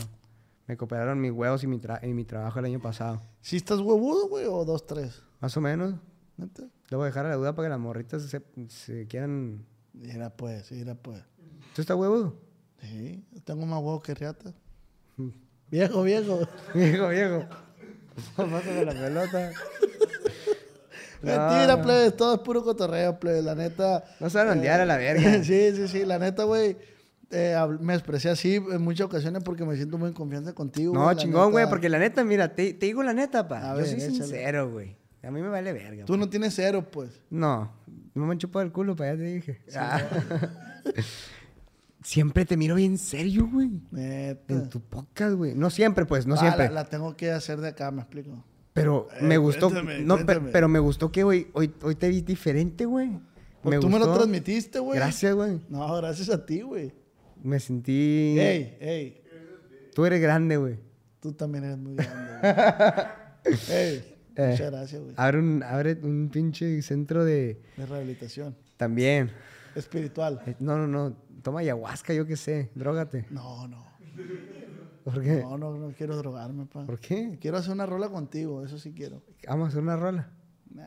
[0.67, 3.21] Me cooperaron mis huevos y mi, tra- y mi trabajo el año pasado.
[3.41, 4.45] ¿Sí estás huevudo, güey?
[4.45, 5.21] ¿O dos, tres?
[5.41, 5.95] Más o menos.
[6.37, 6.63] ¿Neta?
[6.89, 9.65] Le voy a dejar a la duda para que las morritas se, se quieran...
[9.93, 11.21] Mira, pues, mira, pues.
[11.75, 12.35] ¿Tú estás huevudo?
[12.81, 14.53] Sí, tengo más huevo que riata.
[15.69, 16.39] Viejo, viejo.
[16.73, 17.45] Viejo, viejo.
[18.35, 19.51] Pásame la pelota.
[21.21, 21.81] Mentira, no.
[21.83, 22.17] plebes.
[22.17, 23.43] Todo es puro cotorreo, plebes.
[23.43, 24.03] La neta.
[24.19, 25.43] No se van a ondear a la verga.
[25.43, 26.05] sí, sí, sí.
[26.05, 26.75] La neta, güey.
[27.31, 30.93] eh, me expresé así en muchas ocasiones porque me siento muy en confianza contigo.
[30.93, 33.71] No, chingón, güey, porque la neta, mira, te, te digo la neta, pa.
[33.71, 34.11] A Yo ver, soy échale.
[34.15, 34.95] sincero, güey.
[35.23, 36.05] A mí me vale verga.
[36.05, 37.21] Tú no tienes cero, pues.
[37.29, 37.71] No,
[38.13, 39.61] no me han chupado el culo, pa, ya te dije.
[39.75, 40.01] Ah.
[42.03, 43.69] siempre te miro bien serio, güey.
[43.91, 44.53] Neta.
[44.53, 45.55] En tu podcast, güey.
[45.55, 46.65] No siempre, pues, no Ah, siempre.
[46.67, 48.43] La, la tengo que hacer de acá, me explico.
[48.73, 49.69] Pero Eh, me gustó.
[49.69, 50.49] cuéntame, no, cuéntame.
[50.51, 53.11] pero me gustó que hoy, hoy, hoy te vi diferente, güey.
[53.61, 54.99] Pues tú me lo transmitiste, güey.
[54.99, 55.61] Gracias, güey.
[55.69, 56.91] No, gracias a ti, güey.
[57.41, 58.35] Me sentí.
[58.37, 59.21] Ey, ey.
[59.93, 60.79] Tú eres grande, güey.
[61.21, 62.27] Tú también eres muy grande,
[63.45, 63.57] güey.
[63.69, 64.12] ey.
[64.35, 64.49] Eh.
[64.51, 65.13] Muchas gracias, güey.
[65.17, 67.61] Abre un, abre un pinche centro de.
[67.77, 68.55] De rehabilitación.
[68.77, 69.31] También.
[69.75, 70.41] Espiritual.
[70.45, 71.15] Eh, No, no, no.
[71.43, 72.71] Toma ayahuasca, yo qué sé.
[72.75, 73.25] Drógate.
[73.29, 73.85] No, no.
[75.03, 75.41] ¿Por qué?
[75.41, 76.85] No, no, no quiero drogarme, pa.
[76.85, 77.37] ¿Por qué?
[77.41, 79.21] Quiero hacer una rola contigo, eso sí quiero.
[79.47, 80.29] Vamos a hacer una rola.
[80.73, 80.85] Nah.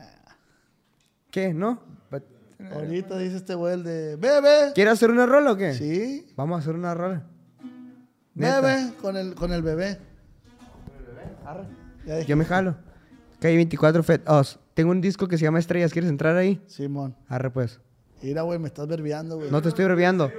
[1.29, 1.53] ¿Qué?
[1.53, 1.81] ¿No?
[2.09, 2.23] But-
[2.73, 4.71] Ahorita dice este güey el de bebé.
[4.73, 5.73] ¿Quieres hacer una rola o qué?
[5.75, 7.23] Sí, Vamos a hacer una rola.
[8.33, 8.61] Neta.
[8.61, 9.99] bebé con el, con el bebé.
[12.05, 12.75] Ya dije, Yo me jalo.
[13.39, 14.59] Calle 24 Fed Us.
[14.73, 15.93] Tengo un disco que se llama Estrellas.
[15.93, 16.61] ¿Quieres entrar ahí?
[16.67, 17.15] Simón.
[17.27, 17.79] Arre, pues.
[18.21, 19.51] Mira, güey, me estás verbiando, güey.
[19.51, 20.31] No te estoy breveando.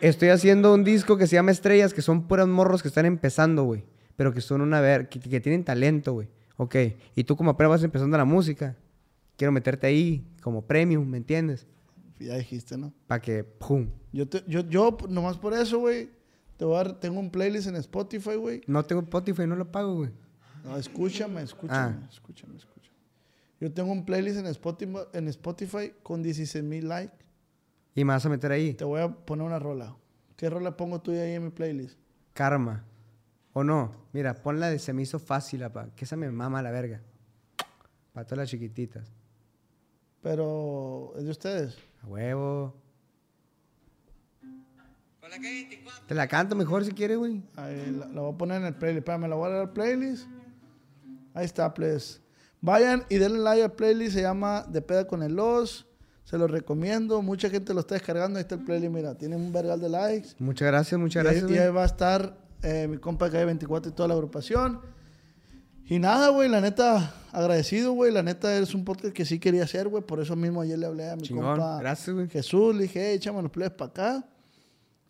[0.00, 3.64] Estoy haciendo un disco que se llama Estrellas, que son puras morros que están empezando,
[3.64, 3.84] güey.
[4.16, 6.28] Pero que son una ver, que, que tienen talento, güey.
[6.56, 6.76] Ok.
[7.14, 8.76] Y tú como apenas vas empezando la música.
[9.36, 11.66] Quiero meterte ahí como premium, ¿me entiendes?
[12.18, 12.92] Ya dijiste, ¿no?
[13.06, 13.88] Para que, pum.
[14.12, 16.10] Yo, te, yo, yo, nomás por eso, güey,
[16.56, 18.62] te voy a dar, tengo un playlist en Spotify, güey.
[18.66, 20.10] No tengo Spotify, no lo pago, güey.
[20.68, 22.08] No, escúchame, escúchame, Ah.
[22.10, 22.96] escúchame, escúchame.
[23.60, 27.16] Yo tengo un playlist en Spotify, en Spotify con 16 mil likes.
[27.94, 28.74] Y me vas a meter ahí.
[28.74, 29.96] Te voy a poner una rola.
[30.36, 31.98] ¿Qué rola pongo tú ahí en mi playlist?
[32.34, 32.84] Karma.
[33.52, 33.92] ¿O no?
[34.12, 35.88] Mira, pon la de Se me hizo fácil, apa.
[35.96, 37.00] Que esa me mama a la verga.
[38.12, 39.10] Para todas las chiquititas.
[40.22, 41.78] Pero es de ustedes.
[42.02, 42.76] A huevo.
[46.06, 47.42] Te la canto mejor si quieres, güey.
[47.56, 48.98] Ahí, la, la voy a poner en el playlist.
[49.00, 50.26] Espérame, la voy a dar al playlist.
[51.34, 52.20] Ahí está, please.
[52.60, 54.14] Vayan y denle like al playlist.
[54.14, 55.86] Se llama De Peda con el Los.
[56.24, 57.22] Se lo recomiendo.
[57.22, 58.38] Mucha gente lo está descargando.
[58.38, 58.92] Ahí está el playlist.
[58.92, 60.30] Mira, tiene un vergal de likes.
[60.38, 61.50] Muchas gracias, muchas y, ahí, gracias.
[61.50, 64.80] y ahí va a estar eh, mi compa de Calle 24 y toda la agrupación.
[65.90, 68.12] Y nada, güey, la neta, agradecido, güey.
[68.12, 70.02] La neta, es un podcast que sí quería hacer, güey.
[70.04, 71.46] Por eso mismo ayer le hablé a mi Chingón.
[71.46, 72.30] compa Gracias.
[72.30, 72.74] Jesús.
[72.74, 74.28] Le dije, hey, échame los plebes para acá.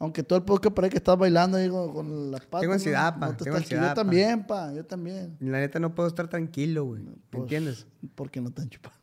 [0.01, 2.61] Aunque todo el podcast parece que estás bailando ahí con, con las patas.
[2.61, 2.75] Tengo ¿no?
[2.75, 3.95] ansiedad, pa, No te tengo ansiedad, Yo pa.
[3.95, 4.73] también, pa.
[4.73, 5.37] Yo también.
[5.41, 7.03] La neta no puedo estar tranquilo, güey.
[7.03, 7.87] ¿Me Pues, entiendes?
[8.15, 8.95] Porque no te han chupado.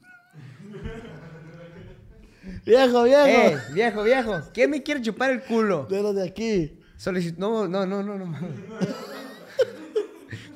[2.66, 3.26] viejo, viejo.
[3.28, 4.42] ¡Eh, viejo, viejo!
[4.54, 5.86] ¿Quién me quiere chupar el culo?
[5.90, 6.80] De los de aquí.
[6.98, 7.38] Solicit...
[7.38, 8.26] No, no, no, no, no.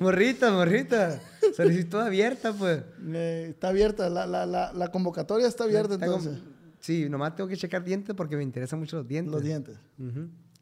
[0.00, 1.20] morrita, morrita.
[1.54, 2.82] Solicitud abierta, pues.
[3.12, 6.42] Eh, está abierta, la, la, la, la convocatoria está abierta Tengo- entonces.
[6.80, 9.32] Sí, nomás tengo que checar dientes porque me interesan mucho los dientes.
[9.32, 9.78] Los dientes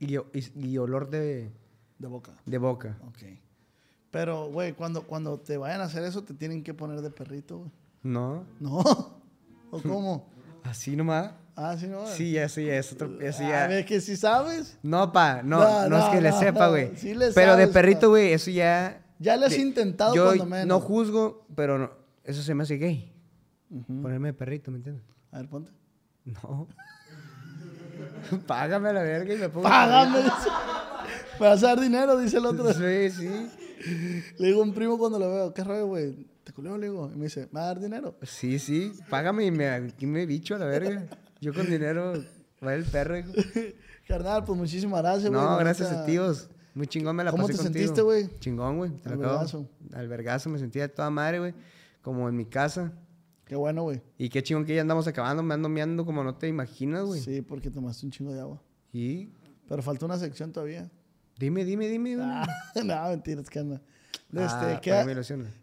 [0.01, 1.51] y, o- y- y olor de,
[1.99, 2.33] de boca.
[2.45, 2.99] de boca.
[3.07, 3.19] Ok.
[4.11, 7.59] Pero, güey, cuando, cuando te vayan a hacer eso, te tienen que poner de perrito,
[7.59, 7.71] güey.
[8.03, 8.79] No, ¿No?
[9.71, 10.29] ¿O cómo?
[10.65, 11.33] así nomás.
[11.57, 12.07] Ah, sí, no.
[12.07, 13.19] Sí, ya, sí, es otro.
[13.21, 13.67] ya, sí, A ya.
[13.67, 14.79] ver, que si sabes.
[14.83, 16.97] No, pa, no, No, no, es que le no, sepa, güey.
[16.97, 19.05] sí le pero de perrito, güey, eso ya.
[19.19, 20.67] Ya lo has de- intentado Yo cuando menos.
[20.69, 23.13] no juzgo, pero eso se me hace gay.
[23.87, 25.05] Ponerme de perrito, ¿me entiendes?
[25.33, 25.73] A ver, ponte.
[26.43, 26.69] No.
[28.47, 29.69] Págame a la verga y me pongo.
[29.69, 30.23] Págame.
[30.23, 30.29] Me
[31.47, 32.73] vas a dar dinero, dice el otro.
[32.73, 33.51] Sí, sí.
[34.39, 36.27] Le digo a un primo cuando lo veo, ¿qué rollo, güey?
[36.45, 37.11] Te culeo, le digo.
[37.13, 38.17] Y me dice, ¿me va a dar dinero?
[38.23, 38.93] Sí, sí.
[39.09, 41.07] Págame y me, aquí me bicho a la verga.
[41.41, 42.15] Yo con dinero
[42.65, 43.33] va el perro, hijo.
[44.09, 45.41] Carnal, pues muchísimas gracias, güey.
[45.43, 46.49] No, gracias a tíos.
[46.75, 47.83] Muy chingón me la ¿Cómo pasé te contigo.
[47.83, 48.39] sentiste, güey?
[48.39, 48.93] Chingón, güey.
[49.05, 49.69] Al vergazo.
[49.93, 51.55] Al vergazo me sentía de toda madre, güey.
[52.03, 52.93] Como en mi casa.
[53.49, 54.03] Qué bueno, güey.
[54.19, 55.43] Y qué chingón que ya andamos acabando.
[55.43, 57.21] Me ando meando como no te imaginas, güey.
[57.21, 58.63] Sí, porque tomaste un chingo de agua.
[58.93, 59.31] Y
[59.67, 60.91] Pero falta una sección todavía.
[61.39, 62.29] dime, dime, dime, güey.
[62.29, 62.47] Ah,
[62.85, 63.81] no, mentiras, que anda.
[64.31, 65.07] Este, Ah, queda,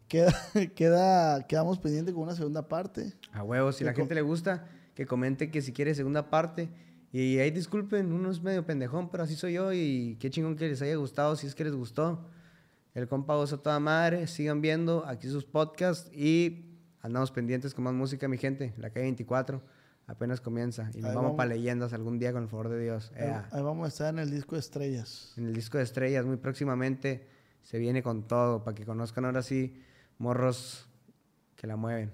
[0.07, 0.33] queda,
[0.75, 3.13] queda, quedamos pendientes con una segunda parte.
[3.31, 6.69] A huevo, si la gente le gusta, que comente que si quiere segunda parte.
[7.11, 9.71] Y ahí disculpen, uno es medio pendejón, pero así soy yo.
[9.71, 12.27] Y qué chingón que les haya gustado, si es que les gustó.
[12.95, 14.25] El compa goza toda madre.
[14.25, 16.74] Sigan viendo aquí sus podcasts y
[17.05, 18.73] andamos pendientes con más música, mi gente.
[18.77, 19.61] La calle 24
[20.07, 20.89] apenas comienza.
[20.93, 21.37] Y nos vamos vamos.
[21.37, 23.11] para leyendas algún día con el favor de Dios.
[23.15, 25.33] Ahí, vamos a estar en el disco de estrellas.
[25.37, 27.27] En el disco de estrellas, muy próximamente,
[27.61, 29.81] se viene con todo para que conozcan ahora sí
[30.17, 30.87] morros
[31.55, 32.11] que la mueven.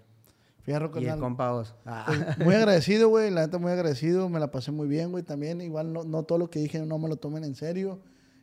[0.64, 1.64] Fíjate, Y el compa.
[1.86, 2.06] Ah.
[2.06, 3.32] Pues, muy agradecido, güey.
[3.32, 4.30] La neta, muy agradecido.
[4.30, 5.24] Me la pasé muy bien, güey.
[5.24, 8.00] También, igual, no, no todo lo que dije no me lo tomen en serio.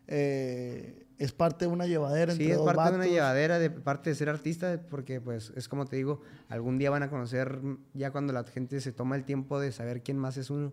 [0.09, 3.70] Eh, es parte de una llevadera entre Sí, es dos parte de una llevadera, de
[3.70, 7.60] parte de ser artista, porque pues es como te digo, algún día van a conocer,
[7.93, 10.72] ya cuando la gente se toma el tiempo de saber quién más es uno,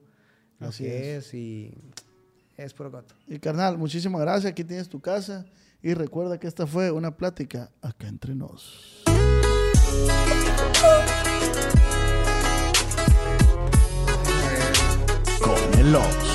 [0.59, 1.33] lo Así que es.
[1.33, 1.73] y
[2.57, 3.15] es puro coto.
[3.27, 4.51] Y carnal, muchísimas gracias.
[4.51, 5.45] Aquí tienes tu casa.
[5.81, 9.03] Y recuerda que esta fue una plática acá entre nos.
[15.41, 16.34] Con el.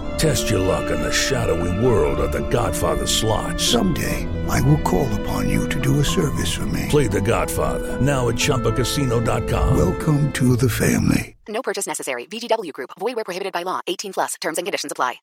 [0.17, 3.59] Test your luck in the shadowy world of The Godfather slot.
[3.59, 6.87] Someday, I will call upon you to do a service for me.
[6.89, 9.77] Play The Godfather now at ChumbaCasino.com.
[9.77, 11.35] Welcome to the family.
[11.47, 12.27] No purchase necessary.
[12.27, 12.91] VGW Group.
[12.99, 13.81] Void where prohibited by law.
[13.87, 14.35] 18 plus.
[14.39, 15.21] Terms and conditions apply.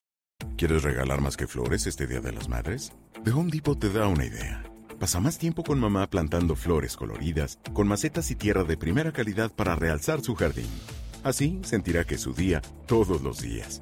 [0.57, 2.91] ¿Quieres regalar más que flores este Día de las Madres?
[3.23, 4.63] The Home Depot te da una idea.
[4.99, 9.51] Pasa más tiempo con mamá plantando flores coloridas, con macetas y tierra de primera calidad
[9.51, 10.69] para realzar su jardín.
[11.23, 13.81] Así sentirá que es su día todos los días.